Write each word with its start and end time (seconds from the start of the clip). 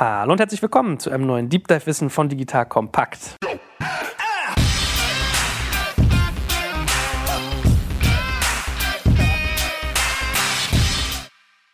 Hallo 0.00 0.30
und 0.30 0.38
herzlich 0.38 0.62
willkommen 0.62 1.00
zu 1.00 1.10
einem 1.10 1.26
neuen 1.26 1.48
Deep 1.48 1.66
Dive 1.66 1.84
Wissen 1.86 2.08
von 2.08 2.28
Digital 2.28 2.66
Kompakt. 2.66 3.34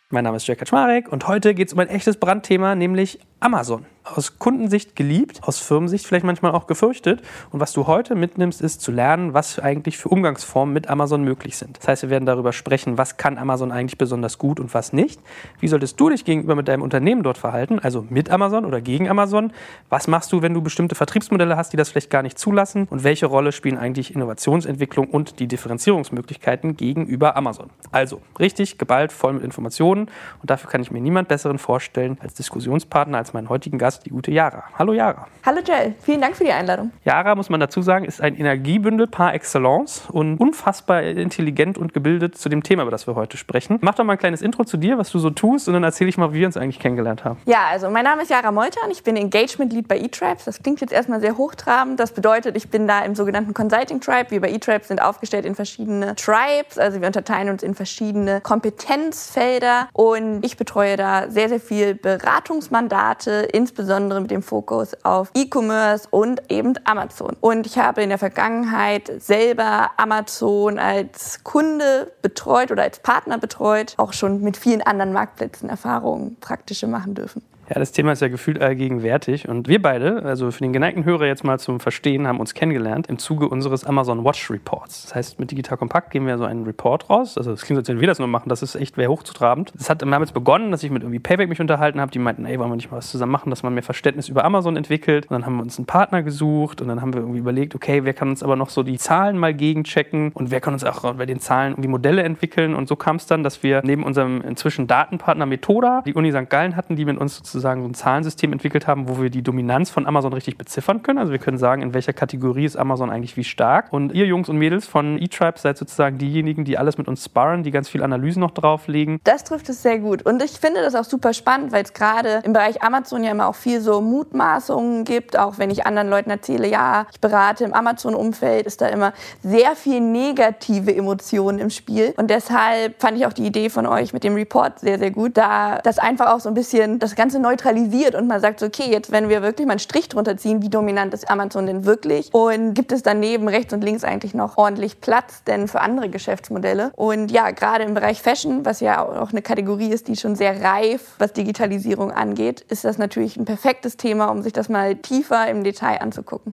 Mein 0.09 0.23
Name 0.23 0.37
ist 0.37 0.47
Jack 0.47 0.57
Kaczmarek 0.57 1.11
und 1.11 1.27
heute 1.27 1.53
geht 1.53 1.67
es 1.67 1.73
um 1.75 1.79
ein 1.79 1.87
echtes 1.87 2.19
Brandthema, 2.19 2.73
nämlich 2.73 3.19
Amazon 3.41 3.85
aus 4.05 4.37
Kundensicht 4.37 4.95
geliebt, 4.95 5.41
aus 5.43 5.59
Firmensicht 5.59 6.05
vielleicht 6.05 6.25
manchmal 6.25 6.51
auch 6.51 6.67
gefürchtet. 6.67 7.21
Und 7.51 7.59
was 7.59 7.73
du 7.73 7.87
heute 7.87 8.15
mitnimmst, 8.15 8.61
ist 8.61 8.81
zu 8.81 8.91
lernen, 8.91 9.33
was 9.33 9.59
eigentlich 9.59 9.97
für 9.97 10.09
Umgangsformen 10.09 10.73
mit 10.73 10.89
Amazon 10.89 11.23
möglich 11.23 11.57
sind. 11.57 11.77
Das 11.79 11.87
heißt, 11.87 12.03
wir 12.03 12.09
werden 12.09 12.25
darüber 12.25 12.53
sprechen, 12.53 12.97
was 12.97 13.17
kann 13.17 13.37
Amazon 13.37 13.71
eigentlich 13.71 13.97
besonders 13.97 14.37
gut 14.37 14.59
und 14.59 14.73
was 14.73 14.93
nicht. 14.93 15.19
Wie 15.59 15.67
solltest 15.67 15.99
du 15.99 16.09
dich 16.09 16.23
gegenüber 16.23 16.55
mit 16.55 16.67
deinem 16.67 16.83
Unternehmen 16.83 17.23
dort 17.23 17.37
verhalten, 17.37 17.79
also 17.79 18.05
mit 18.09 18.29
Amazon 18.29 18.65
oder 18.65 18.79
gegen 18.79 19.09
Amazon? 19.09 19.51
Was 19.89 20.07
machst 20.07 20.31
du, 20.31 20.41
wenn 20.41 20.53
du 20.53 20.61
bestimmte 20.61 20.95
Vertriebsmodelle 20.95 21.57
hast, 21.57 21.73
die 21.73 21.77
das 21.77 21.89
vielleicht 21.89 22.11
gar 22.11 22.21
nicht 22.21 22.37
zulassen? 22.37 22.87
Und 22.89 23.03
welche 23.03 23.25
Rolle 23.25 23.51
spielen 23.51 23.77
eigentlich 23.77 24.13
Innovationsentwicklung 24.13 25.07
und 25.07 25.39
die 25.39 25.47
Differenzierungsmöglichkeiten 25.47 26.77
gegenüber 26.77 27.35
Amazon? 27.35 27.69
Also 27.91 28.21
richtig 28.39 28.77
geballt, 28.77 29.11
voll 29.11 29.33
mit 29.33 29.43
Informationen. 29.43 30.09
Und 30.41 30.49
dafür 30.49 30.69
kann 30.69 30.81
ich 30.81 30.91
mir 30.91 31.01
niemand 31.01 31.27
besseren 31.27 31.57
vorstellen 31.57 32.17
als 32.21 32.35
Diskussionspartner, 32.35 33.17
als 33.17 33.33
meinen 33.33 33.49
heutigen 33.49 33.77
Gast 33.77 33.94
Gast, 33.95 34.05
die 34.05 34.09
gute 34.09 34.31
Yara. 34.31 34.63
Hallo 34.77 34.93
Yara. 34.93 35.27
Hallo 35.45 35.59
Jell, 35.65 35.93
vielen 36.01 36.21
Dank 36.21 36.35
für 36.35 36.43
die 36.43 36.51
Einladung. 36.51 36.91
Yara, 37.03 37.35
muss 37.35 37.49
man 37.49 37.59
dazu 37.59 37.81
sagen, 37.81 38.05
ist 38.05 38.19
ein 38.19 38.35
Energiebündel 38.35 39.07
par 39.07 39.33
excellence 39.33 40.07
und 40.11 40.37
unfassbar 40.39 41.03
intelligent 41.03 41.77
und 41.77 41.93
gebildet 41.93 42.35
zu 42.37 42.49
dem 42.49 42.63
Thema, 42.63 42.81
über 42.81 42.91
das 42.91 43.07
wir 43.07 43.15
heute 43.15 43.37
sprechen. 43.37 43.77
Mach 43.81 43.95
doch 43.95 44.03
mal 44.03 44.13
ein 44.13 44.19
kleines 44.19 44.41
Intro 44.41 44.63
zu 44.63 44.77
dir, 44.77 44.97
was 44.97 45.11
du 45.11 45.19
so 45.19 45.29
tust 45.29 45.67
und 45.67 45.75
dann 45.75 45.83
erzähle 45.83 46.09
ich 46.09 46.17
mal, 46.17 46.33
wie 46.33 46.39
wir 46.39 46.47
uns 46.47 46.57
eigentlich 46.57 46.79
kennengelernt 46.79 47.23
haben. 47.23 47.39
Ja, 47.45 47.67
also 47.69 47.89
mein 47.89 48.03
Name 48.03 48.23
ist 48.23 48.31
Yara 48.31 48.51
Molter 48.51 48.81
und 48.83 48.91
ich 48.91 49.03
bin 49.03 49.15
Engagement 49.15 49.71
Lead 49.71 49.87
bei 49.87 49.99
eTribes. 49.99 50.45
Das 50.45 50.61
klingt 50.61 50.81
jetzt 50.81 50.91
erstmal 50.91 51.21
sehr 51.21 51.37
hochtrabend. 51.37 51.99
Das 51.99 52.11
bedeutet, 52.11 52.57
ich 52.57 52.69
bin 52.69 52.87
da 52.87 53.05
im 53.05 53.15
sogenannten 53.15 53.53
Consulting 53.53 54.01
Tribe. 54.01 54.31
Wir 54.31 54.41
bei 54.41 54.49
eTribes 54.49 54.87
sind 54.87 55.01
aufgestellt 55.01 55.45
in 55.45 55.55
verschiedene 55.55 56.15
Tribes. 56.15 56.79
Also 56.79 56.99
wir 56.99 57.07
unterteilen 57.07 57.49
uns 57.49 57.61
in 57.61 57.75
verschiedene 57.75 58.41
Kompetenzfelder 58.41 59.89
und 59.93 60.43
ich 60.43 60.57
betreue 60.57 60.97
da 60.97 61.29
sehr, 61.29 61.49
sehr 61.49 61.59
viel 61.59 61.93
Beratungsmandate, 61.93 63.47
insbesondere 63.53 63.84
insbesondere 63.85 64.19
mit 64.19 64.31
dem 64.31 64.41
Fokus 64.41 64.95
auf 65.03 65.29
E-Commerce 65.35 66.07
und 66.09 66.41
eben 66.51 66.73
Amazon. 66.85 67.37
Und 67.39 67.67
ich 67.67 67.77
habe 67.77 68.01
in 68.01 68.09
der 68.09 68.17
Vergangenheit 68.17 69.11
selber 69.19 69.91
Amazon 69.97 70.79
als 70.79 71.43
Kunde 71.43 72.11
betreut 72.23 72.71
oder 72.71 72.81
als 72.81 72.97
Partner 72.99 73.37
betreut, 73.37 73.93
auch 73.97 74.13
schon 74.13 74.41
mit 74.41 74.57
vielen 74.57 74.81
anderen 74.81 75.13
Marktplätzen 75.13 75.69
Erfahrungen 75.69 76.37
praktische 76.39 76.87
machen 76.87 77.13
dürfen. 77.13 77.43
Ja, 77.67 77.79
das 77.79 77.91
Thema 77.91 78.11
ist 78.11 78.21
ja 78.21 78.27
gefühlt 78.27 78.61
allgegenwärtig. 78.61 79.49
Und 79.49 79.67
wir 79.67 79.81
beide, 79.81 80.23
also 80.23 80.51
für 80.51 80.59
den 80.59 80.71
geneigten 80.71 81.03
Hörer 81.03 81.25
jetzt 81.25 81.43
mal 81.43 81.57
zum 81.57 81.79
Verstehen, 81.79 82.27
haben 82.27 82.39
uns 82.39 82.53
kennengelernt 82.53 83.07
im 83.07 83.17
Zuge 83.17 83.49
unseres 83.49 83.85
Amazon 83.85 84.23
Watch 84.23 84.51
Reports. 84.51 85.03
Das 85.03 85.15
heißt, 85.15 85.39
mit 85.39 85.49
Digital 85.49 85.77
Kompakt 85.77 86.11
geben 86.11 86.27
wir 86.27 86.37
so 86.37 86.43
einen 86.43 86.65
Report 86.65 87.09
raus. 87.09 87.39
Also, 87.39 87.51
es 87.51 87.63
klingt, 87.63 87.79
als 87.79 87.87
wenn 87.87 87.99
wir 87.99 88.07
das 88.07 88.19
nur 88.19 88.27
machen. 88.27 88.49
Das 88.49 88.61
ist 88.61 88.75
echt 88.75 88.97
wäre 88.97 89.09
hochzutrabend. 89.09 89.73
Das 89.75 89.89
hat 89.89 90.03
damals 90.03 90.31
begonnen, 90.31 90.69
dass 90.69 90.83
ich 90.83 90.91
mit 90.91 91.01
irgendwie 91.01 91.19
Payback 91.19 91.49
mich 91.49 91.59
unterhalten 91.59 91.99
habe. 91.99 92.11
Die 92.11 92.19
meinten, 92.19 92.45
ey, 92.45 92.59
wollen 92.59 92.69
wir 92.69 92.75
nicht 92.75 92.91
mal 92.91 92.97
was 92.97 93.09
zusammen 93.09 93.31
machen, 93.31 93.49
dass 93.49 93.63
man 93.63 93.73
mehr 93.73 93.81
Verständnis 93.81 94.29
über 94.29 94.45
Amazon 94.45 94.77
entwickelt. 94.77 95.25
Und 95.25 95.31
dann 95.31 95.47
haben 95.47 95.55
wir 95.55 95.63
uns 95.63 95.79
einen 95.79 95.87
Partner 95.87 96.21
gesucht 96.21 96.81
und 96.81 96.87
dann 96.87 97.01
haben 97.01 97.13
wir 97.13 97.21
irgendwie 97.21 97.39
überlegt, 97.39 97.73
okay, 97.73 98.03
wer 98.03 98.13
kann 98.13 98.29
uns 98.29 98.43
aber 98.43 98.55
noch 98.55 98.69
so 98.69 98.83
die 98.83 98.99
Zahlen 98.99 99.39
mal 99.39 99.55
gegenchecken 99.55 100.31
und 100.33 100.51
wer 100.51 100.61
kann 100.61 100.73
uns 100.73 100.83
auch 100.83 101.15
bei 101.15 101.25
den 101.25 101.39
Zahlen 101.39 101.73
irgendwie 101.73 101.89
Modelle 101.89 102.21
entwickeln. 102.21 102.75
Und 102.75 102.87
so 102.87 102.95
kam 102.95 103.15
es 103.15 103.25
dann, 103.25 103.41
dass 103.41 103.63
wir 103.63 103.81
neben 103.83 104.03
unserem 104.03 104.41
inzwischen 104.41 104.85
Datenpartner 104.85 105.47
Methoda 105.47 106.03
die 106.05 106.13
Uni 106.13 106.31
St. 106.31 106.47
Gallen 106.47 106.75
hatten, 106.75 106.95
die 106.95 107.05
mit 107.05 107.17
uns 107.17 107.37
sozusagen 107.37 107.54
sozusagen 107.55 107.81
so 107.81 107.87
ein 107.87 107.93
Zahlensystem 107.93 108.53
entwickelt 108.53 108.85
haben, 108.85 109.07
wo 109.07 109.21
wir 109.21 109.29
die 109.29 109.41
Dominanz 109.41 109.89
von 109.89 110.05
Amazon 110.05 110.33
richtig 110.33 110.57
beziffern 110.57 111.01
können. 111.01 111.17
Also 111.17 111.31
wir 111.31 111.39
können 111.39 111.57
sagen, 111.57 111.81
in 111.81 111.93
welcher 111.93 112.13
Kategorie 112.13 112.65
ist 112.65 112.75
Amazon 112.75 113.09
eigentlich 113.09 113.37
wie 113.37 113.43
stark. 113.43 113.91
Und 113.91 114.13
ihr 114.13 114.25
Jungs 114.25 114.49
und 114.49 114.57
Mädels 114.57 114.85
von 114.85 115.17
eTribe 115.17 115.57
seid 115.57 115.77
sozusagen 115.77 116.17
diejenigen, 116.17 116.65
die 116.65 116.77
alles 116.77 116.97
mit 116.97 117.07
uns 117.07 117.23
sparren, 117.23 117.63
die 117.63 117.71
ganz 117.71 117.89
viel 117.89 118.03
Analysen 118.03 118.41
noch 118.41 118.51
drauflegen. 118.51 119.19
Das 119.23 119.43
trifft 119.43 119.69
es 119.69 119.81
sehr 119.81 119.99
gut. 119.99 120.23
Und 120.23 120.43
ich 120.43 120.51
finde 120.51 120.81
das 120.81 120.95
auch 120.95 121.05
super 121.05 121.33
spannend, 121.33 121.71
weil 121.71 121.83
es 121.83 121.93
gerade 121.93 122.41
im 122.43 122.53
Bereich 122.53 122.83
Amazon 122.83 123.23
ja 123.23 123.31
immer 123.31 123.47
auch 123.47 123.55
viel 123.55 123.79
so 123.81 124.01
Mutmaßungen 124.01 125.05
gibt. 125.05 125.39
Auch 125.39 125.57
wenn 125.57 125.69
ich 125.69 125.85
anderen 125.85 126.09
Leuten 126.09 126.29
erzähle, 126.29 126.67
ja, 126.67 127.07
ich 127.11 127.21
berate 127.21 127.63
im 127.63 127.73
Amazon-Umfeld, 127.73 128.67
ist 128.67 128.81
da 128.81 128.87
immer 128.87 129.13
sehr 129.41 129.75
viel 129.75 130.01
negative 130.01 130.93
Emotionen 130.93 131.59
im 131.59 131.69
Spiel. 131.69 132.13
Und 132.17 132.29
deshalb 132.29 133.01
fand 133.01 133.17
ich 133.17 133.25
auch 133.25 133.33
die 133.33 133.45
Idee 133.45 133.69
von 133.69 133.85
euch 133.85 134.13
mit 134.13 134.23
dem 134.23 134.35
Report 134.35 134.79
sehr, 134.79 134.99
sehr 134.99 135.11
gut, 135.11 135.37
da 135.37 135.79
das 135.83 135.99
einfach 135.99 136.33
auch 136.33 136.39
so 136.39 136.49
ein 136.49 136.55
bisschen 136.55 136.99
das 136.99 137.15
Ganze 137.15 137.39
neutralisiert 137.45 138.15
und 138.15 138.27
man 138.27 138.41
sagt, 138.41 138.63
okay, 138.63 138.89
jetzt 138.89 139.11
wenn 139.11 139.29
wir 139.29 139.43
wirklich 139.43 139.67
mal 139.67 139.73
einen 139.73 139.79
Strich 139.79 140.09
drunter 140.09 140.35
ziehen, 140.35 140.61
wie 140.63 140.69
dominant 140.69 141.13
ist 141.13 141.29
Amazon 141.29 141.67
denn 141.67 141.85
wirklich? 141.85 142.33
Und 142.33 142.73
gibt 142.73 142.91
es 142.91 143.03
daneben 143.03 143.47
rechts 143.47 143.71
und 143.73 143.83
links 143.83 144.03
eigentlich 144.03 144.33
noch 144.33 144.57
ordentlich 144.57 144.99
Platz 144.99 145.43
denn 145.43 145.67
für 145.67 145.81
andere 145.81 146.09
Geschäftsmodelle? 146.09 146.91
Und 146.95 147.31
ja, 147.31 147.51
gerade 147.51 147.83
im 147.83 147.93
Bereich 147.93 148.21
Fashion, 148.21 148.65
was 148.65 148.79
ja 148.79 149.03
auch 149.03 149.31
eine 149.31 149.41
Kategorie 149.43 149.89
ist, 149.89 150.07
die 150.07 150.15
schon 150.15 150.35
sehr 150.35 150.63
reif, 150.63 151.13
was 151.19 151.33
Digitalisierung 151.33 152.11
angeht, 152.11 152.61
ist 152.61 152.83
das 152.83 152.97
natürlich 152.97 153.37
ein 153.37 153.45
perfektes 153.45 153.97
Thema, 153.97 154.27
um 154.27 154.41
sich 154.41 154.53
das 154.53 154.67
mal 154.67 154.95
tiefer 154.95 155.47
im 155.47 155.63
Detail 155.63 156.01
anzugucken. 156.01 156.51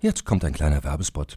Jetzt 0.00 0.24
kommt 0.24 0.44
ein 0.44 0.52
kleiner 0.52 0.82
Werbespot. 0.82 1.36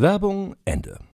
Werbung 0.00 0.56
Ende. 0.64 1.09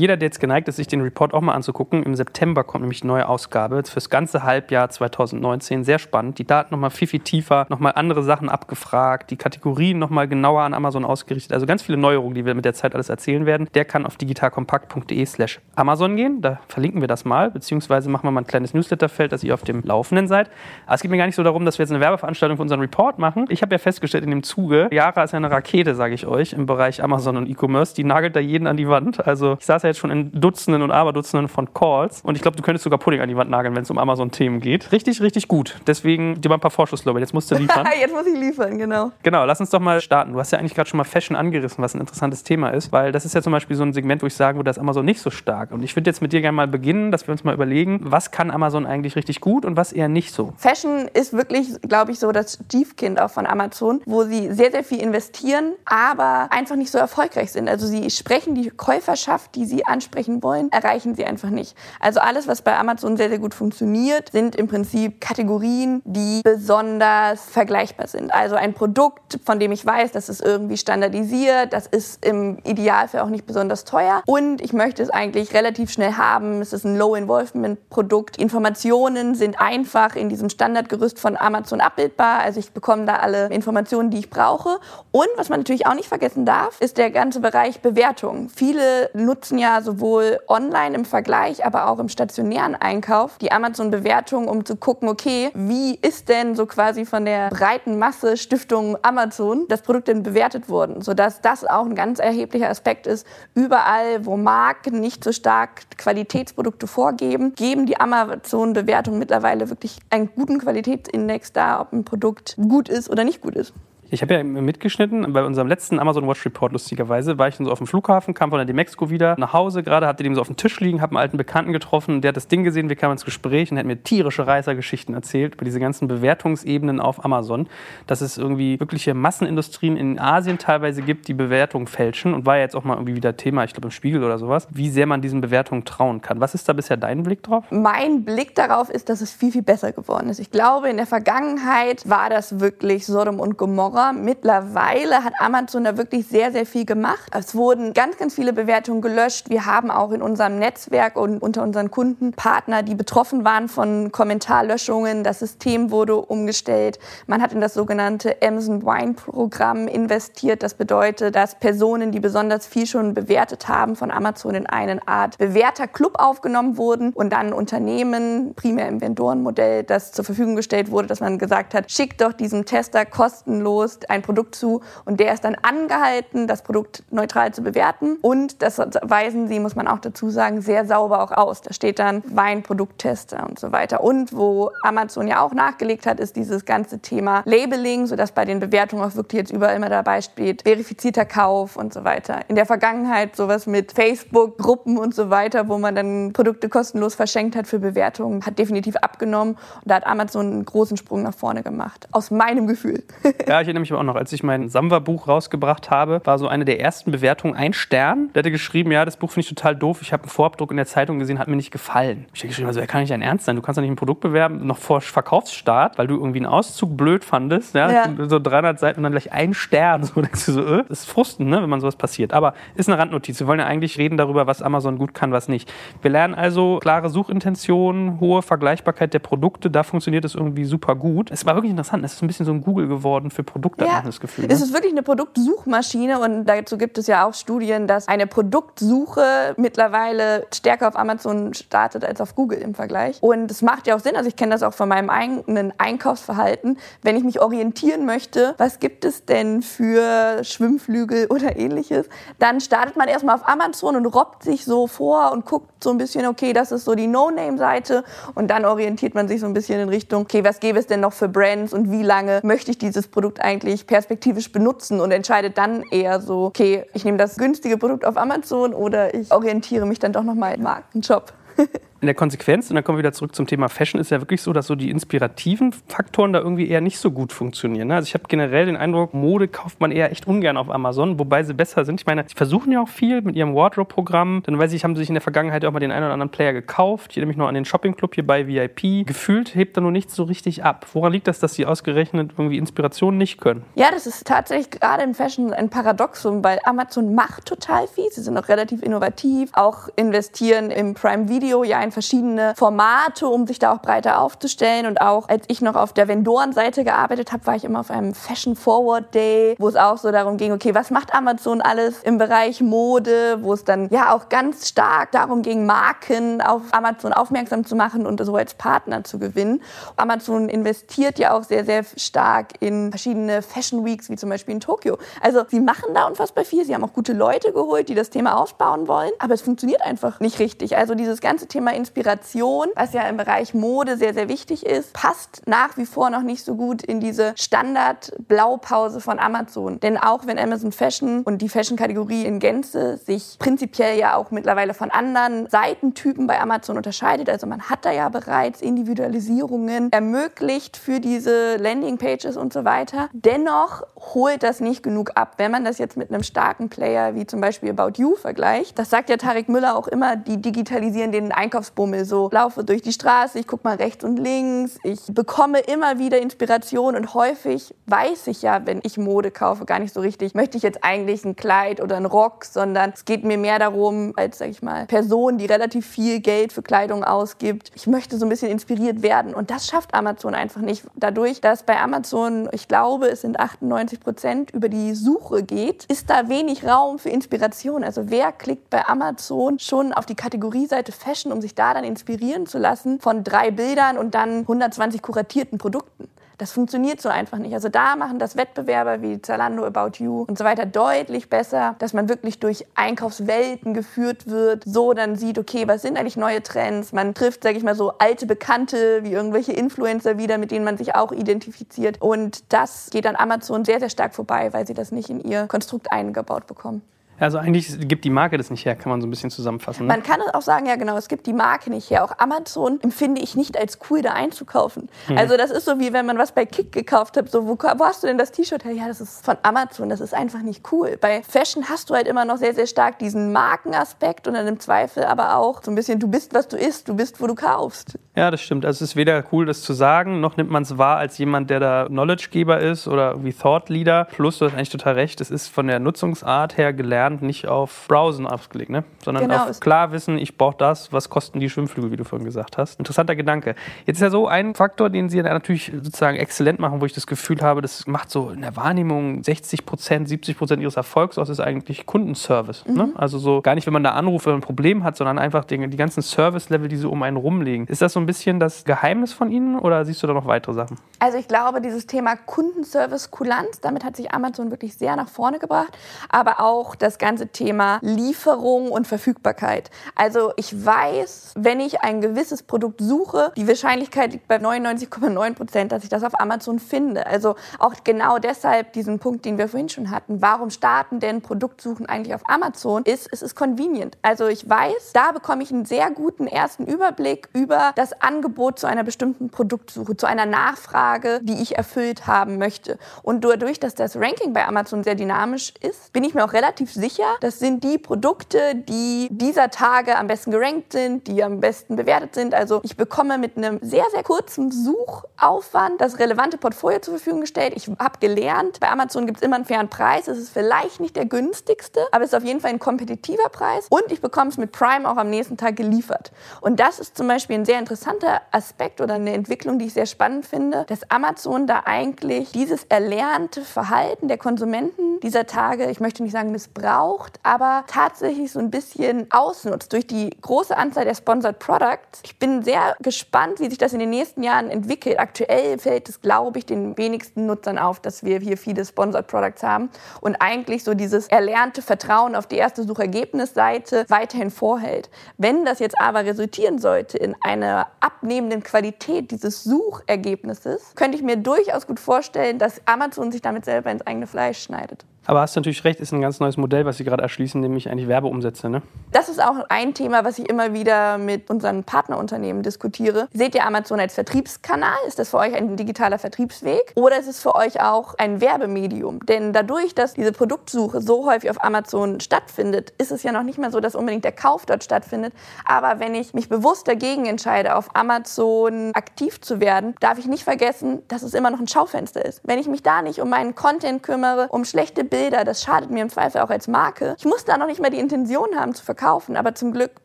Jeder, 0.00 0.16
der 0.16 0.28
jetzt 0.28 0.38
geneigt 0.38 0.68
ist, 0.68 0.76
sich 0.76 0.86
den 0.86 1.00
Report 1.00 1.34
auch 1.34 1.40
mal 1.40 1.54
anzugucken, 1.54 2.04
im 2.04 2.14
September 2.14 2.62
kommt 2.62 2.82
nämlich 2.82 3.02
eine 3.02 3.10
neue 3.10 3.28
Ausgabe 3.28 3.82
fürs 3.82 4.08
ganze 4.08 4.44
Halbjahr 4.44 4.88
2019. 4.88 5.82
Sehr 5.82 5.98
spannend. 5.98 6.38
Die 6.38 6.46
Daten 6.46 6.72
nochmal 6.72 6.90
viel, 6.90 7.08
viel 7.08 7.18
tiefer, 7.18 7.66
nochmal 7.68 7.94
andere 7.96 8.22
Sachen 8.22 8.48
abgefragt, 8.48 9.32
die 9.32 9.36
Kategorien 9.36 9.98
nochmal 9.98 10.28
genauer 10.28 10.62
an 10.62 10.72
Amazon 10.72 11.04
ausgerichtet. 11.04 11.52
Also 11.52 11.66
ganz 11.66 11.82
viele 11.82 11.98
Neuerungen, 11.98 12.36
die 12.36 12.44
wir 12.44 12.54
mit 12.54 12.64
der 12.64 12.74
Zeit 12.74 12.94
alles 12.94 13.08
erzählen 13.08 13.44
werden. 13.44 13.68
Der 13.74 13.84
kann 13.84 14.06
auf 14.06 14.16
digitalkompakt.de 14.16 15.26
slash 15.26 15.58
Amazon 15.74 16.14
gehen. 16.14 16.42
Da 16.42 16.60
verlinken 16.68 17.00
wir 17.00 17.08
das 17.08 17.24
mal, 17.24 17.50
beziehungsweise 17.50 18.08
machen 18.08 18.22
wir 18.22 18.30
mal 18.30 18.42
ein 18.42 18.46
kleines 18.46 18.74
Newsletterfeld, 18.74 19.32
dass 19.32 19.42
ihr 19.42 19.52
auf 19.52 19.64
dem 19.64 19.82
Laufenden 19.82 20.28
seid. 20.28 20.48
Aber 20.86 20.94
es 20.94 21.02
geht 21.02 21.10
mir 21.10 21.18
gar 21.18 21.26
nicht 21.26 21.34
so 21.34 21.42
darum, 21.42 21.64
dass 21.64 21.76
wir 21.76 21.82
jetzt 21.82 21.90
eine 21.90 22.00
Werbeveranstaltung 22.00 22.56
für 22.56 22.62
unseren 22.62 22.78
Report 22.78 23.18
machen. 23.18 23.46
Ich 23.48 23.62
habe 23.62 23.74
ja 23.74 23.78
festgestellt 23.78 24.22
in 24.22 24.30
dem 24.30 24.44
Zuge, 24.44 24.86
Yara 24.92 25.24
ist 25.24 25.32
ja 25.32 25.38
eine 25.38 25.50
Rakete, 25.50 25.96
sage 25.96 26.14
ich 26.14 26.24
euch, 26.24 26.52
im 26.52 26.66
Bereich 26.66 27.02
Amazon 27.02 27.36
und 27.36 27.48
E-Commerce. 27.48 27.96
Die 27.96 28.04
nagelt 28.04 28.36
da 28.36 28.40
jeden 28.40 28.68
an 28.68 28.76
die 28.76 28.86
Wand. 28.86 29.26
Also 29.26 29.56
ich 29.58 29.66
saß 29.66 29.82
ja 29.82 29.87
jetzt 29.88 29.98
schon 29.98 30.10
in 30.10 30.32
Dutzenden 30.32 30.82
und 30.82 30.90
Aberdutzenden 30.90 31.48
von 31.48 31.72
Calls. 31.74 32.20
Und 32.22 32.36
ich 32.36 32.42
glaube, 32.42 32.56
du 32.56 32.62
könntest 32.62 32.84
sogar 32.84 32.98
Pudding 32.98 33.20
an 33.20 33.28
die 33.28 33.36
Wand 33.36 33.50
nageln, 33.50 33.74
wenn 33.74 33.82
es 33.82 33.90
um 33.90 33.98
Amazon-Themen 33.98 34.60
geht. 34.60 34.92
Richtig, 34.92 35.20
richtig 35.20 35.48
gut. 35.48 35.76
Deswegen 35.86 36.40
dir 36.40 36.48
mal 36.48 36.56
ein 36.56 36.60
paar 36.60 36.70
Vorschusslorbeeren. 36.70 37.22
Jetzt 37.22 37.34
musst 37.34 37.50
du 37.50 37.56
liefern. 37.56 37.86
jetzt 38.00 38.12
muss 38.12 38.26
ich 38.26 38.38
liefern, 38.38 38.78
genau. 38.78 39.12
Genau, 39.22 39.44
lass 39.44 39.60
uns 39.60 39.70
doch 39.70 39.80
mal 39.80 40.00
starten. 40.00 40.32
Du 40.32 40.38
hast 40.38 40.52
ja 40.52 40.58
eigentlich 40.58 40.74
gerade 40.74 40.88
schon 40.88 40.98
mal 40.98 41.04
Fashion 41.04 41.36
angerissen, 41.36 41.82
was 41.82 41.94
ein 41.94 42.00
interessantes 42.00 42.42
Thema 42.44 42.70
ist, 42.70 42.92
weil 42.92 43.12
das 43.12 43.24
ist 43.24 43.34
ja 43.34 43.42
zum 43.42 43.52
Beispiel 43.52 43.76
so 43.76 43.82
ein 43.82 43.92
Segment, 43.92 44.22
wo 44.22 44.26
ich 44.26 44.34
sagen 44.34 44.58
würde, 44.58 44.66
da 44.66 44.70
ist 44.70 44.78
Amazon 44.78 45.04
nicht 45.04 45.20
so 45.20 45.30
stark. 45.30 45.72
Und 45.72 45.82
ich 45.82 45.96
würde 45.96 46.08
jetzt 46.08 46.22
mit 46.22 46.32
dir 46.32 46.40
gerne 46.40 46.56
mal 46.56 46.68
beginnen, 46.68 47.10
dass 47.10 47.26
wir 47.26 47.32
uns 47.32 47.44
mal 47.44 47.54
überlegen, 47.54 48.00
was 48.02 48.30
kann 48.30 48.50
Amazon 48.50 48.86
eigentlich 48.86 49.16
richtig 49.16 49.40
gut 49.40 49.64
und 49.64 49.76
was 49.76 49.92
eher 49.92 50.08
nicht 50.08 50.32
so. 50.32 50.52
Fashion 50.56 51.08
ist 51.12 51.32
wirklich, 51.32 51.68
glaube 51.82 52.12
ich, 52.12 52.18
so 52.18 52.32
das 52.32 52.58
Stiefkind 52.66 53.20
auch 53.20 53.30
von 53.30 53.46
Amazon, 53.46 54.00
wo 54.06 54.24
sie 54.24 54.52
sehr, 54.52 54.70
sehr 54.70 54.84
viel 54.84 55.00
investieren, 55.00 55.74
aber 55.84 56.48
einfach 56.50 56.76
nicht 56.76 56.90
so 56.90 56.98
erfolgreich 56.98 57.52
sind. 57.52 57.68
Also 57.68 57.86
sie 57.86 58.10
sprechen 58.10 58.54
die 58.54 58.70
Käuferschaft, 58.70 59.54
die 59.54 59.64
sie 59.64 59.77
sie 59.78 59.86
ansprechen 59.86 60.42
wollen, 60.42 60.72
erreichen 60.72 61.14
sie 61.14 61.24
einfach 61.24 61.50
nicht. 61.50 61.76
Also 62.00 62.18
alles, 62.20 62.48
was 62.48 62.62
bei 62.62 62.76
Amazon 62.76 63.16
sehr, 63.16 63.28
sehr 63.28 63.38
gut 63.38 63.54
funktioniert, 63.54 64.32
sind 64.32 64.56
im 64.56 64.66
Prinzip 64.66 65.20
Kategorien, 65.20 66.02
die 66.04 66.40
besonders 66.42 67.44
vergleichbar 67.44 68.08
sind. 68.08 68.34
Also 68.34 68.56
ein 68.56 68.74
Produkt, 68.74 69.38
von 69.44 69.60
dem 69.60 69.70
ich 69.70 69.86
weiß, 69.86 70.10
das 70.10 70.28
ist 70.28 70.44
irgendwie 70.44 70.76
standardisiert, 70.76 71.72
das 71.72 71.86
ist 71.86 72.24
im 72.24 72.58
Idealfall 72.64 73.20
auch 73.20 73.28
nicht 73.28 73.46
besonders 73.46 73.84
teuer 73.84 74.22
und 74.26 74.60
ich 74.60 74.72
möchte 74.72 75.02
es 75.02 75.10
eigentlich 75.10 75.54
relativ 75.54 75.90
schnell 75.90 76.14
haben. 76.14 76.60
Es 76.60 76.72
ist 76.72 76.84
ein 76.84 76.96
Low-Involvement-Produkt. 76.96 78.36
Informationen 78.36 79.36
sind 79.36 79.60
einfach 79.60 80.16
in 80.16 80.28
diesem 80.28 80.48
Standardgerüst 80.48 81.20
von 81.20 81.36
Amazon 81.36 81.80
abbildbar. 81.80 82.40
Also 82.40 82.58
ich 82.58 82.72
bekomme 82.72 83.04
da 83.04 83.16
alle 83.16 83.46
Informationen, 83.46 84.10
die 84.10 84.18
ich 84.18 84.30
brauche. 84.30 84.80
Und 85.12 85.28
was 85.36 85.48
man 85.48 85.60
natürlich 85.60 85.86
auch 85.86 85.94
nicht 85.94 86.08
vergessen 86.08 86.44
darf, 86.44 86.80
ist 86.80 86.98
der 86.98 87.10
ganze 87.10 87.40
Bereich 87.40 87.80
Bewertung. 87.80 88.48
Viele 88.48 89.10
nutzen 89.14 89.58
ja 89.58 89.67
sowohl 89.82 90.40
online 90.48 90.96
im 90.96 91.04
Vergleich, 91.04 91.64
aber 91.64 91.88
auch 91.88 91.98
im 91.98 92.08
stationären 92.08 92.74
Einkauf 92.74 93.38
die 93.38 93.52
Amazon-Bewertung, 93.52 94.48
um 94.48 94.64
zu 94.64 94.76
gucken, 94.76 95.08
okay, 95.08 95.50
wie 95.54 95.94
ist 95.96 96.28
denn 96.28 96.54
so 96.54 96.66
quasi 96.66 97.04
von 97.04 97.24
der 97.24 97.50
breiten 97.50 97.98
Masse 97.98 98.36
Stiftung 98.36 98.96
Amazon 99.02 99.66
das 99.68 99.82
Produkt 99.82 100.08
denn 100.08 100.22
bewertet 100.22 100.68
worden, 100.68 101.02
sodass 101.02 101.40
das 101.40 101.64
auch 101.64 101.84
ein 101.84 101.94
ganz 101.94 102.18
erheblicher 102.18 102.68
Aspekt 102.68 103.06
ist. 103.06 103.26
Überall, 103.54 104.24
wo 104.24 104.36
Marken 104.36 105.00
nicht 105.00 105.22
so 105.22 105.32
stark 105.32 105.96
Qualitätsprodukte 105.98 106.86
vorgeben, 106.86 107.54
geben 107.54 107.86
die 107.86 108.00
Amazon-Bewertungen 108.00 109.18
mittlerweile 109.18 109.68
wirklich 109.68 109.98
einen 110.10 110.30
guten 110.34 110.58
Qualitätsindex 110.58 111.52
da, 111.52 111.80
ob 111.80 111.92
ein 111.92 112.04
Produkt 112.04 112.56
gut 112.56 112.88
ist 112.88 113.10
oder 113.10 113.24
nicht 113.24 113.40
gut 113.40 113.54
ist. 113.54 113.72
Ich 114.10 114.22
habe 114.22 114.32
ja 114.32 114.42
mitgeschnitten, 114.42 115.34
bei 115.34 115.44
unserem 115.44 115.68
letzten 115.68 115.98
Amazon 115.98 116.26
Watch 116.26 116.42
Report 116.46 116.72
lustigerweise, 116.72 117.36
war 117.36 117.48
ich 117.48 117.58
dann 117.58 117.66
so 117.66 117.72
auf 117.72 117.76
dem 117.76 117.86
Flughafen, 117.86 118.32
kam 118.32 118.48
von 118.48 118.58
der 118.58 118.64
Demexco 118.64 119.10
wieder 119.10 119.34
nach 119.38 119.52
Hause, 119.52 119.82
gerade 119.82 120.06
hatte 120.06 120.22
den 120.22 120.34
so 120.34 120.40
auf 120.40 120.46
dem 120.46 120.56
Tisch 120.56 120.80
liegen, 120.80 121.02
habe 121.02 121.10
einen 121.10 121.18
alten 121.18 121.36
Bekannten 121.36 121.74
getroffen, 121.74 122.22
der 122.22 122.30
hat 122.30 122.36
das 122.36 122.48
Ding 122.48 122.64
gesehen, 122.64 122.88
wir 122.88 122.96
kamen 122.96 123.12
ins 123.12 123.26
Gespräch 123.26 123.70
und 123.70 123.76
hat 123.76 123.84
mir 123.84 124.02
tierische 124.02 124.46
Reißergeschichten 124.46 125.14
erzählt 125.14 125.56
über 125.56 125.66
diese 125.66 125.78
ganzen 125.78 126.08
Bewertungsebenen 126.08 127.00
auf 127.00 127.22
Amazon, 127.22 127.68
dass 128.06 128.22
es 128.22 128.38
irgendwie 128.38 128.80
wirkliche 128.80 129.12
Massenindustrien 129.12 129.98
in 129.98 130.18
Asien 130.18 130.56
teilweise 130.56 131.02
gibt, 131.02 131.28
die 131.28 131.34
Bewertungen 131.34 131.86
fälschen 131.86 132.32
und 132.32 132.46
war 132.46 132.56
ja 132.56 132.62
jetzt 132.62 132.76
auch 132.76 132.84
mal 132.84 132.94
irgendwie 132.94 133.14
wieder 133.14 133.36
Thema, 133.36 133.64
ich 133.64 133.74
glaube 133.74 133.88
im 133.88 133.92
Spiegel 133.92 134.24
oder 134.24 134.38
sowas, 134.38 134.68
wie 134.70 134.88
sehr 134.88 135.04
man 135.04 135.20
diesen 135.20 135.42
Bewertungen 135.42 135.84
trauen 135.84 136.22
kann. 136.22 136.40
Was 136.40 136.54
ist 136.54 136.66
da 136.66 136.72
bisher 136.72 136.96
dein 136.96 137.24
Blick 137.24 137.42
drauf? 137.42 137.66
Mein 137.70 138.24
Blick 138.24 138.54
darauf 138.54 138.88
ist, 138.88 139.10
dass 139.10 139.20
es 139.20 139.32
viel, 139.32 139.52
viel 139.52 139.62
besser 139.62 139.92
geworden 139.92 140.30
ist. 140.30 140.38
Ich 140.38 140.50
glaube, 140.50 140.88
in 140.88 140.96
der 140.96 141.06
Vergangenheit 141.06 142.08
war 142.08 142.30
das 142.30 142.58
wirklich 142.58 143.04
Sodom 143.04 143.38
und 143.38 143.58
Gomorra 143.58 143.97
Genre. 143.98 144.12
Mittlerweile 144.12 145.24
hat 145.24 145.34
Amazon 145.38 145.84
da 145.84 145.96
wirklich 145.96 146.26
sehr, 146.26 146.52
sehr 146.52 146.66
viel 146.66 146.84
gemacht. 146.84 147.32
Es 147.36 147.54
wurden 147.54 147.92
ganz, 147.94 148.16
ganz 148.16 148.34
viele 148.34 148.52
Bewertungen 148.52 149.00
gelöscht. 149.00 149.50
Wir 149.50 149.66
haben 149.66 149.90
auch 149.90 150.12
in 150.12 150.22
unserem 150.22 150.58
Netzwerk 150.58 151.16
und 151.16 151.42
unter 151.42 151.62
unseren 151.62 151.90
Kunden 151.90 152.32
Partner, 152.32 152.82
die 152.82 152.94
betroffen 152.94 153.44
waren 153.44 153.68
von 153.68 154.12
Kommentarlöschungen. 154.12 155.24
Das 155.24 155.40
System 155.40 155.90
wurde 155.90 156.16
umgestellt. 156.16 156.98
Man 157.26 157.42
hat 157.42 157.52
in 157.52 157.60
das 157.60 157.74
sogenannte 157.74 158.36
Amazon 158.42 158.82
Wine 158.82 159.14
Programm 159.14 159.88
investiert. 159.88 160.62
Das 160.62 160.74
bedeutet, 160.74 161.34
dass 161.34 161.58
Personen, 161.58 162.12
die 162.12 162.20
besonders 162.20 162.66
viel 162.66 162.86
schon 162.86 163.14
bewertet 163.14 163.68
haben, 163.68 163.96
von 163.96 164.10
Amazon 164.10 164.54
in 164.54 164.66
eine 164.66 165.06
Art 165.06 165.38
Bewerterclub 165.38 166.18
aufgenommen 166.18 166.76
wurden 166.76 167.12
und 167.12 167.32
dann 167.32 167.52
Unternehmen, 167.52 168.54
primär 168.54 168.88
im 168.88 169.00
Vendorenmodell, 169.00 169.82
das 169.84 170.12
zur 170.12 170.24
Verfügung 170.24 170.56
gestellt 170.56 170.90
wurde, 170.90 171.08
dass 171.08 171.20
man 171.20 171.38
gesagt 171.38 171.74
hat, 171.74 171.90
schickt 171.90 172.20
doch 172.20 172.32
diesem 172.32 172.64
Tester 172.64 173.04
kostenlos 173.04 173.87
Post 173.88 174.10
ein 174.10 174.20
Produkt 174.20 174.54
zu 174.54 174.82
und 175.06 175.18
der 175.18 175.32
ist 175.32 175.44
dann 175.44 175.54
angehalten, 175.54 176.46
das 176.46 176.60
Produkt 176.60 177.04
neutral 177.10 177.54
zu 177.54 177.62
bewerten. 177.62 178.18
Und 178.20 178.60
das 178.60 178.78
weisen 178.78 179.48
sie, 179.48 179.60
muss 179.60 179.76
man 179.76 179.88
auch 179.88 179.98
dazu 179.98 180.28
sagen, 180.28 180.60
sehr 180.60 180.84
sauber 180.84 181.22
auch 181.22 181.32
aus. 181.32 181.62
Da 181.62 181.72
steht 181.72 181.98
dann 181.98 182.22
Weinprodukttester 182.26 183.46
und 183.48 183.58
so 183.58 183.72
weiter. 183.72 184.04
Und 184.04 184.36
wo 184.36 184.70
Amazon 184.82 185.26
ja 185.26 185.40
auch 185.40 185.54
nachgelegt 185.54 186.04
hat, 186.04 186.20
ist 186.20 186.36
dieses 186.36 186.66
ganze 186.66 186.98
Thema 186.98 187.42
Labeling, 187.46 188.06
sodass 188.06 188.32
bei 188.32 188.44
den 188.44 188.60
Bewertungen 188.60 189.02
auch 189.02 189.14
wirklich 189.14 189.38
jetzt 189.38 189.52
überall 189.52 189.76
immer 189.76 189.88
dabei 189.88 190.20
steht, 190.20 190.62
verifizierter 190.62 191.24
Kauf 191.24 191.76
und 191.76 191.94
so 191.94 192.04
weiter. 192.04 192.40
In 192.48 192.56
der 192.56 192.66
Vergangenheit 192.66 193.36
sowas 193.36 193.66
mit 193.66 193.92
Facebook-Gruppen 193.92 194.98
und 194.98 195.14
so 195.14 195.30
weiter, 195.30 195.68
wo 195.68 195.78
man 195.78 195.94
dann 195.94 196.34
Produkte 196.34 196.68
kostenlos 196.68 197.14
verschenkt 197.14 197.56
hat 197.56 197.66
für 197.66 197.78
Bewertungen, 197.78 198.44
hat 198.44 198.58
definitiv 198.58 198.96
abgenommen. 198.96 199.54
Und 199.54 199.82
da 199.86 199.94
hat 199.94 200.06
Amazon 200.06 200.52
einen 200.52 200.64
großen 200.66 200.98
Sprung 200.98 201.22
nach 201.22 201.34
vorne 201.34 201.62
gemacht. 201.62 202.06
Aus 202.12 202.30
meinem 202.30 202.66
Gefühl. 202.66 203.02
Ja, 203.46 203.62
ich 203.62 203.77
aber 203.86 204.00
auch 204.00 204.04
noch, 204.04 204.16
als 204.16 204.32
ich 204.32 204.42
mein 204.42 204.68
Samba-Buch 204.68 205.28
rausgebracht 205.28 205.90
habe, 205.90 206.20
war 206.24 206.38
so 206.38 206.48
eine 206.48 206.64
der 206.64 206.80
ersten 206.80 207.10
Bewertungen 207.10 207.54
ein 207.54 207.72
Stern. 207.72 208.30
Der 208.34 208.40
hatte 208.40 208.50
geschrieben, 208.50 208.92
ja, 208.92 209.04
das 209.04 209.16
Buch 209.16 209.30
finde 209.30 209.42
ich 209.42 209.48
total 209.48 209.76
doof. 209.76 210.00
Ich 210.02 210.12
habe 210.12 210.24
einen 210.24 210.30
Vorabdruck 210.30 210.70
in 210.70 210.76
der 210.76 210.86
Zeitung 210.86 211.18
gesehen, 211.18 211.38
hat 211.38 211.48
mir 211.48 211.56
nicht 211.56 211.70
gefallen. 211.70 212.26
Ich 212.32 212.40
habe 212.40 212.48
geschrieben, 212.48 212.68
also, 212.68 212.80
wer 212.80 212.86
kann 212.86 213.00
nicht 213.00 213.10
dein 213.10 213.22
Ernst 213.22 213.44
sein? 213.44 213.56
Du 213.56 213.62
kannst 213.62 213.78
doch 213.78 213.82
nicht 213.82 213.90
ein 213.90 213.96
Produkt 213.96 214.20
bewerben, 214.20 214.66
noch 214.66 214.78
vor 214.78 215.00
Verkaufsstart, 215.00 215.98
weil 215.98 216.06
du 216.06 216.16
irgendwie 216.16 216.38
einen 216.38 216.46
Auszug 216.46 216.96
blöd 216.96 217.24
fandest. 217.24 217.74
Ja? 217.74 217.90
ja. 217.90 218.28
So 218.28 218.38
300 218.38 218.78
Seiten 218.78 219.00
und 219.00 219.04
dann 219.04 219.12
gleich 219.12 219.32
ein 219.32 219.54
Stern. 219.54 220.02
So 220.08 220.22
denkst 220.22 220.46
du 220.46 220.52
so, 220.52 220.64
äh, 220.64 220.84
das 220.88 221.00
ist 221.00 221.10
frustrend, 221.10 221.50
ne, 221.50 221.60
wenn 221.62 221.68
man 221.68 221.80
sowas 221.80 221.96
passiert. 221.96 222.32
Aber 222.32 222.54
ist 222.76 222.88
eine 222.88 222.98
Randnotiz. 222.98 223.38
Wir 223.40 223.46
wollen 223.46 223.60
ja 223.60 223.66
eigentlich 223.66 223.98
reden 223.98 224.16
darüber, 224.16 224.46
was 224.46 224.62
Amazon 224.62 224.96
gut 224.96 225.12
kann, 225.12 225.32
was 225.32 225.48
nicht. 225.48 225.70
Wir 226.00 226.10
lernen 226.10 226.34
also 226.34 226.78
klare 226.80 227.10
Suchintention, 227.10 228.18
hohe 228.18 228.40
Vergleichbarkeit 228.42 229.12
der 229.12 229.18
Produkte. 229.18 229.70
Da 229.70 229.82
funktioniert 229.82 230.24
es 230.24 230.34
irgendwie 230.34 230.64
super 230.64 230.94
gut. 230.94 231.30
Es 231.30 231.44
war 231.44 231.54
wirklich 231.56 231.70
interessant. 231.70 232.04
Es 232.04 232.14
ist 232.14 232.22
ein 232.22 232.26
bisschen 232.26 232.46
so 232.46 232.52
ein 232.52 232.62
Google 232.62 232.88
geworden 232.88 233.30
für 233.30 233.42
Produkte. 233.42 233.67
Ja, 233.78 234.02
das 234.04 234.20
Gefühl. 234.20 234.46
Ne? 234.46 234.52
Es 234.52 234.60
ist 234.60 234.72
wirklich 234.72 234.92
eine 234.92 235.02
Produktsuchmaschine 235.02 236.20
und 236.20 236.44
dazu 236.46 236.78
gibt 236.78 236.98
es 236.98 237.06
ja 237.06 237.26
auch 237.26 237.34
Studien, 237.34 237.86
dass 237.86 238.08
eine 238.08 238.26
Produktsuche 238.26 239.54
mittlerweile 239.56 240.46
stärker 240.52 240.88
auf 240.88 240.96
Amazon 240.96 241.54
startet 241.54 242.04
als 242.04 242.20
auf 242.20 242.34
Google 242.34 242.58
im 242.58 242.74
Vergleich. 242.74 243.22
Und 243.22 243.50
es 243.50 243.62
macht 243.62 243.86
ja 243.86 243.96
auch 243.96 244.00
Sinn, 244.00 244.16
also 244.16 244.28
ich 244.28 244.36
kenne 244.36 244.52
das 244.52 244.62
auch 244.62 244.74
von 244.74 244.88
meinem 244.88 245.10
eigenen 245.10 245.72
Einkaufsverhalten, 245.78 246.78
wenn 247.02 247.16
ich 247.16 247.24
mich 247.24 247.40
orientieren 247.40 248.06
möchte, 248.06 248.54
was 248.58 248.78
gibt 248.78 249.04
es 249.04 249.24
denn 249.24 249.62
für 249.62 250.42
Schwimmflügel 250.44 251.26
oder 251.28 251.56
ähnliches, 251.56 252.08
dann 252.38 252.60
startet 252.60 252.96
man 252.96 253.08
erstmal 253.08 253.34
auf 253.34 253.48
Amazon 253.48 253.96
und 253.96 254.06
robbt 254.06 254.42
sich 254.42 254.64
so 254.64 254.86
vor 254.86 255.32
und 255.32 255.46
guckt 255.46 255.84
so 255.84 255.90
ein 255.90 255.98
bisschen, 255.98 256.26
okay, 256.26 256.52
das 256.52 256.72
ist 256.72 256.84
so 256.84 256.94
die 256.94 257.06
No-Name-Seite 257.06 258.04
und 258.34 258.48
dann 258.48 258.64
orientiert 258.64 259.14
man 259.14 259.28
sich 259.28 259.40
so 259.40 259.46
ein 259.46 259.54
bisschen 259.54 259.80
in 259.80 259.88
Richtung, 259.88 260.22
okay, 260.22 260.44
was 260.44 260.60
gäbe 260.60 260.78
es 260.78 260.86
denn 260.86 261.00
noch 261.00 261.12
für 261.12 261.28
Brands 261.28 261.72
und 261.72 261.90
wie 261.90 262.02
lange 262.02 262.40
möchte 262.42 262.70
ich 262.70 262.78
dieses 262.78 263.08
Produkt 263.08 263.40
eigentlich 263.40 263.57
perspektivisch 263.86 264.52
benutzen 264.52 265.00
und 265.00 265.10
entscheidet 265.10 265.58
dann 265.58 265.82
eher 265.90 266.20
so, 266.20 266.44
okay, 266.44 266.84
ich 266.94 267.04
nehme 267.04 267.18
das 267.18 267.36
günstige 267.36 267.76
Produkt 267.78 268.04
auf 268.04 268.16
Amazon 268.16 268.74
oder 268.74 269.14
ich 269.14 269.32
orientiere 269.32 269.86
mich 269.86 269.98
dann 269.98 270.12
doch 270.12 270.24
nochmal 270.24 270.54
im 270.54 270.62
Markenshop. 270.62 271.32
in 272.00 272.06
der 272.06 272.14
Konsequenz, 272.14 272.70
und 272.70 272.76
dann 272.76 272.84
kommen 272.84 272.98
wir 272.98 273.02
wieder 273.02 273.12
zurück 273.12 273.34
zum 273.34 273.46
Thema 273.46 273.68
Fashion, 273.68 274.00
ist 274.00 274.10
ja 274.10 274.20
wirklich 274.20 274.40
so, 274.42 274.52
dass 274.52 274.66
so 274.66 274.74
die 274.74 274.90
inspirativen 274.90 275.72
Faktoren 275.88 276.32
da 276.32 276.38
irgendwie 276.38 276.68
eher 276.68 276.80
nicht 276.80 276.98
so 276.98 277.10
gut 277.10 277.32
funktionieren. 277.32 277.88
Ne? 277.88 277.96
Also 277.96 278.06
ich 278.06 278.14
habe 278.14 278.24
generell 278.28 278.66
den 278.66 278.76
Eindruck, 278.76 279.14
Mode 279.14 279.48
kauft 279.48 279.80
man 279.80 279.90
eher 279.90 280.12
echt 280.12 280.26
ungern 280.26 280.56
auf 280.56 280.70
Amazon, 280.70 281.18
wobei 281.18 281.42
sie 281.42 281.54
besser 281.54 281.84
sind. 281.84 282.00
Ich 282.00 282.06
meine, 282.06 282.24
sie 282.28 282.36
versuchen 282.36 282.70
ja 282.70 282.82
auch 282.82 282.88
viel 282.88 283.22
mit 283.22 283.34
ihrem 283.34 283.54
Wardrobe-Programm. 283.54 284.42
Dann 284.46 284.58
weiß 284.58 284.72
ich, 284.72 284.84
haben 284.84 284.94
sie 284.94 285.00
sich 285.00 285.08
in 285.08 285.14
der 285.14 285.22
Vergangenheit 285.22 285.64
auch 285.64 285.72
mal 285.72 285.80
den 285.80 285.90
einen 285.90 286.04
oder 286.04 286.12
anderen 286.12 286.30
Player 286.30 286.52
gekauft. 286.52 287.16
Ich 287.16 287.26
mich 287.26 287.36
noch 287.36 287.48
an 287.48 287.54
den 287.54 287.64
Shopping-Club 287.64 288.14
hier 288.14 288.26
bei 288.26 288.46
VIP. 288.46 289.06
Gefühlt 289.06 289.54
hebt 289.54 289.76
da 289.76 289.80
nur 289.80 289.90
nichts 289.90 290.14
so 290.14 290.22
richtig 290.22 290.64
ab. 290.64 290.86
Woran 290.92 291.12
liegt 291.12 291.26
das, 291.26 291.40
dass 291.40 291.54
sie 291.54 291.66
ausgerechnet 291.66 292.32
irgendwie 292.38 292.58
Inspirationen 292.58 293.18
nicht 293.18 293.40
können? 293.40 293.64
Ja, 293.74 293.90
das 293.90 294.06
ist 294.06 294.26
tatsächlich 294.26 294.70
gerade 294.70 295.02
im 295.02 295.14
Fashion 295.14 295.52
ein 295.52 295.68
Paradoxum, 295.68 296.44
weil 296.44 296.60
Amazon 296.64 297.14
macht 297.14 297.46
total 297.46 297.88
viel. 297.88 298.10
Sie 298.10 298.22
sind 298.22 298.38
auch 298.38 298.48
relativ 298.48 298.82
innovativ, 298.82 299.50
auch 299.54 299.88
investieren 299.96 300.70
im 300.70 300.94
Prime 300.94 301.28
Video 301.28 301.64
ja 301.64 301.87
in 301.88 301.92
verschiedene 301.92 302.54
Formate, 302.56 303.26
um 303.28 303.46
sich 303.46 303.58
da 303.58 303.72
auch 303.72 303.80
breiter 303.80 304.20
aufzustellen. 304.20 304.86
Und 304.86 305.00
auch 305.00 305.28
als 305.28 305.44
ich 305.48 305.60
noch 305.60 305.74
auf 305.74 305.92
der 305.92 306.06
Vendorenseite 306.06 306.84
gearbeitet 306.84 307.32
habe, 307.32 307.46
war 307.46 307.56
ich 307.56 307.64
immer 307.64 307.80
auf 307.80 307.90
einem 307.90 308.14
Fashion 308.14 308.56
Forward 308.56 309.14
Day, 309.14 309.56
wo 309.58 309.68
es 309.68 309.76
auch 309.76 309.98
so 309.98 310.12
darum 310.12 310.36
ging, 310.36 310.52
okay, 310.52 310.74
was 310.74 310.90
macht 310.90 311.14
Amazon 311.14 311.60
alles 311.60 312.02
im 312.02 312.18
Bereich 312.18 312.60
Mode, 312.60 313.38
wo 313.42 313.54
es 313.54 313.64
dann 313.64 313.88
ja 313.90 314.14
auch 314.14 314.28
ganz 314.28 314.68
stark 314.68 315.12
darum 315.12 315.42
ging, 315.42 315.64
Marken 315.66 316.40
auf 316.42 316.62
Amazon 316.72 317.12
aufmerksam 317.12 317.64
zu 317.64 317.74
machen 317.74 318.06
und 318.06 318.22
so 318.22 318.36
als 318.36 318.54
Partner 318.54 319.04
zu 319.04 319.18
gewinnen. 319.18 319.62
Amazon 319.96 320.48
investiert 320.48 321.18
ja 321.18 321.32
auch 321.32 321.42
sehr, 321.42 321.64
sehr 321.64 321.84
stark 321.96 322.48
in 322.60 322.90
verschiedene 322.90 323.42
Fashion 323.42 323.84
Weeks, 323.84 324.10
wie 324.10 324.16
zum 324.16 324.28
Beispiel 324.28 324.54
in 324.54 324.60
Tokio. 324.60 324.98
Also 325.22 325.44
sie 325.48 325.60
machen 325.60 325.94
da 325.94 326.06
unfassbar 326.06 326.44
viel. 326.44 326.64
Sie 326.64 326.74
haben 326.74 326.84
auch 326.84 326.92
gute 326.92 327.14
Leute 327.14 327.52
geholt, 327.52 327.88
die 327.88 327.94
das 327.94 328.10
Thema 328.10 328.38
ausbauen 328.38 328.88
wollen, 328.88 329.12
aber 329.18 329.34
es 329.34 329.40
funktioniert 329.40 329.82
einfach 329.82 330.20
nicht 330.20 330.38
richtig. 330.38 330.76
Also 330.76 330.94
dieses 330.94 331.20
ganze 331.20 331.46
Thema 331.46 331.77
Inspiration, 331.78 332.66
was 332.74 332.92
ja 332.92 333.02
im 333.02 333.16
Bereich 333.16 333.54
Mode 333.54 333.96
sehr, 333.96 334.12
sehr 334.12 334.28
wichtig 334.28 334.66
ist, 334.66 334.92
passt 334.92 335.42
nach 335.46 335.76
wie 335.76 335.86
vor 335.86 336.10
noch 336.10 336.22
nicht 336.22 336.44
so 336.44 336.56
gut 336.56 336.82
in 336.82 336.98
diese 336.98 337.34
Standard-Blaupause 337.36 339.00
von 339.00 339.20
Amazon. 339.20 339.78
Denn 339.78 339.96
auch 339.96 340.26
wenn 340.26 340.38
Amazon 340.38 340.72
Fashion 340.72 341.22
und 341.22 341.40
die 341.40 341.48
Fashion-Kategorie 341.48 342.24
in 342.24 342.40
Gänze 342.40 342.96
sich 342.96 343.36
prinzipiell 343.38 343.96
ja 343.96 344.16
auch 344.16 344.32
mittlerweile 344.32 344.74
von 344.74 344.90
anderen 344.90 345.48
Seitentypen 345.48 346.26
bei 346.26 346.40
Amazon 346.40 346.76
unterscheidet, 346.76 347.30
also 347.30 347.46
man 347.46 347.62
hat 347.62 347.84
da 347.84 347.92
ja 347.92 348.08
bereits 348.08 348.60
Individualisierungen 348.60 349.92
ermöglicht 349.92 350.76
für 350.76 350.98
diese 350.98 351.56
Landing-Pages 351.56 352.36
und 352.36 352.52
so 352.52 352.64
weiter. 352.64 353.08
Dennoch 353.12 353.84
holt 354.14 354.42
das 354.42 354.58
nicht 354.58 354.82
genug 354.82 355.12
ab, 355.14 355.34
wenn 355.36 355.52
man 355.52 355.64
das 355.64 355.78
jetzt 355.78 355.96
mit 355.96 356.10
einem 356.10 356.24
starken 356.24 356.68
Player 356.70 357.14
wie 357.14 357.24
zum 357.24 357.40
Beispiel 357.40 357.70
About 357.70 358.02
You 358.02 358.16
vergleicht. 358.16 358.78
Das 358.80 358.90
sagt 358.90 359.10
ja 359.10 359.16
Tarek 359.16 359.48
Müller 359.48 359.76
auch 359.76 359.86
immer, 359.86 360.16
die 360.16 360.42
digitalisieren 360.42 361.12
den 361.12 361.30
Einkaufsbummel 361.68 362.04
so. 362.04 362.28
Laufe 362.32 362.64
durch 362.64 362.82
die 362.82 362.92
Straße, 362.92 363.38
ich 363.38 363.46
gucke 363.46 363.66
mal 363.66 363.76
rechts 363.76 364.04
und 364.04 364.18
links, 364.18 364.78
ich 364.82 365.00
bekomme 365.08 365.60
immer 365.60 365.98
wieder 365.98 366.20
Inspiration 366.20 366.96
und 366.96 367.14
häufig 367.14 367.74
weiß 367.86 368.28
ich 368.28 368.42
ja, 368.42 368.66
wenn 368.66 368.80
ich 368.82 368.98
Mode 368.98 369.30
kaufe, 369.30 369.64
gar 369.64 369.78
nicht 369.78 369.94
so 369.94 370.00
richtig, 370.00 370.34
möchte 370.34 370.56
ich 370.56 370.62
jetzt 370.62 370.82
eigentlich 370.82 371.24
ein 371.24 371.36
Kleid 371.36 371.80
oder 371.80 371.96
einen 371.96 372.06
Rock, 372.06 372.44
sondern 372.44 372.92
es 372.94 373.04
geht 373.04 373.24
mir 373.24 373.38
mehr 373.38 373.58
darum, 373.58 374.12
als, 374.16 374.38
sag 374.38 374.48
ich 374.48 374.62
mal, 374.62 374.86
Person, 374.86 375.38
die 375.38 375.46
relativ 375.46 375.86
viel 375.86 376.20
Geld 376.20 376.52
für 376.52 376.62
Kleidung 376.62 377.04
ausgibt. 377.04 377.70
Ich 377.74 377.86
möchte 377.86 378.18
so 378.18 378.26
ein 378.26 378.28
bisschen 378.28 378.50
inspiriert 378.50 379.02
werden 379.02 379.34
und 379.34 379.50
das 379.50 379.66
schafft 379.66 379.94
Amazon 379.94 380.34
einfach 380.34 380.60
nicht. 380.60 380.84
Dadurch, 380.96 381.40
dass 381.40 381.62
bei 381.62 381.80
Amazon, 381.80 382.48
ich 382.52 382.68
glaube, 382.68 383.08
es 383.08 383.22
sind 383.22 383.38
98 383.38 384.00
Prozent 384.00 384.50
über 384.52 384.68
die 384.68 384.94
Suche 384.94 385.42
geht, 385.42 385.84
ist 385.86 386.10
da 386.10 386.28
wenig 386.28 386.64
Raum 386.64 386.98
für 386.98 387.10
Inspiration. 387.10 387.84
Also 387.84 388.10
wer 388.10 388.32
klickt 388.32 388.70
bei 388.70 388.86
Amazon 388.86 389.58
schon 389.58 389.92
auf 389.92 390.06
die 390.06 390.14
Kategorieseite 390.14 390.92
Fashion, 390.92 391.32
um 391.32 391.40
sich 391.40 391.54
da 391.58 391.74
dann 391.74 391.84
inspirieren 391.84 392.46
zu 392.46 392.58
lassen 392.58 393.00
von 393.00 393.24
drei 393.24 393.50
Bildern 393.50 393.98
und 393.98 394.14
dann 394.14 394.40
120 394.40 395.02
kuratierten 395.02 395.58
Produkten? 395.58 396.08
Das 396.38 396.52
funktioniert 396.52 397.00
so 397.00 397.08
einfach 397.08 397.38
nicht. 397.38 397.52
Also 397.52 397.68
da 397.68 397.96
machen 397.96 398.20
das 398.20 398.36
Wettbewerber 398.36 399.02
wie 399.02 399.20
Zalando, 399.20 399.66
About 399.66 399.98
You 399.98 400.22
und 400.22 400.38
so 400.38 400.44
weiter 400.44 400.66
deutlich 400.66 401.28
besser, 401.28 401.74
dass 401.80 401.92
man 401.92 402.08
wirklich 402.08 402.38
durch 402.38 402.64
Einkaufswelten 402.76 403.74
geführt 403.74 404.28
wird, 404.28 404.62
so 404.64 404.94
dann 404.94 405.16
sieht, 405.16 405.36
okay, 405.36 405.66
was 405.66 405.82
sind 405.82 405.98
eigentlich 405.98 406.16
neue 406.16 406.40
Trends? 406.40 406.92
Man 406.92 407.12
trifft, 407.14 407.42
sage 407.42 407.58
ich 407.58 407.64
mal 407.64 407.74
so, 407.74 407.92
alte 407.98 408.24
Bekannte 408.26 409.02
wie 409.02 409.12
irgendwelche 409.12 409.52
Influencer 409.52 410.16
wieder, 410.16 410.38
mit 410.38 410.52
denen 410.52 410.64
man 410.64 410.78
sich 410.78 410.94
auch 410.94 411.10
identifiziert. 411.10 412.00
Und 412.00 412.52
das 412.52 412.88
geht 412.90 413.08
an 413.08 413.16
Amazon 413.16 413.64
sehr, 413.64 413.80
sehr 413.80 413.90
stark 413.90 414.14
vorbei, 414.14 414.52
weil 414.52 414.64
sie 414.64 414.74
das 414.74 414.92
nicht 414.92 415.10
in 415.10 415.20
ihr 415.20 415.48
Konstrukt 415.48 415.90
eingebaut 415.90 416.46
bekommen. 416.46 416.82
Also 417.18 417.38
eigentlich 417.38 417.88
gibt 417.88 418.04
die 418.04 418.10
Marke 418.10 418.36
das 418.36 418.50
nicht 418.50 418.64
her, 418.64 418.76
kann 418.76 418.90
man 418.90 419.00
so 419.00 419.06
ein 419.06 419.10
bisschen 419.10 419.30
zusammenfassen. 419.30 419.86
Ne? 419.86 419.92
Man 419.92 420.02
kann 420.02 420.20
auch 420.32 420.42
sagen, 420.42 420.66
ja 420.66 420.76
genau, 420.76 420.96
es 420.96 421.08
gibt 421.08 421.26
die 421.26 421.32
Marke 421.32 421.70
nicht 421.70 421.90
her. 421.90 422.04
Auch 422.04 422.12
Amazon 422.18 422.80
empfinde 422.82 423.20
ich 423.20 423.34
nicht 423.34 423.58
als 423.58 423.78
cool, 423.90 424.02
da 424.02 424.12
einzukaufen. 424.12 424.88
Mhm. 425.08 425.18
Also 425.18 425.36
das 425.36 425.50
ist 425.50 425.64
so 425.64 425.78
wie 425.78 425.92
wenn 425.92 426.06
man 426.06 426.18
was 426.18 426.32
bei 426.32 426.46
Kick 426.46 426.72
gekauft 426.72 427.16
hat, 427.16 427.30
so 427.30 427.46
wo, 427.46 427.58
wo 427.58 427.84
hast 427.84 428.02
du 428.02 428.06
denn 428.06 428.18
das 428.18 428.32
T-Shirt 428.32 428.64
her? 428.64 428.72
Ja, 428.72 428.88
das 428.88 429.00
ist 429.00 429.24
von 429.24 429.36
Amazon, 429.42 429.88
das 429.88 430.00
ist 430.00 430.14
einfach 430.14 430.42
nicht 430.42 430.70
cool. 430.72 430.96
Bei 431.00 431.22
Fashion 431.22 431.68
hast 431.68 431.90
du 431.90 431.94
halt 431.94 432.06
immer 432.06 432.24
noch 432.24 432.36
sehr, 432.36 432.54
sehr 432.54 432.66
stark 432.66 432.98
diesen 432.98 433.32
Markenaspekt 433.32 434.28
und 434.28 434.34
dann 434.34 434.46
im 434.46 434.60
Zweifel 434.60 435.04
aber 435.04 435.36
auch 435.36 435.62
so 435.62 435.70
ein 435.70 435.74
bisschen, 435.74 435.98
du 435.98 436.08
bist, 436.08 436.34
was 436.34 436.48
du 436.48 436.56
isst, 436.56 436.88
du 436.88 436.94
bist, 436.94 437.20
wo 437.20 437.26
du 437.26 437.34
kaufst. 437.34 437.98
Ja, 438.14 438.30
das 438.30 438.40
stimmt. 438.40 438.64
Also 438.64 438.84
es 438.84 438.90
ist 438.90 438.96
weder 438.96 439.24
cool, 439.32 439.46
das 439.46 439.62
zu 439.62 439.72
sagen, 439.72 440.20
noch 440.20 440.36
nimmt 440.36 440.50
man 440.50 440.64
es 440.64 440.76
wahr 440.76 440.96
als 440.96 441.18
jemand, 441.18 441.50
der 441.50 441.60
da 441.60 441.86
Knowledgegeber 441.86 442.58
ist 442.58 442.88
oder 442.88 443.22
wie 443.22 443.32
Thought 443.32 443.68
Leader. 443.68 444.06
Plus, 444.10 444.38
du 444.38 444.46
hast 444.46 444.54
eigentlich 444.54 444.70
total 444.70 444.94
recht, 444.94 445.20
es 445.20 445.30
ist 445.30 445.48
von 445.48 445.68
der 445.68 445.78
Nutzungsart 445.78 446.56
her 446.56 446.72
gelernt, 446.72 447.07
gelernt, 447.08 447.22
nicht 447.22 447.46
auf 447.46 447.86
Browsen 447.88 448.26
ausgelegt, 448.26 448.70
ne? 448.70 448.84
sondern 449.02 449.28
genau. 449.28 449.48
auf 449.48 449.60
klar 449.60 449.92
wissen, 449.92 450.18
ich 450.18 450.36
brauche 450.36 450.56
das, 450.56 450.92
was 450.92 451.08
kosten 451.08 451.40
die 451.40 451.50
Schwimmflüge, 451.50 451.90
wie 451.90 451.96
du 451.96 452.04
vorhin 452.04 452.24
gesagt 452.24 452.58
hast. 452.58 452.78
Interessanter 452.78 453.16
Gedanke. 453.16 453.54
Jetzt 453.86 453.96
ist 453.96 454.02
ja 454.02 454.10
so 454.10 454.26
ein 454.26 454.54
Faktor, 454.54 454.90
den 454.90 455.08
Sie 455.08 455.22
natürlich 455.22 455.72
sozusagen 455.74 456.16
exzellent 456.16 456.58
machen, 456.58 456.80
wo 456.80 456.86
ich 456.86 456.92
das 456.92 457.06
Gefühl 457.06 457.40
habe, 457.40 457.62
das 457.62 457.86
macht 457.86 458.10
so 458.10 458.30
in 458.30 458.42
der 458.42 458.56
Wahrnehmung 458.56 459.22
60 459.22 459.66
Prozent, 459.66 460.08
70 460.08 460.36
Prozent 460.38 460.62
Ihres 460.62 460.76
Erfolgs 460.76 461.18
aus, 461.18 461.28
ist 461.28 461.40
eigentlich 461.40 461.86
Kundenservice. 461.86 462.66
Ne? 462.66 462.72
Mhm. 462.72 462.78
Ne? 462.78 462.92
Also 462.96 463.18
so 463.18 463.40
gar 463.42 463.54
nicht, 463.54 463.66
wenn 463.66 463.72
man 463.72 463.84
da 463.84 463.92
anruft, 463.92 464.26
wenn 464.26 464.32
man 464.32 464.40
ein 464.40 464.44
Problem 464.44 464.84
hat, 464.84 464.96
sondern 464.96 465.18
einfach 465.18 465.44
die, 465.44 465.68
die 465.68 465.76
ganzen 465.76 466.02
Service-Level, 466.02 466.68
die 466.68 466.76
so 466.76 466.90
um 466.90 467.02
einen 467.02 467.16
rumliegen. 467.16 467.66
Ist 467.66 467.82
das 467.82 467.92
so 467.92 468.00
ein 468.00 468.06
bisschen 468.06 468.40
das 468.40 468.64
Geheimnis 468.64 469.12
von 469.12 469.30
Ihnen 469.30 469.58
oder 469.58 469.84
siehst 469.84 470.02
du 470.02 470.06
da 470.06 470.12
noch 470.12 470.26
weitere 470.26 470.54
Sachen? 470.54 470.78
Also 470.98 471.18
ich 471.18 471.28
glaube, 471.28 471.60
dieses 471.60 471.86
Thema 471.86 472.16
Kundenservice, 472.16 473.10
Kulanz, 473.10 473.60
damit 473.60 473.84
hat 473.84 473.96
sich 473.96 474.12
Amazon 474.12 474.50
wirklich 474.50 474.76
sehr 474.76 474.96
nach 474.96 475.08
vorne 475.08 475.38
gebracht, 475.38 475.76
aber 476.08 476.40
auch 476.40 476.74
das 476.74 476.97
ganze 476.98 477.28
Thema 477.28 477.78
Lieferung 477.82 478.70
und 478.70 478.86
Verfügbarkeit. 478.86 479.70
Also 479.94 480.32
ich 480.36 480.64
weiß, 480.64 481.34
wenn 481.36 481.60
ich 481.60 481.80
ein 481.82 482.00
gewisses 482.00 482.42
Produkt 482.42 482.80
suche, 482.80 483.32
die 483.36 483.48
Wahrscheinlichkeit 483.48 484.12
liegt 484.12 484.28
bei 484.28 484.36
99,9 484.36 485.34
Prozent, 485.34 485.72
dass 485.72 485.84
ich 485.84 485.88
das 485.88 486.02
auf 486.02 486.18
Amazon 486.20 486.58
finde. 486.58 487.06
Also 487.06 487.36
auch 487.58 487.74
genau 487.84 488.18
deshalb 488.18 488.72
diesen 488.72 488.98
Punkt, 488.98 489.24
den 489.24 489.38
wir 489.38 489.48
vorhin 489.48 489.68
schon 489.68 489.90
hatten. 489.90 490.20
Warum 490.20 490.50
starten 490.50 491.00
denn 491.00 491.22
Produktsuchen 491.22 491.86
eigentlich 491.86 492.14
auf 492.14 492.22
Amazon? 492.28 492.82
Ist, 492.84 493.08
es 493.12 493.22
ist 493.22 493.34
convenient. 493.34 493.96
Also 494.02 494.26
ich 494.26 494.48
weiß, 494.48 494.92
da 494.92 495.12
bekomme 495.12 495.42
ich 495.42 495.50
einen 495.52 495.64
sehr 495.64 495.90
guten 495.90 496.26
ersten 496.26 496.66
Überblick 496.66 497.28
über 497.32 497.72
das 497.74 498.00
Angebot 498.00 498.58
zu 498.58 498.66
einer 498.66 498.84
bestimmten 498.84 499.30
Produktsuche, 499.30 499.96
zu 499.96 500.06
einer 500.06 500.26
Nachfrage, 500.26 501.20
die 501.22 501.40
ich 501.42 501.56
erfüllt 501.56 502.06
haben 502.06 502.38
möchte. 502.38 502.78
Und 503.02 503.24
dadurch, 503.24 503.60
dass 503.60 503.74
das 503.74 503.96
Ranking 503.96 504.32
bei 504.32 504.46
Amazon 504.46 504.84
sehr 504.84 504.94
dynamisch 504.94 505.52
ist, 505.60 505.92
bin 505.92 506.04
ich 506.04 506.14
mir 506.14 506.24
auch 506.24 506.32
relativ 506.32 506.72
sicher, 506.72 506.87
das 507.20 507.38
sind 507.38 507.64
die 507.64 507.78
Produkte, 507.78 508.54
die 508.54 509.08
dieser 509.10 509.50
Tage 509.50 509.96
am 509.96 510.06
besten 510.06 510.30
gerankt 510.30 510.72
sind, 510.72 511.06
die 511.06 511.22
am 511.22 511.40
besten 511.40 511.76
bewertet 511.76 512.14
sind. 512.14 512.34
Also 512.34 512.60
ich 512.62 512.76
bekomme 512.76 513.18
mit 513.18 513.36
einem 513.36 513.58
sehr, 513.62 513.84
sehr 513.92 514.02
kurzen 514.02 514.50
Suchaufwand 514.50 515.80
das 515.80 515.98
relevante 515.98 516.38
Portfolio 516.38 516.80
zur 516.80 516.94
Verfügung 516.94 517.20
gestellt. 517.22 517.52
Ich 517.56 517.68
habe 517.78 517.98
gelernt, 518.00 518.60
bei 518.60 518.70
Amazon 518.70 519.06
gibt 519.06 519.18
es 519.18 519.22
immer 519.22 519.36
einen 519.36 519.44
fairen 519.44 519.68
Preis. 519.68 520.08
Es 520.08 520.18
ist 520.18 520.30
vielleicht 520.30 520.80
nicht 520.80 520.96
der 520.96 521.06
günstigste, 521.06 521.80
aber 521.92 522.04
es 522.04 522.12
ist 522.12 522.16
auf 522.16 522.24
jeden 522.24 522.40
Fall 522.40 522.50
ein 522.50 522.58
kompetitiver 522.58 523.28
Preis. 523.28 523.66
Und 523.70 523.90
ich 523.90 524.00
bekomme 524.00 524.30
es 524.30 524.36
mit 524.36 524.52
Prime 524.52 524.88
auch 524.88 524.96
am 524.96 525.10
nächsten 525.10 525.36
Tag 525.36 525.56
geliefert. 525.56 526.12
Und 526.40 526.60
das 526.60 526.78
ist 526.78 526.96
zum 526.96 527.08
Beispiel 527.08 527.36
ein 527.36 527.44
sehr 527.44 527.58
interessanter 527.58 528.20
Aspekt 528.30 528.80
oder 528.80 528.94
eine 528.94 529.12
Entwicklung, 529.12 529.58
die 529.58 529.66
ich 529.66 529.74
sehr 529.74 529.86
spannend 529.86 530.26
finde, 530.26 530.64
dass 530.68 530.90
Amazon 530.90 531.46
da 531.46 531.62
eigentlich 531.64 532.32
dieses 532.32 532.64
erlernte 532.64 533.42
Verhalten 533.42 534.08
der 534.08 534.18
Konsumenten 534.18 535.00
dieser 535.00 535.26
Tage, 535.26 535.70
ich 535.70 535.80
möchte 535.80 536.02
nicht 536.02 536.12
sagen 536.12 536.32
missbraucht, 536.32 536.77
versucht, 536.78 537.20
aber 537.22 537.64
tatsächlich 537.66 538.32
so 538.32 538.38
ein 538.38 538.50
bisschen 538.50 539.06
ausnutzt 539.10 539.72
durch 539.72 539.86
die 539.86 540.10
große 540.20 540.56
Anzahl 540.56 540.84
der 540.84 540.94
Sponsored 540.94 541.38
Products. 541.38 542.00
Ich 542.04 542.18
bin 542.18 542.42
sehr 542.42 542.76
gespannt, 542.80 543.40
wie 543.40 543.48
sich 543.48 543.58
das 543.58 543.72
in 543.72 543.78
den 543.78 543.90
nächsten 543.90 544.22
Jahren 544.22 544.50
entwickelt. 544.50 544.98
Aktuell 544.98 545.58
fällt 545.58 545.88
es, 545.88 546.00
glaube 546.00 546.38
ich, 546.38 546.46
den 546.46 546.76
wenigsten 546.76 547.26
Nutzern 547.26 547.58
auf, 547.58 547.80
dass 547.80 548.04
wir 548.04 548.20
hier 548.20 548.36
viele 548.36 548.64
Sponsored 548.64 549.06
Products 549.06 549.42
haben 549.42 549.70
und 550.00 550.16
eigentlich 550.20 550.64
so 550.64 550.74
dieses 550.74 551.08
erlernte 551.08 551.62
Vertrauen 551.62 552.14
auf 552.14 552.26
die 552.26 552.36
erste 552.36 552.64
Suchergebnisseite 552.64 553.84
weiterhin 553.88 554.30
vorhält. 554.30 554.90
Wenn 555.16 555.44
das 555.44 555.58
jetzt 555.58 555.80
aber 555.80 556.04
resultieren 556.04 556.58
sollte 556.58 556.98
in 556.98 557.14
einer 557.22 557.68
abnehmenden 557.80 558.42
Qualität 558.42 559.10
dieses 559.10 559.44
Suchergebnisses, 559.44 560.74
könnte 560.74 560.96
ich 560.96 561.02
mir 561.02 561.16
durchaus 561.16 561.66
gut 561.66 561.80
vorstellen, 561.80 562.38
dass 562.38 562.60
Amazon 562.66 563.12
sich 563.12 563.22
damit 563.22 563.44
selber 563.44 563.70
ins 563.70 563.86
eigene 563.86 564.06
Fleisch 564.06 564.42
schneidet. 564.42 564.84
Aber 565.08 565.22
hast 565.22 565.34
du 565.34 565.40
natürlich 565.40 565.64
recht, 565.64 565.80
ist 565.80 565.90
ein 565.92 566.02
ganz 566.02 566.20
neues 566.20 566.36
Modell, 566.36 566.66
was 566.66 566.76
Sie 566.76 566.84
gerade 566.84 567.02
erschließen, 567.02 567.40
nämlich 567.40 567.70
eigentlich 567.70 567.88
Werbeumsätze. 567.88 568.50
Ne? 568.50 568.60
Das 568.92 569.08
ist 569.08 569.22
auch 569.22 569.36
ein 569.48 569.72
Thema, 569.72 570.04
was 570.04 570.18
ich 570.18 570.28
immer 570.28 570.52
wieder 570.52 570.98
mit 570.98 571.30
unseren 571.30 571.64
Partnerunternehmen 571.64 572.42
diskutiere. 572.42 573.08
Seht 573.14 573.34
ihr 573.34 573.46
Amazon 573.46 573.80
als 573.80 573.94
Vertriebskanal? 573.94 574.76
Ist 574.86 574.98
das 574.98 575.08
für 575.08 575.16
euch 575.16 575.34
ein 575.34 575.56
digitaler 575.56 575.98
Vertriebsweg? 575.98 576.74
Oder 576.74 576.98
ist 576.98 577.08
es 577.08 577.22
für 577.22 577.34
euch 577.36 577.58
auch 577.62 577.94
ein 577.94 578.20
Werbemedium? 578.20 579.00
Denn 579.06 579.32
dadurch, 579.32 579.74
dass 579.74 579.94
diese 579.94 580.12
Produktsuche 580.12 580.82
so 580.82 581.10
häufig 581.10 581.30
auf 581.30 581.42
Amazon 581.42 582.00
stattfindet, 582.00 582.74
ist 582.76 582.92
es 582.92 583.02
ja 583.02 583.10
noch 583.10 583.22
nicht 583.22 583.38
mehr 583.38 583.50
so, 583.50 583.60
dass 583.60 583.74
unbedingt 583.74 584.04
der 584.04 584.12
Kauf 584.12 584.44
dort 584.44 584.62
stattfindet. 584.62 585.14
Aber 585.46 585.80
wenn 585.80 585.94
ich 585.94 586.12
mich 586.12 586.28
bewusst 586.28 586.68
dagegen 586.68 587.06
entscheide, 587.06 587.56
auf 587.56 587.74
Amazon 587.74 588.72
aktiv 588.74 589.22
zu 589.22 589.40
werden, 589.40 589.74
darf 589.80 589.98
ich 589.98 590.04
nicht 590.04 590.24
vergessen, 590.24 590.82
dass 590.88 591.02
es 591.02 591.14
immer 591.14 591.30
noch 591.30 591.40
ein 591.40 591.48
Schaufenster 591.48 592.04
ist. 592.04 592.20
Wenn 592.24 592.38
ich 592.38 592.46
mich 592.46 592.62
da 592.62 592.82
nicht 592.82 593.00
um 593.00 593.08
meinen 593.08 593.34
Content 593.34 593.82
kümmere, 593.82 594.28
um 594.28 594.44
schlechte 594.44 594.84
Bilder, 594.84 594.97
Bilder, 594.98 595.24
das 595.24 595.42
schadet 595.42 595.70
mir 595.70 595.82
im 595.82 595.88
Zweifel 595.88 596.20
auch 596.20 596.30
als 596.30 596.48
Marke. 596.48 596.96
Ich 596.98 597.04
muss 597.04 597.24
da 597.24 597.38
noch 597.38 597.46
nicht 597.46 597.60
mal 597.60 597.70
die 597.70 597.78
Intention 597.78 598.28
haben 598.36 598.54
zu 598.54 598.64
verkaufen, 598.64 599.16
aber 599.16 599.34
zum 599.34 599.52
Glück 599.52 599.84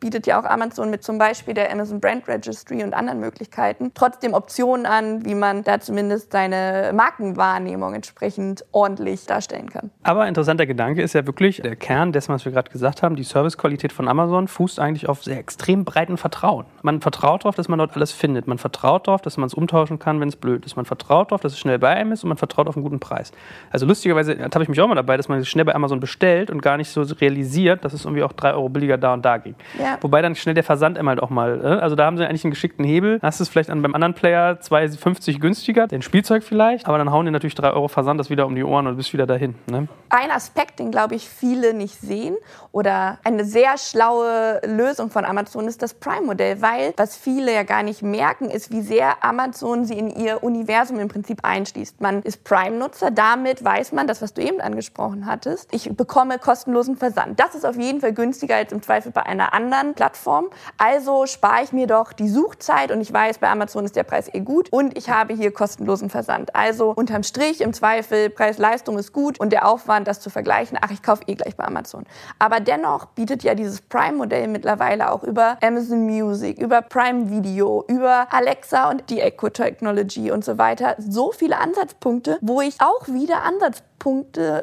bietet 0.00 0.26
ja 0.26 0.40
auch 0.40 0.44
Amazon 0.44 0.90
mit 0.90 1.04
zum 1.04 1.18
Beispiel 1.18 1.54
der 1.54 1.70
Amazon 1.70 2.00
Brand 2.00 2.26
Registry 2.26 2.82
und 2.82 2.94
anderen 2.94 3.20
Möglichkeiten 3.20 3.92
trotzdem 3.94 4.34
Optionen 4.34 4.86
an, 4.86 5.24
wie 5.24 5.36
man 5.36 5.62
da 5.62 5.78
zumindest 5.78 6.32
seine 6.32 6.90
Markenwahrnehmung 6.94 7.94
entsprechend 7.94 8.64
ordentlich 8.72 9.26
darstellen 9.26 9.70
kann. 9.70 9.92
Aber 10.02 10.26
interessanter 10.26 10.66
Gedanke 10.66 11.00
ist 11.02 11.12
ja 11.12 11.24
wirklich 11.26 11.62
der 11.62 11.76
Kern 11.76 12.12
dessen, 12.12 12.34
was 12.34 12.44
wir 12.44 12.50
gerade 12.50 12.72
gesagt 12.72 13.02
haben. 13.02 13.14
Die 13.14 13.22
Servicequalität 13.22 13.92
von 13.92 14.08
Amazon 14.08 14.48
fußt 14.48 14.80
eigentlich 14.80 15.08
auf 15.08 15.22
sehr 15.22 15.38
extrem 15.38 15.84
breiten 15.84 16.16
Vertrauen. 16.16 16.66
Man 16.82 17.00
vertraut 17.00 17.44
darauf, 17.44 17.54
dass 17.54 17.68
man 17.68 17.78
dort 17.78 17.94
alles 17.94 18.10
findet. 18.10 18.48
Man 18.48 18.58
vertraut 18.58 19.06
darauf, 19.06 19.22
dass 19.22 19.36
man 19.36 19.46
es 19.46 19.54
umtauschen 19.54 20.00
kann, 20.00 20.20
wenn 20.20 20.28
es 20.28 20.36
blöd 20.36 20.66
ist. 20.66 20.74
Man 20.74 20.86
vertraut 20.86 21.30
darauf, 21.30 21.40
dass 21.40 21.52
es 21.52 21.58
schnell 21.58 21.78
bei 21.78 21.90
einem 21.90 22.10
ist 22.10 22.24
und 22.24 22.28
man 22.28 22.38
vertraut 22.38 22.66
auf 22.66 22.76
einen 22.76 22.82
guten 22.82 22.98
Preis. 22.98 23.30
Also 23.70 23.86
lustigerweise 23.86 24.36
habe 24.42 24.62
ich 24.62 24.68
mich 24.68 24.80
auch 24.80 24.88
mal 24.88 25.03
dabei 25.04 25.16
dass 25.16 25.28
man 25.28 25.44
schnell 25.44 25.64
bei 25.64 25.74
Amazon 25.74 26.00
bestellt 26.00 26.50
und 26.50 26.62
gar 26.62 26.76
nicht 26.76 26.90
so 26.90 27.02
realisiert, 27.02 27.84
dass 27.84 27.92
es 27.92 28.04
irgendwie 28.04 28.22
auch 28.22 28.32
drei 28.32 28.54
Euro 28.54 28.68
billiger 28.68 28.98
da 28.98 29.14
und 29.14 29.24
da 29.24 29.36
ging. 29.36 29.54
Ja. 29.78 29.98
Wobei 30.00 30.22
dann 30.22 30.34
schnell 30.34 30.54
der 30.54 30.64
Versand 30.64 30.98
immer 30.98 31.10
halt 31.10 31.22
auch 31.22 31.30
mal, 31.30 31.60
äh, 31.62 31.66
also 31.80 31.94
da 31.94 32.06
haben 32.06 32.16
sie 32.16 32.24
eigentlich 32.24 32.44
einen 32.44 32.52
geschickten 32.52 32.84
Hebel. 32.84 33.18
Hast 33.22 33.40
du 33.40 33.44
es 33.44 33.48
vielleicht 33.48 33.70
an, 33.70 33.82
beim 33.82 33.94
anderen 33.94 34.14
Player 34.14 34.58
2,50 34.60 35.38
günstiger, 35.38 35.86
den 35.86 36.02
Spielzeug 36.02 36.42
vielleicht, 36.42 36.86
aber 36.86 36.98
dann 36.98 37.12
hauen 37.12 37.26
die 37.26 37.32
natürlich 37.32 37.54
drei 37.54 37.70
Euro 37.72 37.88
Versand 37.88 38.18
das 38.18 38.30
wieder 38.30 38.46
um 38.46 38.54
die 38.54 38.64
Ohren 38.64 38.86
und 38.86 38.96
bist 38.96 39.12
wieder 39.12 39.26
dahin. 39.26 39.54
Ne? 39.70 39.88
Ein 40.08 40.30
Aspekt, 40.30 40.78
den 40.78 40.90
glaube 40.90 41.14
ich 41.14 41.28
viele 41.28 41.74
nicht 41.74 42.00
sehen 42.00 42.36
oder 42.72 43.18
eine 43.24 43.44
sehr 43.44 43.76
schlaue 43.78 44.60
Lösung 44.66 45.10
von 45.10 45.24
Amazon 45.24 45.68
ist 45.68 45.82
das 45.82 45.94
Prime-Modell, 45.94 46.62
weil 46.62 46.94
was 46.96 47.16
viele 47.16 47.52
ja 47.52 47.62
gar 47.62 47.82
nicht 47.82 48.02
merken, 48.02 48.50
ist, 48.50 48.72
wie 48.72 48.82
sehr 48.82 49.22
Amazon 49.22 49.84
sie 49.84 49.98
in 49.98 50.10
ihr 50.10 50.42
Universum 50.42 50.98
im 50.98 51.08
Prinzip 51.08 51.40
einschließt. 51.42 52.00
Man 52.00 52.22
ist 52.22 52.44
Prime-Nutzer, 52.44 53.10
damit 53.10 53.64
weiß 53.64 53.92
man, 53.92 54.06
das, 54.06 54.22
was 54.22 54.34
du 54.34 54.42
eben 54.42 54.60
angesprochen 54.60 54.83
hattest, 55.26 55.68
ich 55.72 55.94
bekomme 55.96 56.38
kostenlosen 56.38 56.96
Versand. 56.96 57.40
Das 57.40 57.54
ist 57.54 57.64
auf 57.64 57.76
jeden 57.76 58.00
Fall 58.00 58.12
günstiger 58.12 58.56
als 58.56 58.72
im 58.72 58.82
Zweifel 58.82 59.12
bei 59.12 59.24
einer 59.24 59.54
anderen 59.54 59.94
Plattform. 59.94 60.46
Also 60.78 61.26
spare 61.26 61.62
ich 61.64 61.72
mir 61.72 61.86
doch 61.86 62.12
die 62.12 62.28
Suchzeit 62.28 62.90
und 62.90 63.00
ich 63.00 63.12
weiß, 63.12 63.38
bei 63.38 63.48
Amazon 63.48 63.84
ist 63.84 63.96
der 63.96 64.04
Preis 64.04 64.32
eh 64.32 64.40
gut 64.40 64.72
und 64.72 64.96
ich 64.96 65.10
habe 65.10 65.34
hier 65.34 65.52
kostenlosen 65.52 66.10
Versand. 66.10 66.54
Also 66.54 66.90
unterm 66.90 67.22
Strich 67.22 67.60
im 67.60 67.72
Zweifel 67.72 68.30
Preis-Leistung 68.30 68.98
ist 68.98 69.12
gut 69.12 69.40
und 69.40 69.50
der 69.50 69.66
Aufwand, 69.68 70.08
das 70.08 70.20
zu 70.20 70.30
vergleichen, 70.30 70.78
ach, 70.80 70.90
ich 70.90 71.02
kaufe 71.02 71.24
eh 71.26 71.34
gleich 71.34 71.56
bei 71.56 71.64
Amazon. 71.64 72.04
Aber 72.38 72.60
dennoch 72.60 73.06
bietet 73.06 73.42
ja 73.42 73.54
dieses 73.54 73.80
Prime-Modell 73.80 74.48
mittlerweile 74.48 75.10
auch 75.10 75.22
über 75.22 75.58
Amazon 75.62 76.04
Music, 76.04 76.58
über 76.58 76.82
Prime 76.82 77.30
Video, 77.30 77.84
über 77.88 78.28
Alexa 78.30 78.90
und 78.90 79.08
die 79.10 79.20
Echo 79.20 79.48
Technology 79.48 80.30
und 80.30 80.44
so 80.44 80.58
weiter 80.58 80.96
so 80.98 81.32
viele 81.32 81.58
Ansatzpunkte, 81.58 82.38
wo 82.40 82.60
ich 82.60 82.80
auch 82.80 83.06
wieder 83.08 83.42
Ansatzpunkte 83.42 83.93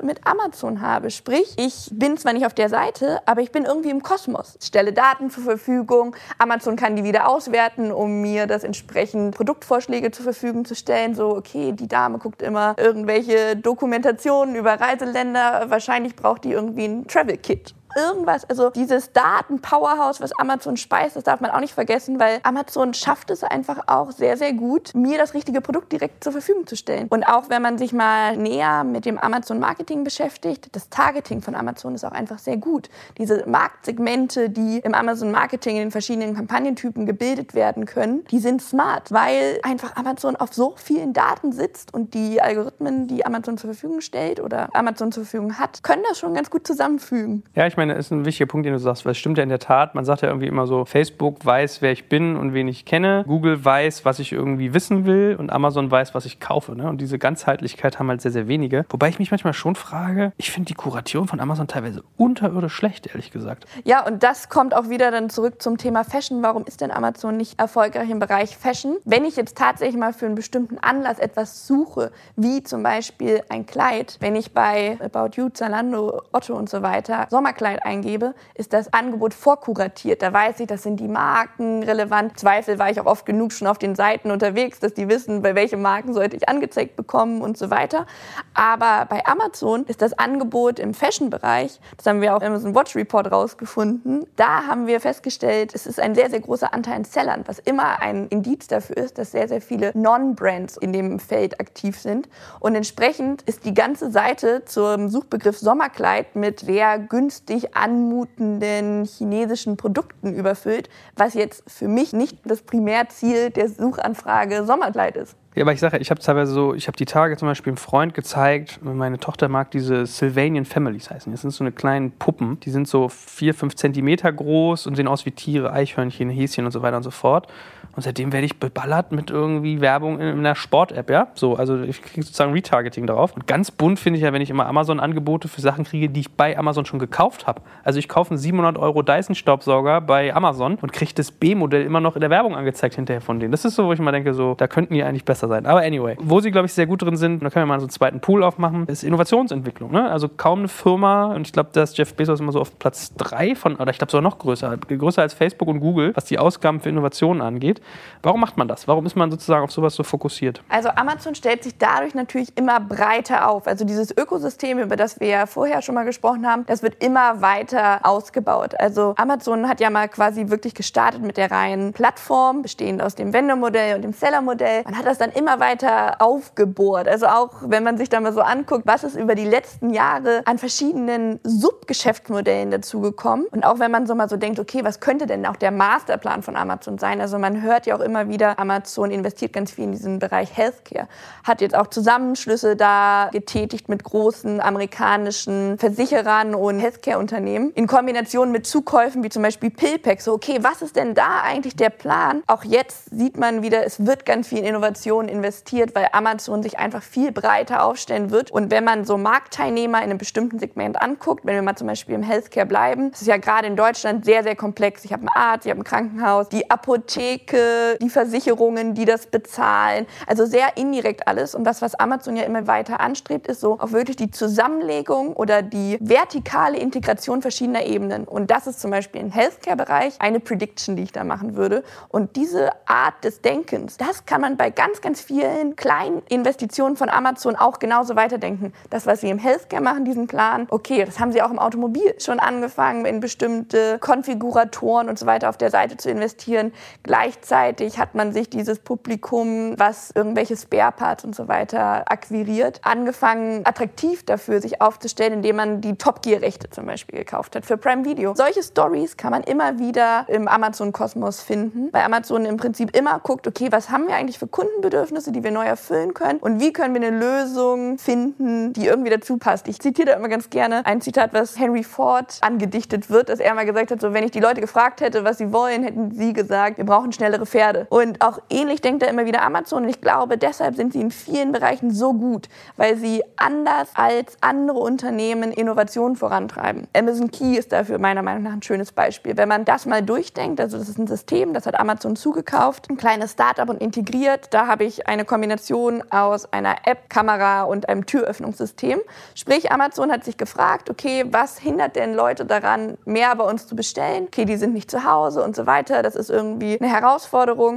mit 0.04 0.26
Amazon 0.26 0.82
habe. 0.82 1.12
Sprich, 1.12 1.56
ich 1.58 1.90
bin 1.92 2.18
zwar 2.18 2.34
nicht 2.34 2.46
auf 2.46 2.54
der 2.54 2.70
Seite, 2.70 3.22
aber 3.26 3.42
ich 3.42 3.52
bin 3.52 3.66
irgendwie 3.66 3.90
im 3.90 4.04
Kosmos. 4.04 4.56
Ich 4.60 4.68
stelle 4.68 4.94
Daten 4.94 5.30
zur 5.30 5.44
Verfügung. 5.44 6.16
Amazon 6.38 6.76
kann 6.76 6.96
die 6.96 7.04
wieder 7.04 7.28
auswerten, 7.28 7.92
um 7.92 8.22
mir 8.22 8.48
das 8.48 8.64
entsprechend 8.64 9.36
Produktvorschläge 9.36 10.12
zur 10.12 10.24
Verfügung 10.24 10.66
zu 10.66 10.76
stellen. 10.76 11.16
So, 11.16 11.36
okay, 11.36 11.72
die 11.72 11.88
Dame 11.88 12.18
guckt 12.18 12.42
immer 12.42 12.76
irgendwelche 12.78 13.56
Dokumentationen 13.56 14.56
über 14.56 14.80
Reiseländer. 14.80 15.66
Wahrscheinlich 15.70 16.16
braucht 16.16 16.44
die 16.44 16.52
irgendwie 16.52 16.86
ein 16.86 17.08
Travel 17.08 17.38
Kit 17.38 17.74
irgendwas, 17.96 18.50
also 18.50 18.70
dieses 18.70 19.12
Daten-Powerhouse, 19.12 20.22
was 20.22 20.32
Amazon 20.38 20.78
speist, 20.78 21.16
das 21.16 21.24
darf 21.24 21.42
man 21.42 21.52
auch 21.52 21.60
nicht 21.60 21.74
vergessen, 21.74 22.20
weil 22.20 22.40
Amazon 22.44 22.94
schafft 22.94 23.30
es 23.30 23.44
einfach 23.44 23.84
auch 23.88 24.12
sehr, 24.12 24.38
sehr 24.38 24.54
gut, 24.54 24.94
mir 24.94 25.18
das 25.18 25.34
richtige 25.34 25.62
Produkt 25.62 25.92
direkt 25.92 26.24
zur 26.24 26.32
Verfügung 26.32 26.68
zu 26.68 26.76
stellen. 26.76 27.08
Und 27.10 27.24
auch 27.24 27.50
wenn 27.50 27.62
man 27.62 27.78
sich 27.78 27.94
mal 27.94 28.38
näher 28.38 28.84
mit 28.84 29.06
dem 29.06 29.18
Amazon-Marketing 29.18 30.04
beschäftigt, 30.04 30.70
das 30.76 30.90
Targeting 30.90 31.42
von 31.42 31.56
Amazon 31.56 31.96
ist 31.96 32.04
auch 32.04 32.12
einfach 32.12 32.40
sehr 32.40 32.58
gut. 32.58 32.90
Diese 33.18 33.48
Marktsegmente, 33.48 34.50
die 34.50 34.80
im 34.80 34.94
Amazon-Marketing 34.94 35.76
in 35.76 35.82
den 35.84 35.92
verschiedenen 35.92 36.36
Kampagnentypen 36.36 37.06
gebildet 37.06 37.54
werden 37.54 37.86
können, 37.86 38.26
die 38.32 38.40
sind 38.40 38.62
smart, 38.62 39.12
weil 39.12 39.60
einfach 39.64 39.96
Amazon 39.96 40.36
auf 40.36 40.54
so 40.54 40.76
vielen 40.78 41.14
Daten 41.14 41.52
sitzt 41.52 41.94
und 41.94 42.14
die 42.14 42.42
Algorithmen, 42.42 43.08
die 43.08 43.26
Amazon 43.26 43.58
zur 43.58 43.74
Verfügung 43.74 44.02
stellt 44.02 44.40
oder 44.40 44.70
Amazon 44.74 45.12
zur 45.12 45.24
Verfügung 45.24 45.58
hat, 45.60 45.84
können 45.84 46.04
das 46.08 46.20
schon 46.20 46.34
ganz 46.34 46.50
gut 46.50 46.66
zusammenfügen. 46.66 47.44
Ja, 47.56 47.68
ich 47.68 47.78
meine, 47.78 47.81
das 47.90 48.00
ist 48.00 48.12
ein 48.12 48.26
wichtiger 48.26 48.48
Punkt, 48.48 48.66
den 48.66 48.74
du 48.74 48.80
sagst, 48.80 49.06
weil 49.06 49.12
es 49.12 49.18
stimmt 49.18 49.38
ja 49.38 49.44
in 49.44 49.50
der 49.50 49.60
Tat. 49.60 49.96
Man 49.96 50.06
sagt 50.06 50.22
ja 50.22 50.30
irgendwie 50.30 50.48
immer 50.48 50.68
so, 50.68 50.86
Facebook 50.86 51.46
weiß, 51.46 51.82
wer 51.82 51.92
ich 51.92 52.10
bin 52.10 52.36
und 52.36 52.54
wen 52.54 52.68
ich 52.68 52.86
kenne. 52.86 53.24
Google 53.28 53.64
weiß, 53.64 54.06
was 54.06 54.20
ich 54.20 54.32
irgendwie 54.32 54.74
wissen 54.74 55.06
will 55.06 55.36
und 55.38 55.52
Amazon 55.52 55.90
weiß, 55.90 56.14
was 56.14 56.26
ich 56.26 56.40
kaufe. 56.40 56.76
Ne? 56.76 56.90
Und 56.90 57.02
diese 57.02 57.18
Ganzheitlichkeit 57.18 58.00
haben 58.00 58.10
halt 58.10 58.22
sehr, 58.22 58.32
sehr 58.32 58.48
wenige. 58.48 58.86
Wobei 58.90 59.10
ich 59.10 59.20
mich 59.20 59.32
manchmal 59.32 59.54
schon 59.54 59.76
frage, 59.76 60.34
ich 60.38 60.52
finde 60.52 60.68
die 60.68 60.74
Kuration 60.74 61.28
von 61.28 61.40
Amazon 61.40 61.68
teilweise 61.68 62.04
unterirdisch 62.18 62.74
schlecht, 62.74 63.08
ehrlich 63.08 63.32
gesagt. 63.32 63.66
Ja, 63.84 64.06
und 64.06 64.24
das 64.24 64.50
kommt 64.50 64.76
auch 64.76 64.90
wieder 64.90 65.12
dann 65.12 65.30
zurück 65.30 65.62
zum 65.62 65.78
Thema 65.78 66.04
Fashion. 66.04 66.44
Warum 66.44 66.66
ist 66.66 66.82
denn 66.82 66.92
Amazon 66.92 67.38
nicht 67.38 67.60
erfolgreich 67.60 68.10
im 68.10 68.20
Bereich 68.20 68.58
Fashion? 68.58 68.98
Wenn 69.06 69.26
ich 69.26 69.36
jetzt 69.36 69.58
tatsächlich 69.58 69.98
mal 69.98 70.14
für 70.14 70.26
einen 70.26 70.36
bestimmten 70.36 70.78
Anlass 70.80 71.20
etwas 71.20 71.68
suche, 71.68 72.12
wie 72.36 72.64
zum 72.64 72.84
Beispiel 72.84 73.44
ein 73.50 73.66
Kleid, 73.66 74.18
wenn 74.20 74.36
ich 74.36 74.54
bei 74.54 74.98
About 75.02 75.36
You, 75.36 75.50
Zalando, 75.50 76.22
Otto 76.32 76.56
und 76.56 76.70
so 76.70 76.82
weiter 76.82 77.28
Sommerkleid 77.30 77.71
eingebe, 77.80 78.34
ist 78.54 78.74
das 78.74 78.94
Angebot 78.94 79.34
vorkuratiert. 79.34 80.22
Da 80.22 80.32
weiß 80.32 80.60
ich, 80.60 80.68
das 80.68 80.84
sind 80.84 81.00
die 81.00 81.08
Marken 81.08 81.84
relevant. 81.84 82.40
Zweifel 82.40 82.80
war 82.80 82.90
ich 82.90 83.00
auch 83.00 83.06
oft 83.06 83.26
genug 83.26 83.52
schon 83.52 83.68
auf 83.68 83.78
den 83.78 83.96
Seiten 83.96 84.32
unterwegs, 84.32 84.80
dass 84.80 84.94
die 84.94 85.10
wissen, 85.10 85.42
bei 85.42 85.56
welchen 85.56 85.82
Marken 85.82 86.14
sollte 86.14 86.38
ich 86.38 86.48
angezeigt 86.48 86.96
bekommen 86.96 87.42
und 87.42 87.58
so 87.58 87.70
weiter. 87.70 88.06
Aber 88.54 89.06
bei 89.10 89.26
Amazon 89.26 89.86
ist 89.86 90.02
das 90.02 90.18
Angebot 90.18 90.80
im 90.80 90.94
Fashion-Bereich, 90.94 91.80
das 91.98 92.06
haben 92.06 92.22
wir 92.22 92.36
auch 92.36 92.42
im 92.42 92.48
Amazon 92.48 92.76
Watch 92.76 92.96
Report 92.96 93.32
rausgefunden, 93.32 94.26
da 94.36 94.68
haben 94.68 94.88
wir 94.88 95.00
festgestellt, 95.00 95.74
es 95.74 95.86
ist 95.86 96.00
ein 96.00 96.16
sehr, 96.16 96.30
sehr 96.30 96.40
großer 96.40 96.74
Anteil 96.74 96.96
an 96.96 97.04
Sellern, 97.06 97.44
was 97.46 97.60
immer 97.60 98.02
ein 98.02 98.28
Indiz 98.28 98.68
dafür 98.68 98.98
ist, 98.98 99.18
dass 99.18 99.32
sehr, 99.32 99.48
sehr 99.48 99.62
viele 99.62 99.92
Non-Brands 99.94 100.78
in 100.78 100.94
dem 100.94 101.20
Feld 101.20 101.60
aktiv 101.60 102.00
sind. 102.00 102.30
Und 102.60 102.76
entsprechend 102.76 103.42
ist 103.44 103.66
die 103.66 103.74
ganze 103.74 104.12
Seite 104.12 104.64
zum 104.66 105.10
Suchbegriff 105.10 105.58
Sommerkleid 105.58 106.36
mit 106.36 106.62
sehr 106.62 107.00
günstig 107.00 107.61
anmutenden 107.76 109.06
chinesischen 109.06 109.78
Produkten 109.78 110.34
überfüllt, 110.34 110.90
was 111.16 111.34
jetzt 111.34 111.64
für 111.68 111.88
mich 111.88 112.14
nicht 112.14 112.38
das 112.46 112.62
Primärziel 112.62 113.50
der 113.50 113.70
Suchanfrage 113.70 114.66
Sommerkleid 114.66 115.18
ist. 115.18 115.36
Ja, 115.54 115.64
aber 115.64 115.74
ich 115.74 115.82
sage, 115.82 115.98
ich 115.98 116.10
habe 116.10 116.22
teilweise 116.22 116.54
so, 116.54 116.74
ich 116.74 116.88
habe 116.88 116.96
die 116.96 117.04
Tage 117.06 117.36
zum 117.36 117.48
Beispiel 117.50 117.72
einem 117.72 117.78
Freund 117.78 118.14
gezeigt, 118.14 118.80
meine 118.82 119.20
Tochter 119.20 119.50
mag 119.50 119.70
diese 119.72 120.06
Sylvanian 120.06 120.64
Families 120.64 121.10
heißen. 121.10 121.30
Das 121.30 121.42
sind 121.42 121.52
so 121.52 121.66
eine 121.66 121.74
kleinen 121.74 122.12
Puppen, 122.12 122.62
die 122.62 122.70
sind 122.70 122.88
so 122.88 123.10
vier, 123.10 123.54
fünf 123.54 123.76
Zentimeter 123.76 124.32
groß 124.32 124.88
und 124.88 124.96
sehen 124.96 125.10
aus 125.10 125.26
wie 125.26 125.32
Tiere, 125.32 125.74
Eichhörnchen, 125.74 126.30
Häschen 126.30 126.66
und 126.66 126.72
so 126.72 126.82
weiter 126.82 126.96
und 126.96 127.04
so 127.04 127.12
fort. 127.12 127.48
Und 127.96 128.04
seitdem 128.04 128.32
werde 128.32 128.46
ich 128.46 128.58
beballert 128.58 129.12
mit 129.12 129.30
irgendwie 129.30 129.82
Werbung 129.82 130.20
in, 130.20 130.40
einer 130.40 130.56
Sport-App, 130.56 131.10
ja. 131.10 131.28
So, 131.34 131.56
also 131.56 131.82
ich 131.82 132.02
kriege 132.02 132.24
sozusagen 132.24 132.54
Retargeting 132.54 133.06
darauf. 133.06 133.34
Und 133.36 133.48
ganz 133.48 133.72
bunt 133.72 134.00
finde 134.00 134.18
ich 134.18 134.24
ja, 134.24 134.32
wenn 134.34 134.42
ich 134.42 134.50
immer 134.50 134.66
Amazon-Angebote 134.66 135.48
für 135.48 135.62
Sachen 135.62 135.84
kriege, 135.84 136.10
die 136.10 136.22
ich 136.22 136.32
bei 136.32 136.58
Amazon 136.58 136.86
schon 136.86 137.00
gekauft 137.00 137.48
habe. 137.48 137.62
Also 137.84 138.00
ich 138.00 138.08
kaufe 138.08 138.32
einen 138.32 138.38
700 138.38 138.78
Euro 138.78 139.02
Dyson-Staubsauger 139.02 140.02
bei 140.02 140.34
Amazon 140.34 140.78
und 140.82 140.94
kriege 140.94 141.12
das 141.16 141.32
B-Modell 141.32 141.84
immer 141.84 142.00
noch 142.00 142.16
in 142.16 142.22
der 142.22 142.30
Werbung 142.30 142.56
angezeigt 142.56 142.96
hinterher 142.96 143.22
von 143.22 143.40
denen. 143.40 143.52
Das 143.52 143.66
ist 143.66 143.76
so, 143.76 143.86
wo 143.86 143.94
ich 143.94 144.00
mal 144.00 144.12
denke, 144.12 144.34
so, 144.34 144.56
da 144.56 144.68
könnten 144.68 144.94
die 144.94 145.04
eigentlich 145.04 145.26
besser 145.26 145.48
sein. 145.48 145.66
Aber 145.66 145.82
anyway, 145.82 146.16
wo 146.20 146.40
sie, 146.40 146.52
glaube 146.52 146.68
ich, 146.68 146.74
sehr 146.74 146.88
gut 146.88 147.02
drin 147.02 147.18
sind, 147.18 147.44
da 147.44 147.50
können 147.50 147.64
wir 147.64 147.74
mal 147.74 147.80
so 147.80 147.86
einen 147.86 147.92
zweiten 147.92 148.22
Pool 148.22 148.44
aufmachen, 148.44 148.88
ist 148.88 149.04
Innovationsentwicklung. 149.04 149.92
Ne? 149.92 150.10
Also 150.10 150.30
kaum 150.30 150.60
eine 150.60 150.68
Firma, 150.68 151.34
und 151.34 151.48
ich 151.48 151.54
glaube, 151.54 151.70
dass 151.74 151.98
Jeff 151.98 152.14
Bezos 152.16 152.40
immer 152.40 152.52
so 152.52 152.62
auf 152.62 152.78
Platz 152.80 153.14
3 153.16 153.56
von, 153.56 153.76
oder 153.76 153.92
ich 153.92 153.98
glaube 153.98 154.12
sogar 154.12 154.22
noch 154.22 154.40
größer, 154.40 154.78
größer 154.78 155.22
als 155.22 155.34
Facebook 155.34 155.68
und 155.68 155.80
Google, 155.80 156.12
was 156.16 156.26
die 156.26 156.40
Ausgaben 156.40 156.80
für 156.80 156.90
Innovationen 156.90 157.42
angeht. 157.42 157.81
Warum 158.24 158.40
macht 158.40 158.58
man 158.58 158.68
das? 158.68 158.88
Warum 158.88 159.06
ist 159.06 159.16
man 159.16 159.32
sozusagen 159.32 159.64
auf 159.64 159.72
sowas 159.72 159.96
so 159.96 160.04
fokussiert? 160.04 160.62
Also 160.70 160.90
Amazon 160.90 161.36
stellt 161.36 161.64
sich 161.64 161.78
dadurch 161.78 162.14
natürlich 162.14 162.56
immer 162.58 162.80
breiter 162.80 163.50
auf. 163.50 163.68
Also 163.68 163.86
dieses 163.86 164.16
Ökosystem, 164.16 164.80
über 164.80 164.96
das 164.96 165.20
wir 165.20 165.28
ja 165.28 165.46
vorher 165.46 165.82
schon 165.82 165.96
mal 165.96 166.06
gesprochen 166.06 166.48
haben, 166.48 166.66
das 166.68 166.84
wird 166.84 167.04
immer 167.04 167.42
weiter 167.42 168.00
ausgebaut. 168.04 168.80
Also 168.80 169.16
Amazon 169.18 169.68
hat 169.68 169.80
ja 169.80 169.90
mal 169.90 170.08
quasi 170.08 170.50
wirklich 170.50 170.76
gestartet 170.76 171.22
mit 171.22 171.38
der 171.38 171.52
reinen 171.52 171.94
Plattform, 171.94 172.62
bestehend 172.62 173.02
aus 173.02 173.16
dem 173.16 173.34
Vendor-Modell 173.34 173.96
und 173.96 174.04
dem 174.04 174.14
Seller-Modell. 174.14 174.84
Man 174.84 174.98
hat 174.98 175.06
das 175.06 175.18
dann 175.18 175.32
immer 175.32 175.60
weiter 175.60 176.22
aufgebohrt. 176.22 177.08
Also 177.08 177.28
auch 177.28 177.50
wenn 177.62 177.84
man 177.84 177.98
sich 177.98 178.10
da 178.10 178.20
mal 178.20 178.34
so 178.34 178.42
anguckt, 178.42 178.86
was 178.86 179.04
ist 179.04 179.16
über 179.16 179.36
die 179.36 179.46
letzten 179.46 179.92
Jahre 179.92 180.42
an 180.46 180.58
verschiedenen 180.58 181.40
Subgeschäftsmodellen 181.44 182.72
dazugekommen. 182.72 183.48
Und 183.48 183.66
auch 183.66 183.80
wenn 183.80 183.92
man 183.92 184.06
so 184.06 184.16
mal 184.16 184.30
so 184.30 184.38
denkt, 184.38 184.60
okay, 184.60 184.84
was 184.84 185.00
könnte 185.00 185.26
denn 185.26 185.46
auch 185.46 185.56
der 185.56 185.72
Masterplan 185.72 186.44
von 186.44 186.56
Amazon 186.56 186.98
sein? 186.98 187.22
Also 187.22 187.40
man 187.40 187.62
hört 187.62 187.71
ja 187.86 187.96
auch 187.96 188.02
immer 188.02 188.30
wieder, 188.30 188.60
Amazon 188.60 189.12
investiert 189.12 189.54
ganz 189.54 189.72
viel 189.72 189.86
in 189.86 189.92
diesen 189.92 190.20
Bereich 190.20 190.56
Healthcare, 190.56 191.08
hat 191.44 191.62
jetzt 191.62 191.76
auch 191.76 191.88
Zusammenschlüsse 191.88 192.76
da 192.76 193.30
getätigt 193.32 193.90
mit 193.90 194.04
großen 194.04 194.62
amerikanischen 194.62 195.78
Versicherern 195.78 196.56
und 196.56 196.80
Healthcare-Unternehmen 196.80 197.72
in 197.72 197.88
Kombination 197.88 198.52
mit 198.52 198.68
Zukäufen 198.68 199.24
wie 199.24 199.30
zum 199.30 199.44
Beispiel 199.44 199.70
Pillpack. 199.70 200.22
So, 200.22 200.34
okay, 200.34 200.60
was 200.62 200.82
ist 200.82 200.96
denn 200.96 201.14
da 201.14 201.42
eigentlich 201.44 201.76
der 201.76 201.90
Plan? 201.90 202.44
Auch 202.48 202.64
jetzt 202.64 203.10
sieht 203.12 203.38
man 203.38 203.62
wieder, 203.62 203.86
es 203.86 204.06
wird 204.06 204.26
ganz 204.26 204.48
viel 204.48 204.60
in 204.60 204.66
Innovation 204.66 205.28
investiert, 205.28 205.96
weil 205.96 206.08
Amazon 206.12 206.64
sich 206.64 206.80
einfach 206.80 207.04
viel 207.04 207.32
breiter 207.32 207.84
aufstellen 207.84 208.32
wird. 208.32 208.52
Und 208.52 208.72
wenn 208.72 208.84
man 208.84 209.06
so 209.06 209.18
Marktteilnehmer 209.18 210.00
in 210.00 210.06
einem 210.06 210.18
bestimmten 210.18 210.60
Segment 210.60 211.02
anguckt, 211.02 211.46
wenn 211.46 211.56
wir 211.56 211.62
mal 211.62 211.76
zum 211.76 211.88
Beispiel 211.88 212.16
im 212.16 212.24
Healthcare 212.24 212.66
bleiben, 212.66 213.12
das 213.12 213.22
ist 213.22 213.28
ja 213.28 213.38
gerade 213.38 213.68
in 213.68 213.76
Deutschland 213.76 214.26
sehr, 214.26 214.44
sehr 214.44 214.56
komplex. 214.56 215.06
Ich 215.06 215.14
habe 215.14 215.22
einen 215.22 215.30
Arzt, 215.30 215.66
ich 215.66 215.72
habe 215.72 215.82
ein 215.82 215.86
Krankenhaus, 215.86 216.50
die 216.50 216.70
Apotheke 216.70 217.61
Apotheke, 217.62 217.98
die 218.02 218.10
Versicherungen, 218.10 218.94
die 218.94 219.06
das 219.06 219.28
bezahlen. 219.28 220.08
Also 220.28 220.46
sehr 220.46 220.78
indirekt 220.78 221.28
alles. 221.28 221.56
Und 221.56 221.64
das, 221.64 221.82
was 221.82 221.96
Amazon 221.96 222.36
ja 222.36 222.44
immer 222.44 222.68
weiter 222.68 223.00
anstrebt, 223.00 223.48
ist 223.48 223.62
so 223.62 223.80
auch 223.80 223.92
wirklich 223.92 224.18
die 224.18 224.32
Zusammenlegung 224.32 225.34
oder 225.34 225.62
die 225.62 225.98
vertikale 226.02 226.78
Integration 226.78 227.42
verschiedener 227.42 227.86
Ebenen. 227.86 228.26
Und 228.26 228.52
das 228.52 228.68
ist 228.68 228.80
zum 228.80 228.92
Beispiel 228.92 229.22
im 229.22 229.32
Healthcare-Bereich 229.32 230.16
eine 230.20 230.40
Prediction, 230.40 230.96
die 230.96 231.04
ich 231.04 231.12
da 231.12 231.24
machen 231.24 231.56
würde. 231.56 231.84
Und 232.10 232.36
diese 232.36 232.70
Art 232.86 233.24
des 233.24 233.42
Denkens, 233.42 233.98
das 233.98 234.26
kann 234.26 234.42
man 234.42 234.58
bei 234.58 234.70
ganz, 234.70 235.02
ganz 235.02 235.22
vielen 235.22 235.76
kleinen 235.76 236.22
Investitionen 236.30 236.96
von 236.96 237.10
Amazon 237.10 237.56
auch 237.56 237.80
genauso 237.80 238.16
weiterdenken. 238.16 238.74
Das, 238.90 239.06
was 239.06 239.22
sie 239.22 239.30
im 239.30 239.40
Healthcare 239.40 239.82
machen, 239.82 240.06
diesen 240.06 240.28
Plan, 240.28 240.68
okay, 240.70 241.04
das 241.06 241.20
haben 241.20 241.32
sie 241.32 241.42
auch 241.42 241.52
im 241.52 241.60
Automobil 241.60 242.16
schon 242.20 242.40
angefangen, 242.40 243.06
in 243.06 243.20
bestimmte 243.20 244.00
Konfiguratoren 244.00 245.10
und 245.10 245.20
so 245.20 245.26
weiter 245.26 245.50
auf 245.50 245.58
der 245.58 245.70
Seite 245.70 245.98
zu 245.98 246.10
investieren. 246.10 246.74
Gleichzeitig 247.04 247.51
hat 247.52 248.16
man 248.16 248.34
sich 248.34 248.50
dieses 248.50 248.80
Publikum, 248.80 249.78
was 249.78 250.12
irgendwelche 250.16 250.56
Spareparts 250.56 251.26
und 251.26 251.36
so 251.36 251.48
weiter 251.48 252.10
akquiriert, 252.12 252.80
angefangen, 252.84 253.66
attraktiv 253.66 254.26
dafür 254.26 254.62
sich 254.62 254.82
aufzustellen, 254.82 255.34
indem 255.34 255.58
man 255.58 255.82
die 255.82 255.96
Top 255.96 256.22
Gear-Rechte 256.22 256.70
zum 256.70 256.86
Beispiel 256.86 257.20
gekauft 257.20 257.56
hat 257.56 257.66
für 257.66 257.78
Prime 257.78 258.06
Video. 258.06 258.34
Solche 258.36 258.64
Stories 258.64 259.18
kann 259.18 259.32
man 259.32 259.44
immer 259.44 259.80
wieder 259.80 260.26
im 260.30 260.48
Amazon-Kosmos 260.48 261.42
finden, 261.42 261.90
weil 261.92 262.04
Amazon 262.04 262.46
im 262.46 262.58
Prinzip 262.58 262.96
immer 262.96 263.20
guckt, 263.20 263.48
okay, 263.48 263.68
was 263.72 263.90
haben 263.90 264.08
wir 264.08 264.16
eigentlich 264.16 264.40
für 264.40 264.48
Kundenbedürfnisse, 264.48 265.32
die 265.32 265.44
wir 265.44 265.52
neu 265.52 265.66
erfüllen 265.66 266.14
können 266.14 266.40
und 266.40 266.60
wie 266.60 266.74
können 266.74 266.94
wir 266.94 267.06
eine 267.06 267.18
Lösung 267.18 267.98
finden, 267.98 268.74
die 268.74 268.86
irgendwie 268.86 269.10
dazu 269.10 269.38
passt. 269.38 269.68
Ich 269.68 269.80
zitiere 269.80 270.12
da 270.12 270.16
immer 270.16 270.30
ganz 270.30 270.50
gerne 270.50 270.86
ein 270.86 271.02
Zitat, 271.02 271.34
was 271.34 271.60
Henry 271.60 271.84
Ford 271.84 272.40
angedichtet 272.42 273.10
wird, 273.10 273.30
dass 273.30 273.40
er 273.40 273.54
mal 273.54 273.66
gesagt 273.66 273.92
hat, 273.92 274.02
so 274.02 274.14
wenn 274.14 274.24
ich 274.24 274.32
die 274.32 274.40
Leute 274.40 274.62
gefragt 274.62 275.02
hätte, 275.02 275.24
was 275.24 275.38
sie 275.38 275.52
wollen, 275.52 275.84
hätten 275.84 276.12
sie 276.12 276.34
gesagt, 276.34 276.78
wir 276.78 276.86
brauchen 276.86 277.12
schnellere 277.12 277.41
Pferde. 277.46 277.88
Und 277.90 278.22
auch 278.22 278.40
ähnlich 278.50 278.82
denkt 278.82 279.04
er 279.04 279.10
immer 279.10 279.26
wieder 279.26 279.44
Amazon 279.44 279.84
und 279.84 279.90
ich 279.90 280.02
glaube, 280.02 280.38
deshalb 280.38 280.76
sind 280.76 280.94
sie 280.94 281.02
in 281.02 281.12
vielen 281.12 281.52
Bereichen 281.52 281.92
so 281.92 282.14
gut, 282.14 282.48
weil 282.78 282.98
sie 282.98 283.24
anders 283.38 283.90
als 283.96 284.38
andere 284.42 284.80
Unternehmen 284.80 285.52
Innovationen 285.52 286.16
vorantreiben. 286.16 286.88
Amazon 286.96 287.32
Key 287.32 287.58
ist 287.58 287.72
dafür 287.72 288.00
meiner 288.00 288.22
Meinung 288.22 288.44
nach 288.44 288.54
ein 288.54 288.62
schönes 288.62 288.92
Beispiel. 288.92 289.38
Wenn 289.38 289.50
man 289.50 289.66
das 289.66 289.86
mal 289.86 290.02
durchdenkt, 290.02 290.60
also 290.60 290.78
das 290.78 290.90
ist 290.90 290.98
ein 290.98 291.08
System, 291.08 291.54
das 291.54 291.66
hat 291.66 291.80
Amazon 291.80 292.16
zugekauft, 292.16 292.90
ein 292.90 292.98
kleines 292.98 293.32
Startup 293.34 293.70
und 293.70 293.82
integriert. 293.82 294.48
Da 294.52 294.68
habe 294.68 294.84
ich 294.84 295.08
eine 295.08 295.26
Kombination 295.26 296.04
aus 296.12 296.52
einer 296.52 296.76
App, 296.86 297.10
Kamera 297.10 297.64
und 297.64 297.90
einem 297.90 298.06
Türöffnungssystem. 298.06 299.00
Sprich, 299.36 299.72
Amazon 299.72 300.12
hat 300.12 300.24
sich 300.24 300.38
gefragt, 300.38 300.90
okay, 300.90 301.26
was 301.30 301.58
hindert 301.58 301.96
denn 301.96 302.14
Leute 302.14 302.46
daran, 302.46 302.98
mehr 303.06 303.36
bei 303.36 303.44
uns 303.44 303.68
zu 303.68 303.76
bestellen? 303.76 304.26
Okay, 304.28 304.46
die 304.46 304.58
sind 304.58 304.74
nicht 304.74 304.92
zu 304.92 305.04
Hause 305.04 305.44
und 305.44 305.56
so 305.56 305.66
weiter. 305.66 306.04
Das 306.04 306.16
ist 306.16 306.30
irgendwie 306.30 306.80
eine 306.80 306.92
Herausforderung. 306.92 307.31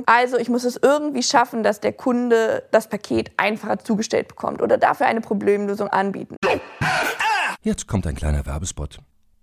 Also 0.07 0.39
ich 0.39 0.49
muss 0.49 0.65
es 0.65 0.79
irgendwie 0.81 1.23
schaffen, 1.23 1.63
dass 1.63 1.81
der 1.81 1.93
Kunde 1.93 2.65
das 2.71 2.89
Paket 2.89 3.31
einfacher 3.37 3.79
zugestellt 3.79 4.29
bekommt 4.29 4.61
oder 4.63 4.79
dafür 4.79 5.07
eine 5.07 5.21
Problemlösung 5.21 5.89
anbieten. 5.89 6.37
Jetzt 7.63 7.87
kommt 7.89 8.07
ein 8.07 8.15
kleiner 8.15 8.45
Werbespot. 8.45 8.99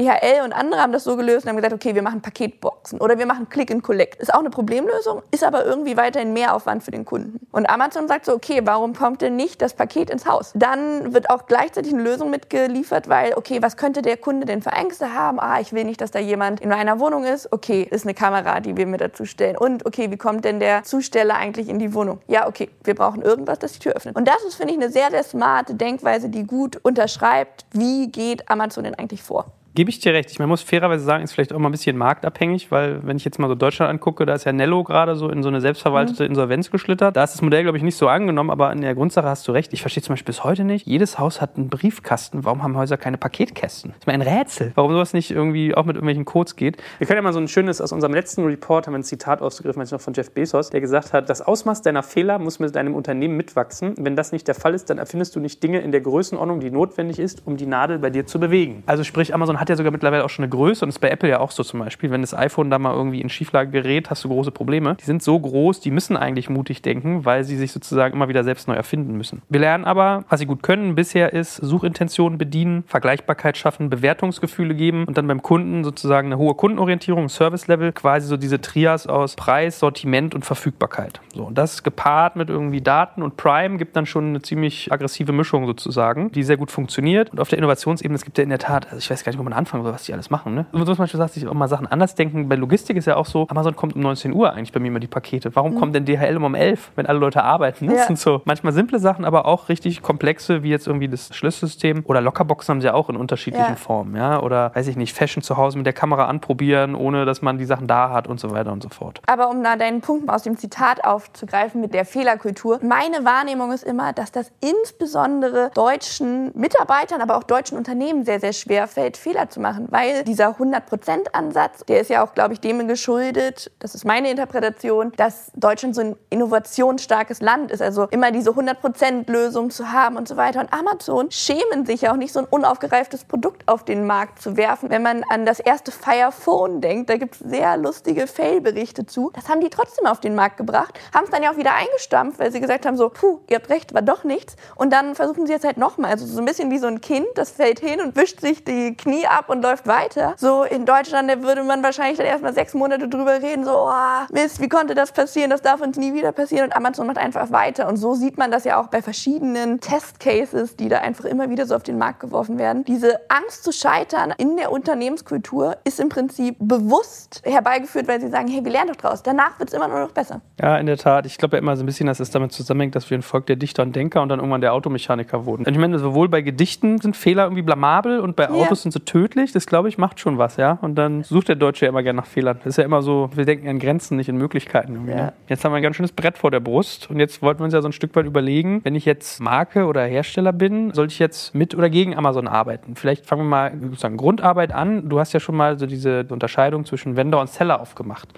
DHL 0.00 0.42
und 0.44 0.52
andere 0.52 0.80
haben 0.80 0.92
das 0.92 1.04
so 1.04 1.16
gelöst 1.16 1.44
und 1.44 1.50
haben 1.50 1.56
gesagt, 1.56 1.74
okay, 1.74 1.94
wir 1.94 2.02
machen 2.02 2.22
Paketboxen 2.22 3.00
oder 3.00 3.18
wir 3.18 3.26
machen 3.26 3.48
Click 3.48 3.70
and 3.70 3.82
Collect. 3.82 4.16
Ist 4.16 4.32
auch 4.32 4.40
eine 4.40 4.50
Problemlösung, 4.50 5.22
ist 5.30 5.44
aber 5.44 5.66
irgendwie 5.66 5.96
weiterhin 5.96 6.32
Mehraufwand 6.32 6.82
für 6.82 6.90
den 6.90 7.04
Kunden. 7.04 7.46
Und 7.52 7.68
Amazon 7.68 8.08
sagt 8.08 8.24
so, 8.24 8.32
okay, 8.32 8.62
warum 8.64 8.94
kommt 8.94 9.20
denn 9.20 9.36
nicht 9.36 9.60
das 9.60 9.74
Paket 9.74 10.08
ins 10.08 10.26
Haus? 10.26 10.52
Dann 10.54 11.12
wird 11.12 11.28
auch 11.28 11.46
gleichzeitig 11.46 11.92
eine 11.92 12.02
Lösung 12.02 12.30
mitgeliefert, 12.30 13.08
weil, 13.08 13.34
okay, 13.34 13.60
was 13.60 13.76
könnte 13.76 14.00
der 14.00 14.16
Kunde 14.16 14.46
denn 14.46 14.62
für 14.62 14.70
Ängste 14.70 15.12
haben? 15.12 15.38
Ah, 15.38 15.60
ich 15.60 15.72
will 15.72 15.84
nicht, 15.84 16.00
dass 16.00 16.10
da 16.10 16.18
jemand 16.18 16.60
in 16.60 16.70
meiner 16.70 16.98
Wohnung 16.98 17.24
ist. 17.24 17.52
Okay, 17.52 17.82
ist 17.82 18.06
eine 18.06 18.14
Kamera, 18.14 18.60
die 18.60 18.76
wir 18.76 18.86
mir 18.86 18.96
dazu 18.96 19.26
stellen. 19.26 19.56
Und 19.56 19.84
okay, 19.84 20.10
wie 20.10 20.16
kommt 20.16 20.44
denn 20.44 20.60
der 20.60 20.82
Zusteller 20.84 21.34
eigentlich 21.34 21.68
in 21.68 21.78
die 21.78 21.92
Wohnung? 21.92 22.20
Ja, 22.26 22.48
okay, 22.48 22.70
wir 22.84 22.94
brauchen 22.94 23.20
irgendwas, 23.22 23.58
das 23.58 23.72
die 23.72 23.80
Tür 23.80 23.92
öffnet. 23.92 24.16
Und 24.16 24.26
das 24.26 24.42
ist, 24.44 24.54
finde 24.54 24.72
ich, 24.72 24.80
eine 24.80 24.90
sehr, 24.90 25.10
sehr 25.10 25.24
smarte 25.24 25.74
Denkweise, 25.74 26.30
die 26.30 26.46
gut 26.46 26.78
unterschreibt, 26.82 27.66
wie 27.72 28.08
geht 28.08 28.48
Amazon 28.48 28.84
denn 28.84 28.94
eigentlich 28.94 29.22
vor. 29.22 29.52
Gebe 29.72 29.88
ich 29.88 30.00
dir 30.00 30.12
recht. 30.12 30.32
Ich 30.32 30.40
meine, 30.40 30.48
muss 30.48 30.62
fairerweise 30.62 31.04
sagen, 31.04 31.22
ist 31.22 31.32
vielleicht 31.32 31.52
auch 31.52 31.58
mal 31.60 31.68
ein 31.68 31.72
bisschen 31.72 31.96
marktabhängig, 31.96 32.72
weil 32.72 33.06
wenn 33.06 33.16
ich 33.16 33.24
jetzt 33.24 33.38
mal 33.38 33.46
so 33.46 33.54
Deutschland 33.54 33.88
angucke, 33.88 34.26
da 34.26 34.34
ist 34.34 34.44
ja 34.44 34.52
Nello 34.52 34.82
gerade 34.82 35.14
so 35.14 35.28
in 35.28 35.44
so 35.44 35.48
eine 35.48 35.60
selbstverwaltete 35.60 36.24
Insolvenz 36.24 36.72
geschlittert. 36.72 37.16
Da 37.16 37.22
ist 37.22 37.34
das 37.34 37.42
Modell, 37.42 37.62
glaube 37.62 37.78
ich, 37.78 37.84
nicht 37.84 37.94
so 37.94 38.08
angenommen, 38.08 38.50
aber 38.50 38.72
in 38.72 38.80
der 38.80 38.96
Grundsache 38.96 39.28
hast 39.28 39.46
du 39.46 39.52
recht. 39.52 39.72
Ich 39.72 39.82
verstehe 39.82 40.02
zum 40.02 40.14
Beispiel 40.14 40.26
bis 40.26 40.42
heute 40.42 40.64
nicht. 40.64 40.88
Jedes 40.88 41.20
Haus 41.20 41.40
hat 41.40 41.56
einen 41.56 41.68
Briefkasten. 41.68 42.44
Warum 42.44 42.64
haben 42.64 42.76
Häuser 42.76 42.96
keine 42.96 43.16
Paketkästen? 43.16 43.92
Das 43.92 44.00
ist 44.00 44.06
mir 44.08 44.12
ein 44.14 44.22
Rätsel. 44.22 44.72
Warum 44.74 44.90
sowas 44.90 45.12
nicht 45.12 45.30
irgendwie 45.30 45.72
auch 45.76 45.84
mit 45.84 45.94
irgendwelchen 45.94 46.24
Codes 46.24 46.56
geht. 46.56 46.82
Wir 46.98 47.06
können 47.06 47.18
ja 47.18 47.22
mal 47.22 47.32
so 47.32 47.38
ein 47.38 47.46
schönes, 47.46 47.80
aus 47.80 47.92
unserem 47.92 48.12
letzten 48.12 48.44
Report 48.44 48.88
haben 48.88 48.94
wir 48.94 48.98
ein 48.98 49.04
Zitat 49.04 49.40
ausgegriffen, 49.40 49.86
noch 49.92 50.00
von 50.00 50.14
Jeff 50.14 50.32
Bezos, 50.32 50.70
der 50.70 50.80
gesagt 50.80 51.12
hat, 51.12 51.30
das 51.30 51.42
Ausmaß 51.42 51.82
deiner 51.82 52.02
Fehler 52.02 52.40
muss 52.40 52.58
mit 52.58 52.74
deinem 52.74 52.96
Unternehmen 52.96 53.36
mitwachsen. 53.36 53.94
Wenn 53.98 54.16
das 54.16 54.32
nicht 54.32 54.48
der 54.48 54.56
Fall 54.56 54.74
ist, 54.74 54.90
dann 54.90 54.98
erfindest 54.98 55.36
du 55.36 55.40
nicht 55.40 55.62
Dinge 55.62 55.78
in 55.78 55.92
der 55.92 56.00
Größenordnung, 56.00 56.58
die 56.58 56.72
notwendig 56.72 57.20
ist, 57.20 57.46
um 57.46 57.56
die 57.56 57.66
Nadel 57.66 58.00
bei 58.00 58.10
dir 58.10 58.26
zu 58.26 58.40
bewegen. 58.40 58.82
Also 58.86 59.04
sprich, 59.04 59.32
Amazon 59.32 59.59
hat 59.60 59.68
ja 59.68 59.76
sogar 59.76 59.92
mittlerweile 59.92 60.24
auch 60.24 60.30
schon 60.30 60.44
eine 60.44 60.50
Größe 60.50 60.84
und 60.84 60.88
ist 60.88 60.98
bei 60.98 61.10
Apple 61.10 61.28
ja 61.28 61.40
auch 61.40 61.50
so 61.50 61.62
zum 61.62 61.80
Beispiel. 61.80 62.10
Wenn 62.10 62.22
das 62.22 62.34
iPhone 62.34 62.70
da 62.70 62.78
mal 62.78 62.94
irgendwie 62.94 63.20
in 63.20 63.28
Schieflage 63.28 63.70
gerät, 63.70 64.10
hast 64.10 64.24
du 64.24 64.28
große 64.28 64.50
Probleme. 64.50 64.96
Die 65.00 65.04
sind 65.04 65.22
so 65.22 65.38
groß, 65.38 65.80
die 65.80 65.90
müssen 65.90 66.16
eigentlich 66.16 66.48
mutig 66.48 66.82
denken, 66.82 67.24
weil 67.24 67.44
sie 67.44 67.56
sich 67.56 67.70
sozusagen 67.70 68.14
immer 68.14 68.28
wieder 68.28 68.42
selbst 68.42 68.68
neu 68.68 68.74
erfinden 68.74 69.16
müssen. 69.16 69.42
Wir 69.48 69.60
lernen 69.60 69.84
aber, 69.84 70.24
was 70.28 70.40
sie 70.40 70.46
gut 70.46 70.62
können 70.62 70.94
bisher 70.94 71.32
ist, 71.32 71.56
Suchintentionen 71.56 72.38
bedienen, 72.38 72.84
Vergleichbarkeit 72.86 73.58
schaffen, 73.58 73.90
Bewertungsgefühle 73.90 74.74
geben 74.74 75.04
und 75.04 75.18
dann 75.18 75.26
beim 75.26 75.42
Kunden 75.42 75.84
sozusagen 75.84 76.28
eine 76.28 76.38
hohe 76.38 76.54
Kundenorientierung, 76.54 77.28
Service-Level, 77.28 77.92
quasi 77.92 78.26
so 78.26 78.36
diese 78.38 78.60
Trias 78.60 79.06
aus 79.06 79.36
Preis, 79.36 79.78
Sortiment 79.78 80.34
und 80.34 80.44
Verfügbarkeit. 80.44 81.20
So, 81.34 81.44
und 81.44 81.58
das 81.58 81.82
gepaart 81.82 82.36
mit 82.36 82.48
irgendwie 82.48 82.80
Daten 82.80 83.22
und 83.22 83.36
Prime 83.36 83.76
gibt 83.76 83.94
dann 83.96 84.06
schon 84.06 84.28
eine 84.28 84.42
ziemlich 84.42 84.90
aggressive 84.90 85.32
Mischung 85.32 85.66
sozusagen, 85.66 86.32
die 86.32 86.42
sehr 86.42 86.56
gut 86.56 86.70
funktioniert. 86.70 87.30
Und 87.30 87.40
auf 87.40 87.48
der 87.48 87.58
Innovationsebene, 87.58 88.16
es 88.16 88.24
gibt 88.24 88.38
ja 88.38 88.44
in 88.44 88.50
der 88.50 88.58
Tat, 88.58 88.86
also 88.86 88.98
ich 88.98 89.10
weiß 89.10 89.24
gar 89.24 89.32
nicht, 89.32 89.38
wo 89.38 89.44
man 89.44 89.49
anfangen 89.52 89.84
soll, 89.84 89.92
was 89.92 90.04
die 90.04 90.12
alles 90.12 90.30
machen. 90.30 90.54
Ne? 90.54 90.66
Und 90.72 90.80
so 90.80 90.94
zum 90.94 90.96
Beispiel 90.96 91.18
sagst 91.18 91.36
du 91.36 91.48
auch 91.48 91.54
mal 91.54 91.68
Sachen 91.68 91.86
anders 91.86 92.14
denken. 92.14 92.48
Bei 92.48 92.56
Logistik 92.56 92.96
ist 92.96 93.06
ja 93.06 93.16
auch 93.16 93.26
so, 93.26 93.46
Amazon 93.48 93.76
kommt 93.76 93.94
um 93.94 94.02
19 94.02 94.32
Uhr 94.32 94.52
eigentlich 94.52 94.72
bei 94.72 94.80
mir 94.80 94.88
immer 94.88 95.00
die 95.00 95.06
Pakete. 95.06 95.54
Warum 95.54 95.74
mhm. 95.74 95.78
kommt 95.78 95.94
denn 95.94 96.04
DHL 96.04 96.36
immer 96.36 96.46
um 96.46 96.54
11, 96.54 96.92
wenn 96.96 97.06
alle 97.06 97.18
Leute 97.18 97.42
arbeiten? 97.42 97.86
Das 97.86 97.96
ja. 97.96 98.06
sind 98.06 98.18
so 98.18 98.42
manchmal 98.44 98.72
simple 98.72 98.98
Sachen, 98.98 99.24
aber 99.24 99.46
auch 99.46 99.68
richtig 99.68 100.02
komplexe, 100.02 100.62
wie 100.62 100.70
jetzt 100.70 100.86
irgendwie 100.86 101.08
das 101.08 101.34
Schlüsselsystem. 101.34 102.02
Oder 102.04 102.20
Lockerboxen 102.20 102.72
haben 102.72 102.80
sie 102.80 102.86
ja 102.86 102.94
auch 102.94 103.08
in 103.08 103.16
unterschiedlichen 103.16 103.70
ja. 103.70 103.76
Formen. 103.76 104.16
Ja? 104.16 104.40
Oder 104.40 104.74
weiß 104.74 104.86
ich 104.88 104.96
nicht, 104.96 105.14
Fashion 105.14 105.42
zu 105.42 105.56
Hause 105.56 105.78
mit 105.78 105.86
der 105.86 105.92
Kamera 105.92 106.26
anprobieren, 106.26 106.94
ohne 106.94 107.24
dass 107.24 107.42
man 107.42 107.58
die 107.58 107.64
Sachen 107.64 107.86
da 107.86 108.10
hat 108.10 108.28
und 108.28 108.40
so 108.40 108.50
weiter 108.50 108.72
und 108.72 108.82
so 108.82 108.88
fort. 108.88 109.20
Aber 109.26 109.48
um 109.50 109.62
da 109.62 109.76
deinen 109.76 110.00
Punkt 110.00 110.28
aus 110.28 110.42
dem 110.42 110.56
Zitat 110.56 111.04
aufzugreifen 111.04 111.80
mit 111.80 111.94
der 111.94 112.04
Fehlerkultur, 112.04 112.80
meine 112.82 113.24
Wahrnehmung 113.24 113.72
ist 113.72 113.84
immer, 113.84 114.12
dass 114.12 114.32
das 114.32 114.52
insbesondere 114.60 115.70
deutschen 115.74 116.50
Mitarbeitern, 116.54 117.20
aber 117.20 117.36
auch 117.36 117.44
deutschen 117.44 117.76
Unternehmen 117.78 118.24
sehr, 118.24 118.40
sehr 118.40 118.52
schwer 118.52 118.86
fällt, 118.86 119.16
Fehler 119.16 119.39
zu 119.48 119.60
machen, 119.60 119.86
weil 119.90 120.24
dieser 120.24 120.56
100%-Ansatz, 120.56 121.84
der 121.86 122.00
ist 122.00 122.10
ja 122.10 122.24
auch, 122.24 122.34
glaube 122.34 122.54
ich, 122.54 122.60
dem 122.60 122.80
geschuldet, 122.88 123.70
das 123.78 123.94
ist 123.94 124.04
meine 124.04 124.30
Interpretation, 124.30 125.12
dass 125.16 125.50
Deutschland 125.54 125.94
so 125.94 126.00
ein 126.00 126.16
innovationsstarkes 126.30 127.40
Land 127.40 127.70
ist, 127.70 127.82
also 127.82 128.06
immer 128.10 128.30
diese 128.32 128.50
100%-Lösung 128.50 129.70
zu 129.70 129.92
haben 129.92 130.16
und 130.16 130.28
so 130.28 130.36
weiter. 130.36 130.60
Und 130.60 130.72
Amazon 130.72 131.30
schämen 131.30 131.86
sich 131.86 132.02
ja 132.02 132.12
auch 132.12 132.16
nicht, 132.16 132.32
so 132.32 132.40
ein 132.40 132.46
unaufgereiftes 132.46 133.24
Produkt 133.24 133.68
auf 133.68 133.84
den 133.84 134.06
Markt 134.06 134.40
zu 134.40 134.56
werfen. 134.56 134.90
Wenn 134.90 135.02
man 135.02 135.24
an 135.30 135.46
das 135.46 135.60
erste 135.60 135.92
Fire 135.92 136.32
Phone 136.32 136.80
denkt, 136.80 137.10
da 137.10 137.16
gibt 137.16 137.34
es 137.34 137.40
sehr 137.40 137.76
lustige 137.76 138.26
Fail-Berichte 138.26 139.06
zu. 139.06 139.30
Das 139.34 139.48
haben 139.48 139.60
die 139.60 139.70
trotzdem 139.70 140.06
auf 140.06 140.20
den 140.20 140.34
Markt 140.34 140.56
gebracht, 140.56 140.98
haben 141.14 141.24
es 141.24 141.30
dann 141.30 141.42
ja 141.42 141.52
auch 141.52 141.56
wieder 141.56 141.74
eingestampft, 141.74 142.38
weil 142.38 142.52
sie 142.52 142.60
gesagt 142.60 142.86
haben, 142.86 142.96
so, 142.96 143.08
puh, 143.08 143.40
ihr 143.48 143.56
habt 143.56 143.70
recht, 143.70 143.94
war 143.94 144.02
doch 144.02 144.24
nichts. 144.24 144.56
Und 144.74 144.92
dann 144.92 145.14
versuchen 145.14 145.46
sie 145.46 145.52
jetzt 145.52 145.64
halt 145.64 145.76
nochmal, 145.76 146.10
also 146.10 146.26
so 146.26 146.38
ein 146.38 146.44
bisschen 146.44 146.70
wie 146.70 146.78
so 146.78 146.86
ein 146.86 147.00
Kind, 147.00 147.26
das 147.34 147.50
fällt 147.50 147.80
hin 147.80 148.00
und 148.00 148.16
wischt 148.16 148.40
sich 148.40 148.64
die 148.64 148.96
Knie 148.96 149.26
ab 149.30 149.48
und 149.48 149.62
läuft 149.62 149.86
weiter. 149.86 150.34
So 150.36 150.64
in 150.64 150.84
Deutschland 150.84 151.30
würde 151.42 151.62
man 151.62 151.82
wahrscheinlich 151.82 152.18
dann 152.18 152.26
erstmal 152.26 152.52
sechs 152.52 152.74
Monate 152.74 153.08
drüber 153.08 153.40
reden, 153.42 153.64
so, 153.64 153.72
oh, 153.72 154.32
Mist, 154.32 154.60
wie 154.60 154.68
konnte 154.68 154.94
das 154.94 155.12
passieren? 155.12 155.50
Das 155.50 155.62
darf 155.62 155.80
uns 155.80 155.96
nie 155.96 156.14
wieder 156.14 156.32
passieren. 156.32 156.66
Und 156.66 156.76
Amazon 156.76 157.06
macht 157.06 157.18
einfach 157.18 157.50
weiter. 157.50 157.88
Und 157.88 157.96
so 157.96 158.14
sieht 158.14 158.38
man 158.38 158.50
das 158.50 158.64
ja 158.64 158.80
auch 158.80 158.88
bei 158.88 159.02
verschiedenen 159.02 159.80
Testcases, 159.80 160.76
die 160.76 160.88
da 160.88 160.98
einfach 160.98 161.24
immer 161.24 161.50
wieder 161.50 161.66
so 161.66 161.74
auf 161.74 161.82
den 161.82 161.98
Markt 161.98 162.20
geworfen 162.20 162.58
werden. 162.58 162.84
Diese 162.84 163.20
Angst 163.28 163.64
zu 163.64 163.72
scheitern 163.72 164.34
in 164.38 164.56
der 164.56 164.72
Unternehmenskultur 164.72 165.76
ist 165.84 166.00
im 166.00 166.08
Prinzip 166.08 166.56
bewusst 166.58 167.42
herbeigeführt, 167.44 168.08
weil 168.08 168.20
sie 168.20 168.28
sagen, 168.28 168.48
hey, 168.48 168.64
wir 168.64 168.72
lernen 168.72 168.88
doch 168.88 168.96
draus. 168.96 169.22
Danach 169.22 169.58
wird 169.58 169.70
es 169.70 169.74
immer 169.74 169.88
nur 169.88 170.00
noch 170.00 170.12
besser. 170.12 170.40
Ja, 170.60 170.76
in 170.78 170.86
der 170.86 170.96
Tat. 170.96 171.26
Ich 171.26 171.38
glaube 171.38 171.56
ja 171.56 171.62
immer 171.62 171.76
so 171.76 171.82
ein 171.82 171.86
bisschen, 171.86 172.06
dass 172.06 172.20
es 172.20 172.30
damit 172.30 172.52
zusammenhängt, 172.52 172.94
dass 172.94 173.10
wir 173.10 173.18
ein 173.18 173.22
Volk 173.22 173.46
der 173.46 173.56
Dichter 173.56 173.82
und 173.82 173.94
Denker 173.94 174.22
und 174.22 174.28
dann 174.28 174.40
irgendwann 174.40 174.60
der 174.60 174.74
Automechaniker 174.74 175.46
wurden. 175.46 175.64
Und 175.66 175.72
ich 175.72 175.78
meine, 175.78 175.98
sowohl 175.98 176.28
bei 176.28 176.42
Gedichten 176.42 177.00
sind 177.00 177.16
Fehler 177.16 177.44
irgendwie 177.44 177.62
blamabel 177.62 178.20
und 178.20 178.36
bei 178.36 178.48
Autos 178.48 178.68
ja. 178.68 178.76
sind 178.76 178.92
sie 178.92 179.00
tödlich. 179.00 179.19
Das, 179.28 179.66
glaube 179.66 179.88
ich, 179.88 179.98
macht 179.98 180.20
schon 180.20 180.38
was, 180.38 180.56
ja. 180.56 180.78
Und 180.80 180.94
dann 180.96 181.22
sucht 181.22 181.48
der 181.48 181.56
Deutsche 181.56 181.86
ja 181.86 181.90
immer 181.90 182.02
gerne 182.02 182.18
nach 182.18 182.26
Fehlern. 182.26 182.58
Das 182.58 182.74
ist 182.74 182.76
ja 182.76 182.84
immer 182.84 183.02
so, 183.02 183.30
wir 183.34 183.44
denken 183.44 183.68
an 183.68 183.78
Grenzen, 183.78 184.16
nicht 184.16 184.28
in 184.28 184.36
Möglichkeiten. 184.36 185.08
Ja. 185.08 185.14
Ne? 185.14 185.32
Jetzt 185.48 185.64
haben 185.64 185.72
wir 185.72 185.76
ein 185.76 185.82
ganz 185.82 185.96
schönes 185.96 186.12
Brett 186.12 186.38
vor 186.38 186.50
der 186.50 186.60
Brust 186.60 187.10
und 187.10 187.18
jetzt 187.18 187.42
wollten 187.42 187.60
wir 187.60 187.64
uns 187.64 187.74
ja 187.74 187.82
so 187.82 187.88
ein 187.88 187.92
Stück 187.92 188.14
weit 188.16 188.26
überlegen, 188.26 188.80
wenn 188.84 188.94
ich 188.94 189.04
jetzt 189.04 189.40
Marke 189.40 189.86
oder 189.86 190.04
Hersteller 190.04 190.52
bin, 190.52 190.92
sollte 190.92 191.12
ich 191.12 191.18
jetzt 191.18 191.54
mit 191.54 191.74
oder 191.74 191.90
gegen 191.90 192.16
Amazon 192.16 192.48
arbeiten? 192.48 192.96
Vielleicht 192.96 193.26
fangen 193.26 193.42
wir 193.42 193.48
mal 193.48 193.72
sozusagen 193.80 194.16
Grundarbeit 194.16 194.72
an. 194.72 195.08
Du 195.08 195.18
hast 195.18 195.32
ja 195.32 195.40
schon 195.40 195.56
mal 195.56 195.78
so 195.78 195.86
diese 195.86 196.26
Unterscheidung 196.28 196.84
zwischen 196.84 197.16
Vendor 197.16 197.40
und 197.40 197.50
Seller 197.50 197.80
aufgemacht. 197.80 198.28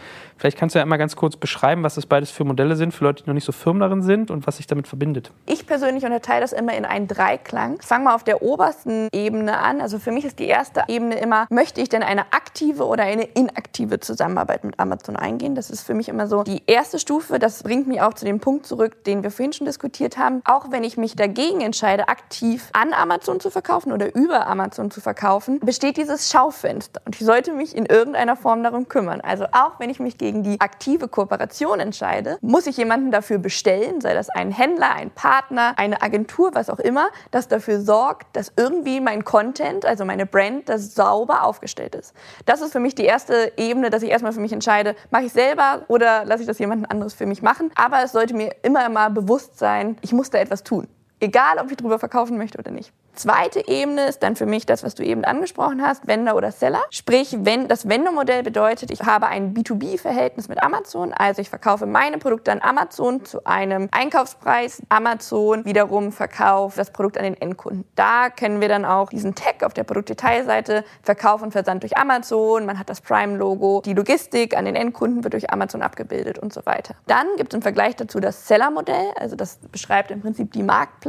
Vielleicht 0.43 0.59
kannst 0.59 0.75
du 0.75 0.81
ja 0.81 0.83
einmal 0.83 0.99
ganz 0.99 1.15
kurz 1.15 1.37
beschreiben, 1.37 1.85
was 1.85 1.95
das 1.95 2.05
beides 2.05 2.33
für 2.33 2.43
Modelle 2.43 2.75
sind, 2.75 2.93
für 2.93 3.05
Leute, 3.05 3.23
die 3.23 3.31
noch 3.31 3.35
nicht 3.35 3.45
so 3.45 3.53
firm 3.53 3.79
darin 3.79 4.03
sind 4.03 4.29
und 4.29 4.45
was 4.45 4.57
sich 4.57 4.67
damit 4.67 4.89
verbindet. 4.89 5.31
Ich 5.47 5.69
persönlich 5.69 6.05
unterteile 6.05 6.41
das 6.41 6.53
immer 6.53 6.75
in 6.75 6.85
einen 6.85 7.07
Dreiklang. 7.07 7.79
Ich 7.81 7.87
fange 7.87 8.07
mal 8.07 8.15
auf 8.17 8.25
der 8.25 8.43
obersten 8.43 9.07
Ebene 9.13 9.59
an. 9.59 9.81
Also 9.81 10.01
für 10.01 10.11
mich 10.11 10.25
ist 10.25 10.41
die 10.41 10.49
erste 10.49 10.83
Ebene 10.89 11.15
immer, 11.21 11.47
möchte 11.49 11.81
ich 11.81 11.91
denn 11.91 12.03
eine 12.03 12.33
aktive 12.33 12.87
oder 12.87 13.05
eine 13.05 13.23
inaktive 13.23 14.01
Zusammenarbeit 14.01 14.65
mit 14.65 14.81
Amazon 14.81 15.15
eingehen? 15.15 15.55
Das 15.55 15.71
ist 15.71 15.83
für 15.83 15.95
mich 15.95 16.09
immer 16.09 16.27
so 16.27 16.43
die 16.43 16.65
erste 16.67 16.99
Stufe. 16.99 17.39
Das 17.39 17.63
bringt 17.63 17.87
mich 17.87 18.01
auch 18.01 18.15
zu 18.15 18.25
dem 18.25 18.41
Punkt 18.41 18.67
zurück, 18.67 19.05
den 19.05 19.23
wir 19.23 19.31
vorhin 19.31 19.53
schon 19.53 19.67
diskutiert 19.67 20.19
haben. 20.19 20.43
Auch 20.45 20.73
wenn 20.73 20.83
ich 20.83 20.97
mich 20.97 21.15
dagegen 21.15 21.61
entscheide, 21.61 22.09
aktiv 22.09 22.69
an 22.73 22.95
Amazon 22.95 23.39
zu 23.39 23.53
verkaufen 23.53 23.93
oder 23.93 24.13
über 24.17 24.49
Amazon 24.49 24.91
zu 24.91 25.01
verkaufen, 25.01 25.61
besteht 25.61 25.99
dieses 25.99 26.33
Schaufenster. 26.33 27.01
Und 27.05 27.15
ich 27.15 27.25
sollte 27.25 27.53
mich 27.53 27.77
in 27.77 27.87
irgendeiner 27.87 28.35
Form 28.35 28.65
darum 28.65 28.89
kümmern. 28.89 29.21
Also 29.21 29.45
auch 29.53 29.79
wenn 29.79 29.89
ich 29.89 30.01
mich 30.01 30.19
gegen 30.19 30.32
die 30.33 30.61
aktive 30.61 31.09
Kooperation 31.09 31.81
entscheide, 31.81 32.39
muss 32.41 32.67
ich 32.67 32.77
jemanden 32.77 33.11
dafür 33.11 33.39
bestellen, 33.39 34.01
sei 34.01 34.15
das 34.15 34.31
ein 34.31 34.51
Händler, 34.51 34.95
ein 34.95 35.11
Partner, 35.11 35.75
eine 35.77 36.03
Agentur, 36.03 36.55
was 36.55 36.71
auch 36.71 36.79
immer, 36.79 37.09
das 37.31 37.49
dafür 37.49 37.81
sorgt, 37.81 38.35
dass 38.37 38.53
irgendwie 38.57 39.01
mein 39.01 39.25
Content, 39.25 39.85
also 39.85 40.05
meine 40.05 40.27
Brand, 40.27 40.69
das 40.69 40.95
sauber 40.95 41.45
aufgestellt 41.45 41.95
ist. 41.95 42.15
Das 42.47 42.61
ist 42.61 42.73
für 42.73 42.81
mich 42.81 42.95
die 42.95 43.05
erste 43.05 43.53
Ebene, 43.57 43.91
dass 43.91 44.03
ich 44.03 44.11
erstmal 44.11 44.33
für 44.33 44.41
mich 44.41 44.53
entscheide, 44.53 44.97
mache 45.11 45.25
ich 45.25 45.33
selber 45.33 45.83
oder 45.89 46.25
lasse 46.25 46.43
ich 46.43 46.47
das 46.47 46.59
jemand 46.59 46.91
anderes 46.91 47.15
für 47.15 47.27
mich 47.27 47.43
machen. 47.43 47.71
Aber 47.75 48.03
es 48.03 48.13
sollte 48.13 48.35
mir 48.35 48.55
immer 48.63 48.89
mal 48.89 49.11
bewusst 49.11 49.59
sein, 49.59 49.97
ich 50.01 50.13
muss 50.13 50.31
da 50.31 50.39
etwas 50.39 50.63
tun. 50.63 50.89
Egal, 51.23 51.59
ob 51.61 51.71
ich 51.71 51.77
drüber 51.77 52.01
verkaufen 52.01 52.37
möchte 52.37 52.59
oder 52.59 52.73
nicht. 52.73 52.93
Zweite 53.15 53.69
Ebene 53.69 54.09
ist 54.09 54.25
dann 54.25 54.35
für 54.35 54.47
mich 54.47 54.65
das, 54.65 54.83
was 54.83 54.95
du 54.97 55.05
eben 55.05 55.25
angesprochen 55.25 55.83
hast, 55.83 56.09
Vendor 56.09 56.35
oder 56.35 56.51
Seller. 56.51 56.83
Sprich, 56.91 57.37
wenn 57.41 57.69
das 57.69 57.89
Vendor-Modell 57.89 58.43
bedeutet, 58.43 58.91
ich 58.91 59.03
habe 59.03 59.27
ein 59.27 59.55
B2B-Verhältnis 59.55 60.49
mit 60.49 60.63
Amazon, 60.63 61.13
also 61.13 61.43
ich 61.43 61.51
verkaufe 61.51 61.87
meine 61.87 62.19
Produkte 62.19 62.51
an 62.51 62.61
Amazon 62.63 63.25
zu 63.25 63.45
einem 63.45 63.89
Einkaufspreis. 63.93 64.83
Amazon 64.89 65.65
wiederum 65.65 66.11
verkauft 66.11 66.79
das 66.79 66.91
Produkt 66.91 67.19
an 67.19 67.25
den 67.25 67.41
Endkunden. 67.41 67.85
Da 67.95 68.31
kennen 68.31 68.61
wir 68.61 68.69
dann 68.69 68.85
auch 68.85 69.11
diesen 69.11 69.37
Tag 69.37 69.63
auf 69.63 69.75
der 69.75 69.85
Produktdetailseite, 69.85 70.83
Verkauf 71.03 71.43
und 71.43 71.53
Versand 71.53 71.85
durch 71.85 71.97
Amazon, 71.99 72.67
man 72.67 72.81
hat 72.81 72.89
das 72.89 73.01
Prime-Logo, 73.01 73.83
die 73.85 73.95
Logistik 73.95 74.57
an 74.57 74.65
den 74.65 74.75
Endkunden 74.75 75.23
wird 75.23 75.35
durch 75.35 75.51
Amazon 75.51 75.83
abgebildet 75.83 76.39
und 76.39 76.53
so 76.53 76.63
weiter. 76.65 76.95
Dann 77.07 77.27
gibt 77.37 77.53
es 77.53 77.57
im 77.57 77.63
Vergleich 77.63 77.95
dazu 77.95 78.19
das 78.19 78.49
Seller-Modell, 78.49 79.13
also 79.17 79.37
das 79.37 79.59
beschreibt 79.71 80.11
im 80.11 80.23
Prinzip 80.23 80.51
die 80.53 80.63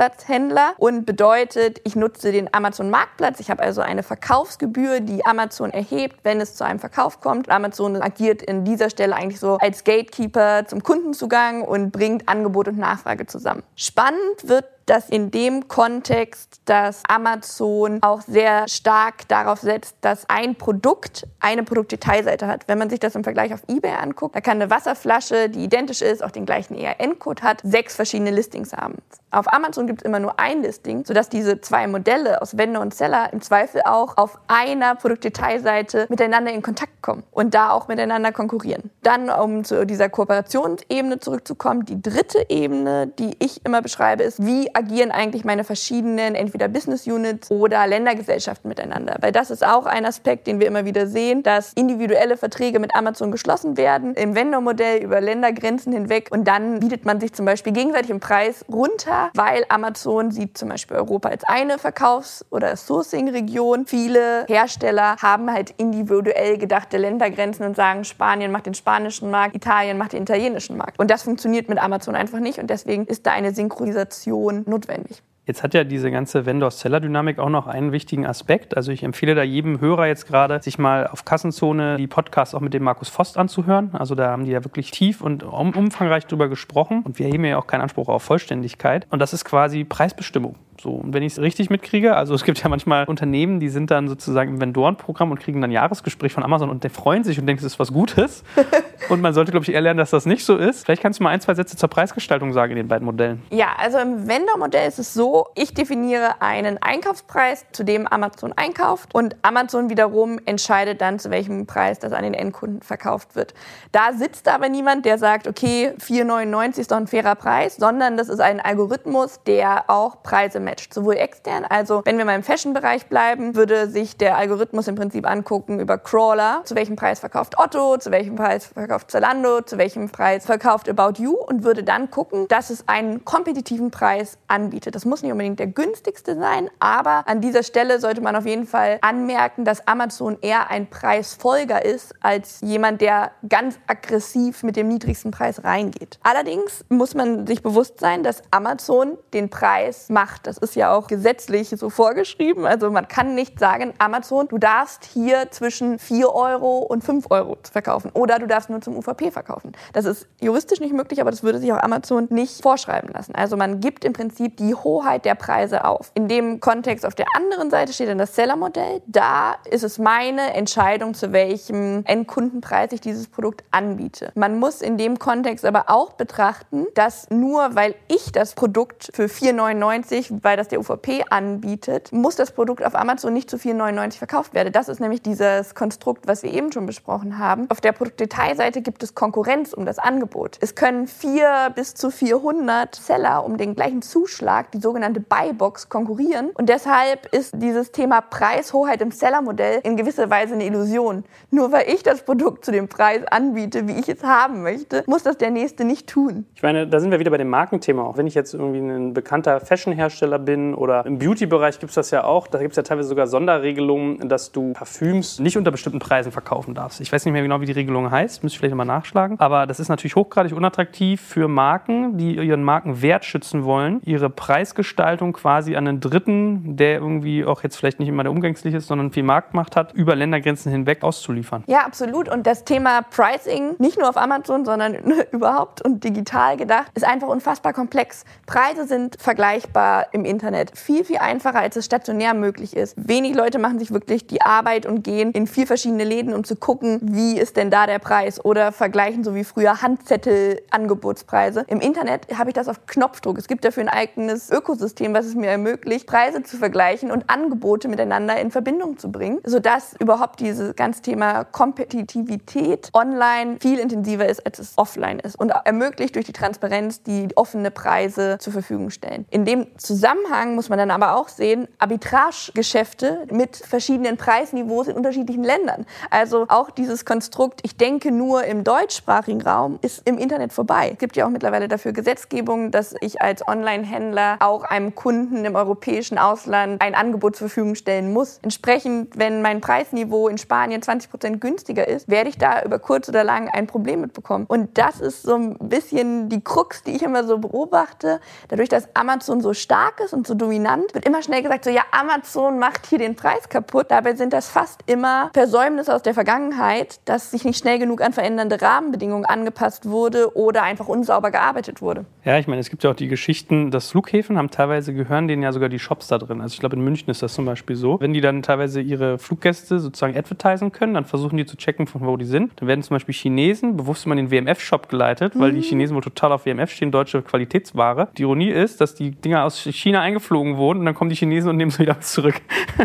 Marktplatzhändler 0.04 0.74
und 0.78 1.06
bedeutet, 1.06 1.80
ich 1.86 1.96
nutze 1.96 2.32
den 2.32 2.54
Amazon 2.54 2.90
Marktplatz. 2.90 3.40
Ich 3.40 3.50
habe 3.50 3.64
also 3.64 3.82
eine 3.82 4.04
Verkaufsgebühr, 4.04 5.00
die 5.00 5.26
Amazon 5.26 5.72
erhebt, 5.72 6.18
wenn 6.24 6.42
es 6.42 6.56
zu 6.56 6.66
einem 6.66 6.80
Verkauf 6.80 7.22
kommt. 7.22 7.50
Amazon 7.50 8.02
agiert 8.02 8.42
in 8.42 8.66
dieser 8.66 8.90
Stelle 8.90 9.16
eigentlich 9.16 9.40
so 9.40 9.58
als 9.58 9.84
Gatekeeper 9.84 10.66
zum 10.68 10.84
Kundenzugang 10.84 11.62
und 11.62 11.92
bringt 11.92 12.28
Angebot 12.28 12.68
und 12.68 12.78
Nachfrage 12.78 13.28
zusammen. 13.28 13.64
Spannend 13.76 14.20
wird 14.44 14.66
dass 14.86 15.10
in 15.10 15.32
dem 15.32 15.68
Kontext, 15.68 16.62
dass 16.66 17.04
Amazon 17.08 18.00
auch 18.02 18.22
sehr 18.22 18.68
stark 18.68 19.28
darauf 19.28 19.60
setzt, 19.60 19.96
dass 20.02 20.30
ein 20.30 20.56
Produkt 20.56 21.28
eine 21.40 21.64
Produktdetailseite 21.64 22.48
hat. 22.48 22.68
Wenn 22.68 22.78
man 22.78 22.90
sich 22.90 23.00
das 23.00 23.16
im 23.16 23.24
Vergleich 23.24 23.54
auf 23.54 23.64
eBay 23.68 23.94
anguckt, 23.94 24.36
da 24.36 24.42
kann 24.42 24.62
eine 24.62 24.70
Wasserflasche, 24.70 25.50
die 25.50 25.64
identisch 25.64 26.02
ist, 26.02 26.24
auch 26.24 26.32
den 26.32 26.46
gleichen 26.46 26.76
ERN-Code 26.76 27.44
hat, 27.44 27.62
sechs 27.64 27.96
verschiedene 27.96 28.32
Listings 28.32 28.74
haben. 28.74 28.96
Auf 29.32 29.52
Amazon 29.52 29.88
gibt 29.88 30.02
es 30.02 30.06
immer 30.06 30.20
nur 30.20 30.40
ein 30.40 30.62
Listing, 30.62 31.06
sodass 31.06 31.28
diese 31.28 31.60
zwei 31.60 31.88
Modelle 31.88 32.42
aus 32.42 32.56
Vendor 32.56 32.84
und 32.84 32.94
Seller 32.94 33.34
im 33.34 33.42
Zweifel 33.42 33.82
auch 33.84 34.16
auf 34.18 34.38
einer 34.48 34.94
Produktdetailseite 34.96 36.06
miteinander 36.10 36.52
in 36.52 36.62
Kontakt 36.62 37.02
kommen 37.02 37.24
und 37.32 37.56
da 37.56 37.72
auch 37.72 37.88
miteinander 37.88 38.32
konkurrieren. 38.32 38.92
Dann, 39.02 39.32
um 39.32 39.64
zu 39.64 39.86
dieser 39.86 40.10
Kooperationsebene 40.10 41.20
zurückzukommen, 41.20 41.86
die 41.86 42.00
dritte 42.02 42.46
Ebene, 42.50 43.08
die 43.08 43.36
ich 43.40 43.66
immer 43.66 43.82
beschreibe, 43.82 44.22
ist, 44.22 44.46
wie 44.46 44.73
agieren 44.76 45.12
eigentlich 45.12 45.46
meine 45.46 45.64
verschiedenen, 45.64 46.36
entweder 46.36 46.68
Business 46.68 47.08
Units 47.08 47.52
oder 47.52 47.86
Ländergesellschaften 47.88 48.70
miteinander? 48.70 49.18
Weil 49.22 49.32
das 49.32 49.52
ist 49.52 49.66
auch 49.66 49.86
ein 49.86 50.06
Aspekt, 50.06 50.48
den 50.48 50.60
wir 50.60 50.68
immer 50.68 50.86
wieder 50.86 51.08
sehen, 51.08 51.44
dass 51.44 51.74
individuelle 51.74 52.38
Verträge 52.38 52.80
mit 52.80 52.96
Amazon 52.96 53.32
geschlossen 53.32 53.78
werden, 53.78 54.16
im 54.16 54.36
Vendor-Modell 54.36 55.02
über 55.02 55.22
Ländergrenzen 55.22 55.94
hinweg 55.94 56.30
und 56.32 56.48
dann 56.48 56.80
bietet 56.80 57.06
man 57.06 57.20
sich 57.20 57.34
zum 57.34 57.46
Beispiel 57.46 57.74
gegenseitig 57.74 58.10
im 58.10 58.20
Preis 58.20 58.66
runter, 58.72 59.30
weil 59.36 59.66
Amazon 59.70 60.32
sieht 60.32 60.58
zum 60.58 60.70
Beispiel 60.70 60.98
Europa 60.98 61.30
als 61.30 61.44
eine 61.44 61.78
Verkaufs- 61.78 62.46
oder 62.50 62.76
Sourcing-Region. 62.76 63.86
Viele 63.86 64.46
Hersteller 64.48 65.18
haben 65.22 65.52
halt 65.52 65.74
individuell 65.78 66.58
gedachte 66.58 66.98
Ländergrenzen 66.98 67.66
und 67.66 67.76
sagen, 67.76 68.04
Spanien 68.04 68.52
macht 68.52 68.66
den 68.66 68.74
spanischen 68.74 69.30
Markt, 69.30 69.56
Italien 69.56 69.98
macht 69.98 70.14
den 70.14 70.24
italienischen 70.24 70.78
Markt. 70.78 71.00
Und 71.00 71.12
das 71.12 71.24
funktioniert 71.24 71.70
mit 71.70 71.80
Amazon 71.82 72.16
einfach 72.16 72.40
nicht 72.40 72.60
und 72.60 72.70
deswegen 72.70 73.06
ist 73.06 73.26
da 73.26 73.32
eine 73.32 73.54
Synchronisation 73.54 74.63
notwendig. 74.68 75.22
Jetzt 75.46 75.62
hat 75.62 75.74
ja 75.74 75.84
diese 75.84 76.10
ganze 76.10 76.46
Vendor-Seller-Dynamik 76.46 77.38
auch 77.38 77.50
noch 77.50 77.68
einen 77.68 77.92
wichtigen 77.92 78.26
Aspekt. 78.26 78.78
Also 78.78 78.94
ich 78.94 79.04
empfehle 79.04 79.36
da 79.36 79.44
jedem 79.44 79.82
Hörer 79.82 80.08
jetzt 80.08 80.26
gerade, 80.26 80.62
sich 80.62 80.80
mal 80.80 81.06
auf 81.08 81.26
Kassenzone 81.26 81.98
die 81.98 82.08
Podcasts 82.08 82.56
auch 82.56 82.62
mit 82.62 82.74
dem 82.74 82.84
Markus 82.84 83.10
Vost 83.10 83.38
anzuhören. 83.38 83.90
Also 83.94 84.16
da 84.16 84.30
haben 84.30 84.46
die 84.46 84.52
ja 84.52 84.64
wirklich 84.64 84.92
tief 84.92 85.20
und 85.20 85.44
umfangreich 85.44 86.28
drüber 86.28 86.48
gesprochen. 86.48 87.02
Und 87.04 87.20
wir 87.20 87.26
erheben 87.26 87.44
ja 87.44 87.58
auch 87.58 87.68
keinen 87.68 87.82
Anspruch 87.82 88.08
auf 88.08 88.24
Vollständigkeit. 88.24 89.06
Und 89.10 89.20
das 89.20 89.34
ist 89.34 89.44
quasi 89.44 89.84
Preisbestimmung. 89.84 90.56
So, 90.84 90.90
und 90.90 91.14
wenn 91.14 91.24
ich 91.24 91.32
es 91.32 91.40
richtig 91.40 91.70
mitkriege, 91.70 92.18
also 92.18 92.34
es 92.34 92.44
gibt 92.44 92.62
ja 92.62 92.68
manchmal 92.68 93.06
Unternehmen, 93.06 93.62
die 93.62 93.70
sind 93.70 93.90
dann 93.90 94.10
sozusagen 94.10 94.56
im 94.56 94.60
Vendorenprogramm 94.60 95.32
und 95.32 95.40
kriegen 95.40 95.62
dann 95.62 95.70
ein 95.70 95.74
Jahresgespräch 95.74 96.34
von 96.34 96.44
Amazon 96.44 96.70
und 96.70 96.84
der 96.84 96.92
freuen 96.92 97.24
sich 97.24 97.40
und 97.40 97.48
denken, 97.48 97.66
es 97.66 97.72
ist 97.72 97.80
was 97.80 97.94
Gutes. 97.94 98.44
und 99.10 99.22
man 99.22 99.34
sollte, 99.34 99.52
glaube 99.52 99.64
ich, 99.64 99.72
eher 99.72 99.80
lernen, 99.80 99.98
dass 99.98 100.10
das 100.10 100.26
nicht 100.26 100.44
so 100.44 100.58
ist. 100.58 100.84
Vielleicht 100.84 101.02
kannst 101.02 101.22
du 101.22 101.24
mal 101.24 101.30
ein, 101.30 101.40
zwei 101.40 101.54
Sätze 101.54 101.78
zur 101.78 101.88
Preisgestaltung 101.88 102.52
sagen 102.52 102.72
in 102.72 102.76
den 102.76 102.90
beiden 102.90 103.06
Modellen. 103.06 103.42
Ja, 103.50 103.68
also 103.78 103.98
im 103.98 104.28
Vendor-Modell 104.28 104.86
ist 104.86 105.00
es 105.00 105.14
so, 105.14 105.48
ich 105.56 105.74
definiere 105.74 106.42
einen 106.42 106.78
Einkaufspreis, 106.82 107.66
zu 107.72 107.86
dem 107.86 108.06
Amazon 108.06 108.52
einkauft 108.52 109.16
und 109.16 109.38
Amazon 109.42 109.90
wiederum 109.90 110.38
entscheidet 110.44 111.00
dann, 111.00 111.18
zu 111.18 111.32
welchem 111.32 111.66
Preis 111.66 112.00
das 112.00 112.12
an 112.12 112.24
den 112.24 112.34
Endkunden 112.34 112.82
verkauft 112.82 113.38
wird. 113.38 113.54
Da 113.94 114.12
sitzt 114.12 114.50
aber 114.50 114.68
niemand, 114.68 115.06
der 115.06 115.18
sagt, 115.18 115.48
okay, 115.48 115.94
4,99 115.98 116.80
ist 116.80 116.92
doch 116.92 116.98
ein 116.98 117.08
fairer 117.08 117.36
Preis, 117.36 117.78
sondern 117.78 118.18
das 118.18 118.28
ist 118.28 118.42
ein 118.42 118.60
Algorithmus, 118.60 119.40
der 119.46 119.90
auch 119.90 120.22
Preise 120.24 120.60
misst 120.60 120.73
matcht, 120.74 120.94
sowohl 120.94 121.18
extern, 121.18 121.66
also 121.66 122.02
wenn 122.06 122.18
wir 122.18 122.26
mal 122.26 122.36
im 122.36 122.44
Fashion-Bereich 122.44 123.06
bleiben, 123.06 123.56
würde 123.56 123.88
sich 123.88 124.18
der 124.18 124.38
Algorithmus 124.38 124.88
im 124.88 124.96
Prinzip 124.96 125.30
angucken 125.30 125.80
über 125.80 126.00
Crawler, 126.00 126.62
zu 126.66 126.76
welchem 126.76 126.96
Preis 126.96 127.20
verkauft 127.20 127.60
Otto, 127.60 127.98
zu 127.98 128.10
welchem 128.10 128.36
Preis 128.36 128.66
verkauft 128.66 129.12
Zalando, 129.12 129.62
zu 129.62 129.78
welchem 129.78 130.10
Preis 130.10 130.46
verkauft 130.46 130.90
About 130.90 131.22
You 131.22 131.36
und 131.36 131.64
würde 131.64 131.84
dann 131.84 132.10
gucken, 132.10 132.48
dass 132.48 132.72
es 132.72 132.88
einen 132.88 133.24
kompetitiven 133.24 133.92
Preis 133.92 134.38
anbietet. 134.48 134.96
Das 134.96 135.06
muss 135.06 135.22
nicht 135.22 135.32
unbedingt 135.32 135.60
der 135.60 135.68
günstigste 135.68 136.36
sein, 136.38 136.70
aber 136.80 137.28
an 137.28 137.40
dieser 137.40 137.62
Stelle 137.62 138.00
sollte 138.00 138.22
man 138.22 138.36
auf 138.36 138.46
jeden 138.46 138.66
Fall 138.66 138.98
anmerken, 139.02 139.66
dass 139.66 139.88
Amazon 139.88 140.38
eher 140.42 140.72
ein 140.72 140.90
Preisfolger 140.90 141.86
ist 141.86 142.16
als 142.22 142.62
jemand, 142.62 143.02
der 143.02 143.32
ganz 143.48 143.78
aggressiv 143.86 144.64
mit 144.64 144.76
dem 144.76 144.88
niedrigsten 144.88 145.32
Preis 145.32 145.64
reingeht. 145.64 146.20
Allerdings 146.24 146.84
muss 146.90 147.14
man 147.14 147.46
sich 147.46 147.62
bewusst 147.62 148.00
sein, 148.00 148.24
dass 148.24 148.42
Amazon 148.50 149.18
den 149.34 149.50
Preis 149.50 150.10
macht. 150.10 150.48
Das 150.48 150.53
ist 150.58 150.76
ja 150.76 150.94
auch 150.94 151.08
gesetzlich 151.08 151.70
so 151.70 151.90
vorgeschrieben. 151.90 152.66
Also 152.66 152.90
man 152.90 153.08
kann 153.08 153.36
nicht 153.36 153.60
sagen, 153.60 153.94
Amazon, 153.98 154.48
du 154.48 154.58
darfst 154.58 155.06
hier 155.06 155.52
zwischen 155.52 156.00
4 156.00 156.34
Euro 156.34 156.80
und 156.80 157.04
5 157.04 157.30
Euro 157.30 157.58
verkaufen 157.72 158.12
oder 158.14 158.40
du 158.40 158.48
darfst 158.48 158.70
nur 158.70 158.82
zum 158.82 158.98
UVP 158.98 159.32
verkaufen. 159.32 159.74
Das 159.94 160.06
ist 160.06 160.28
juristisch 160.42 160.80
nicht 160.80 160.94
möglich, 160.94 161.22
aber 161.22 161.32
das 161.32 161.44
würde 161.44 161.60
sich 161.60 161.72
auch 161.72 161.82
Amazon 161.82 162.28
nicht 162.30 162.62
vorschreiben 162.62 163.10
lassen. 163.14 163.36
Also 163.36 163.58
man 163.58 163.80
gibt 163.80 164.06
im 164.06 164.14
Prinzip 164.14 164.58
die 164.58 164.74
Hoheit 164.74 165.04
Hoheit 165.04 165.26
der 165.26 165.36
Preise 165.36 165.86
auf. 165.86 166.12
In 166.14 166.28
dem 166.28 166.60
Kontext 166.60 167.06
auf 167.06 167.16
der 167.16 167.26
anderen 167.36 167.70
Seite 167.70 167.94
steht 167.94 168.10
dann 168.10 168.18
das 168.18 168.36
Seller-Modell. 168.36 169.02
Da 169.08 169.56
ist 169.70 169.84
es 169.84 170.00
meine 170.00 170.54
Entscheidung, 170.54 171.14
zu 171.14 171.32
welchem 171.34 172.04
Endkundenpreis 172.06 172.92
ich 172.92 173.02
dieses 173.02 173.28
Produkt 173.28 173.64
anbiete. 173.72 174.32
Man 174.36 174.60
muss 174.60 174.82
in 174.82 174.98
dem 174.98 175.20
Kontext 175.20 175.66
aber 175.66 175.86
auch 175.88 176.14
betrachten, 176.14 176.86
dass 176.96 177.30
nur 177.30 177.76
weil 177.76 177.96
ich 178.08 178.32
das 178.32 178.54
Produkt 178.54 179.10
für 179.14 179.26
4,99, 179.26 180.43
weil 180.44 180.58
das 180.58 180.68
der 180.68 180.80
UVP 180.80 181.24
anbietet, 181.30 182.12
muss 182.12 182.36
das 182.36 182.52
Produkt 182.52 182.86
auf 182.86 182.96
Amazon 182.96 183.34
nicht 183.34 183.50
zu 183.50 183.58
4,99 183.58 184.18
verkauft 184.18 184.54
werden. 184.54 184.72
Das 184.72 184.90
ist 184.90 185.00
nämlich 185.00 185.22
dieses 185.22 185.74
Konstrukt, 185.74 186.28
was 186.28 186.44
wir 186.44 186.54
eben 186.54 186.72
schon 186.72 186.86
besprochen 186.86 187.40
haben. 187.40 187.68
Auf 187.70 187.82
der 187.82 187.94
Produktdetailseite 187.94 188.82
gibt 188.82 189.04
es 189.04 189.16
Konkurrenz 189.16 189.74
um 189.74 189.86
das 189.86 190.00
Angebot. 190.00 190.58
Es 190.62 190.76
können 190.76 191.08
vier 191.08 191.72
bis 191.76 191.96
zu 191.96 192.12
400 192.12 192.96
Seller 192.96 193.46
um 193.46 193.58
den 193.58 193.76
gleichen 193.76 194.02
Zuschlag, 194.02 194.72
die 194.72 194.80
sogenannte 194.80 195.20
Buybox, 195.20 195.90
konkurrieren. 195.90 196.50
Und 196.56 196.70
deshalb 196.70 197.28
ist 197.34 197.54
dieses 197.58 197.92
Thema 197.92 198.22
Preishoheit 198.22 199.02
im 199.02 199.12
Sellermodell 199.12 199.82
in 199.84 199.98
gewisser 199.98 200.30
Weise 200.30 200.54
eine 200.54 200.66
Illusion. 200.66 201.24
Nur 201.52 201.72
weil 201.72 201.90
ich 201.90 202.04
das 202.04 202.24
Produkt 202.24 202.66
zu 202.66 202.72
dem 202.72 202.88
Preis 202.88 203.22
anbiete, 203.30 203.88
wie 203.88 203.94
ich 203.94 204.10
es 204.10 204.24
haben 204.24 204.64
möchte, 204.64 205.04
muss 205.08 205.24
das 205.24 205.38
der 205.38 205.52
Nächste 205.52 205.86
nicht 205.86 206.08
tun. 206.08 206.46
Ich 206.56 206.64
meine, 206.64 206.88
da 206.88 207.00
sind 207.00 207.12
wir 207.12 207.20
wieder 207.20 207.32
bei 207.32 207.38
dem 207.38 207.50
Markenthema. 207.50 208.04
Auch 208.04 208.18
wenn 208.18 208.28
ich 208.28 208.36
jetzt 208.36 208.54
irgendwie 208.54 208.80
ein 208.80 209.14
bekannter 209.14 209.60
Fashionhersteller 209.60 210.33
bin 210.38 210.74
oder 210.74 211.06
im 211.06 211.20
Beauty-Bereich 211.20 211.80
gibt 211.80 211.92
es 211.92 211.96
das 211.96 212.12
ja 212.12 212.24
auch. 212.24 212.48
Da 212.48 212.60
gibt 212.60 212.72
es 212.72 212.78
ja 212.78 212.84
teilweise 212.84 213.10
sogar 213.10 213.28
Sonderregelungen, 213.28 214.28
dass 214.28 214.52
du 214.52 214.74
Parfüms 214.74 215.40
nicht 215.40 215.58
unter 215.58 215.72
bestimmten 215.72 216.00
Preisen 216.00 216.32
verkaufen 216.32 216.74
darfst. 216.74 217.02
Ich 217.02 217.12
weiß 217.12 217.26
nicht 217.26 217.34
mehr 217.34 217.42
genau, 217.42 217.62
wie 217.62 217.66
die 217.66 217.74
Regelung 217.74 218.12
heißt. 218.12 218.44
Müsste 218.44 218.56
ich 218.56 218.60
vielleicht 218.60 218.72
nochmal 218.72 218.86
nachschlagen. 218.86 219.40
Aber 219.40 219.66
das 219.66 219.80
ist 219.80 219.90
natürlich 219.90 220.16
hochgradig 220.16 220.54
unattraktiv 220.54 221.22
für 221.22 221.48
Marken, 221.48 222.18
die 222.18 222.36
ihren 222.36 222.64
Markenwert 222.64 223.26
schützen 223.26 223.64
wollen, 223.64 224.02
ihre 224.06 224.30
Preisgestaltung 224.30 225.34
quasi 225.34 225.76
an 225.76 225.88
einen 225.88 226.00
Dritten, 226.00 226.76
der 226.76 226.96
irgendwie 226.96 227.46
auch 227.46 227.64
jetzt 227.64 227.78
vielleicht 227.78 228.00
nicht 228.00 228.10
immer 228.10 228.24
der 228.24 228.32
umgänglich 228.32 228.74
ist, 228.74 228.88
sondern 228.88 229.12
viel 229.12 229.24
Marktmacht 229.24 229.76
hat, 229.76 229.94
über 229.94 230.16
Ländergrenzen 230.16 230.72
hinweg 230.72 231.04
auszuliefern. 231.04 231.64
Ja, 231.68 231.86
absolut. 231.86 232.30
Und 232.30 232.46
das 232.48 232.66
Thema 232.66 233.02
Pricing, 233.02 233.76
nicht 233.80 233.98
nur 233.98 234.10
auf 234.10 234.18
Amazon, 234.18 234.66
sondern 234.66 234.96
überhaupt 235.32 235.84
und 235.84 236.04
digital 236.04 236.58
gedacht, 236.58 236.92
ist 236.94 237.06
einfach 237.06 237.28
unfassbar 237.28 237.74
komplex. 237.74 238.26
Preise 238.46 238.86
sind 238.86 239.18
vergleichbar 239.20 240.08
im 240.12 240.23
Internet. 240.26 240.78
Viel, 240.78 241.04
viel 241.04 241.18
einfacher, 241.18 241.60
als 241.60 241.76
es 241.76 241.86
stationär 241.86 242.34
möglich 242.34 242.76
ist. 242.76 242.96
Wenig 242.98 243.36
Leute 243.36 243.60
machen 243.60 243.80
sich 243.80 243.92
wirklich 243.92 244.28
die 244.28 244.42
Arbeit 244.42 244.86
und 244.86 245.04
gehen 245.04 245.32
in 245.32 245.48
vier 245.48 245.68
verschiedene 245.68 246.04
Läden, 246.04 246.34
um 246.34 246.44
zu 246.44 246.56
gucken, 246.56 247.00
wie 247.02 247.38
ist 247.38 247.58
denn 247.58 247.70
da 247.70 247.86
der 247.86 248.00
Preis 248.00 248.44
oder 248.44 248.72
vergleichen 248.72 249.24
so 249.24 249.36
wie 249.36 249.44
früher 249.44 249.82
Handzettel 249.82 250.62
Angebotspreise. 250.72 251.66
Im 251.68 251.80
Internet 251.80 252.28
habe 252.38 252.50
ich 252.50 252.54
das 252.54 252.68
auf 252.68 252.86
Knopfdruck. 252.86 253.38
Es 253.38 253.48
gibt 253.48 253.66
dafür 253.66 253.84
ein 253.84 253.90
eigenes 253.90 254.50
Ökosystem, 254.50 255.14
was 255.14 255.26
es 255.26 255.36
mir 255.36 255.50
ermöglicht, 255.50 256.08
Preise 256.08 256.44
zu 256.44 256.58
vergleichen 256.58 257.12
und 257.12 257.30
Angebote 257.30 257.88
miteinander 257.88 258.40
in 258.40 258.52
Verbindung 258.52 258.98
zu 258.98 259.12
bringen, 259.12 259.40
sodass 259.46 259.94
überhaupt 260.00 260.40
dieses 260.40 260.76
ganze 260.76 261.02
Thema 261.02 261.44
Kompetitivität 261.44 262.90
online 262.94 263.58
viel 263.62 263.80
intensiver 263.80 264.28
ist, 264.28 264.46
als 264.46 264.60
es 264.60 264.74
offline 264.78 265.20
ist 265.20 265.36
und 265.36 265.50
ermöglicht 265.50 266.16
durch 266.16 266.26
die 266.26 266.34
Transparenz 266.34 267.04
die 267.04 267.30
offene 267.36 267.72
Preise 267.72 268.38
zur 268.40 268.54
Verfügung 268.54 268.90
stellen. 268.90 269.26
In 269.30 269.46
dem 269.46 269.68
Zusammenhang 269.78 270.13
muss 270.56 270.70
man 270.70 270.78
dann 270.78 270.92
aber 270.92 271.16
auch 271.16 271.30
sehen, 271.30 271.68
Arbitragegeschäfte 271.80 273.28
mit 273.32 273.58
verschiedenen 273.58 274.18
Preisniveaus 274.18 274.88
in 274.88 274.96
unterschiedlichen 274.96 275.44
Ländern. 275.44 275.86
Also 276.10 276.46
auch 276.50 276.70
dieses 276.70 277.06
Konstrukt, 277.06 277.62
ich 277.64 277.78
denke 277.78 278.12
nur 278.12 278.44
im 278.44 278.64
deutschsprachigen 278.64 279.42
Raum, 279.42 279.80
ist 279.82 280.08
im 280.08 280.18
Internet 280.18 280.54
vorbei. 280.54 280.92
Es 280.94 281.00
gibt 281.00 281.16
ja 281.16 281.26
auch 281.26 281.30
mittlerweile 281.30 281.68
dafür 281.68 281.92
Gesetzgebung, 281.92 282.72
dass 282.72 282.96
ich 283.02 283.22
als 283.22 283.48
Online-Händler 283.48 284.38
auch 284.40 284.64
einem 284.64 284.96
Kunden 284.96 285.46
im 285.46 285.56
europäischen 285.56 286.18
Ausland 286.18 286.82
ein 286.82 286.96
Angebot 286.96 287.36
zur 287.36 287.50
Verfügung 287.50 287.76
stellen 287.76 288.12
muss. 288.12 288.40
Entsprechend, 288.42 289.18
wenn 289.18 289.42
mein 289.42 289.62
Preisniveau 289.62 290.28
in 290.28 290.38
Spanien 290.38 290.82
20 290.82 291.10
Prozent 291.10 291.42
günstiger 291.42 291.88
ist, 291.88 292.10
werde 292.10 292.30
ich 292.30 292.38
da 292.38 292.64
über 292.64 292.80
kurz 292.80 293.10
oder 293.10 293.24
lang 293.24 293.50
ein 293.50 293.68
Problem 293.68 294.02
mitbekommen. 294.02 294.46
Und 294.48 294.78
das 294.78 295.00
ist 295.00 295.24
so 295.24 295.36
ein 295.36 295.58
bisschen 295.58 296.30
die 296.30 296.44
Krux, 296.44 296.84
die 296.84 296.96
ich 296.96 297.04
immer 297.04 297.24
so 297.24 297.38
beobachte. 297.38 298.20
Dadurch, 298.50 298.70
dass 298.70 298.88
Amazon 298.96 299.42
so 299.42 299.54
stark 299.54 300.00
ist 300.04 300.14
und 300.14 300.28
so 300.28 300.34
dominant, 300.34 300.94
wird 300.94 301.06
immer 301.06 301.22
schnell 301.22 301.42
gesagt, 301.42 301.66
so 301.66 301.70
ja, 301.70 301.84
Amazon 301.92 302.60
macht 302.60 302.86
hier 302.86 303.00
den 303.00 303.16
Preis 303.16 303.50
kaputt. 303.50 303.88
Dabei 303.90 304.16
sind 304.16 304.34
das 304.34 304.50
fast 304.50 304.82
immer 304.86 305.30
Versäumnisse 305.34 305.94
aus 305.94 306.02
der 306.02 306.14
Vergangenheit, 306.14 307.00
dass 307.06 307.32
sich 307.32 307.46
nicht 307.46 307.58
schnell 307.58 307.80
genug 307.80 308.02
an 308.02 308.14
verändernde 308.14 308.62
Rahmenbedingungen 308.62 309.26
angepasst 309.26 309.90
wurde 309.90 310.36
oder 310.36 310.64
einfach 310.64 310.88
unsauber 310.88 311.32
gearbeitet 311.32 311.82
wurde. 311.82 312.06
Ja, 312.24 312.38
ich 312.38 312.48
meine, 312.48 312.62
es 312.62 312.70
gibt 312.70 312.84
ja 312.84 312.92
auch 312.92 312.96
die 312.96 313.08
Geschichten, 313.08 313.72
dass 313.72 313.90
Flughäfen 313.90 314.38
haben 314.38 314.50
teilweise 314.50 314.94
gehören 314.94 315.28
denen 315.28 315.44
ja 315.44 315.52
sogar 315.52 315.70
die 315.70 315.80
Shops 315.80 316.08
da 316.08 316.18
drin. 316.18 316.42
Also 316.42 316.54
ich 316.54 316.60
glaube, 316.60 316.76
in 316.76 316.84
München 316.84 317.10
ist 317.10 317.22
das 317.22 317.34
zum 317.34 317.46
Beispiel 317.46 317.76
so. 317.76 318.00
Wenn 318.00 318.14
die 318.14 318.22
dann 318.22 318.42
teilweise 318.42 318.82
ihre 318.82 319.18
Fluggäste 319.18 319.80
sozusagen 319.80 320.18
advertisen 320.18 320.72
können, 320.72 320.94
dann 320.94 321.06
versuchen 321.06 321.38
die 321.38 321.46
zu 321.46 321.58
checken, 321.58 321.88
von 321.88 322.02
wo 322.06 322.18
die 322.18 322.26
sind. 322.26 322.52
Dann 322.58 322.68
werden 322.68 322.84
zum 322.84 322.96
Beispiel 322.96 323.14
Chinesen 323.14 323.78
bewusst 323.78 324.08
mal 324.08 324.18
in 324.18 324.30
den 324.30 324.48
WMF-Shop 324.48 324.90
geleitet, 324.90 325.34
weil 325.36 325.52
die 325.52 325.58
mhm. 325.58 325.64
Chinesen 325.64 325.96
wohl 325.96 326.04
total 326.04 326.32
auf 326.32 326.46
WMF 326.46 326.72
stehen, 326.72 326.92
deutsche 326.92 327.22
Qualitätsware. 327.22 328.10
Die 328.18 328.24
Ironie 328.24 328.50
ist, 328.50 328.82
dass 328.82 328.96
die 328.96 329.12
Dinger 329.12 329.44
aus 329.44 329.60
China 329.60 329.93
eingeflogen 330.02 330.58
wurden 330.58 330.80
und 330.80 330.86
dann 330.86 330.96
kommen 330.96 331.10
die 331.10 331.16
Chinesen 331.16 331.50
und 331.50 331.58
nehmen 331.58 331.72
sie 331.72 331.80
wieder 331.80 332.00
zurück. 332.02 332.36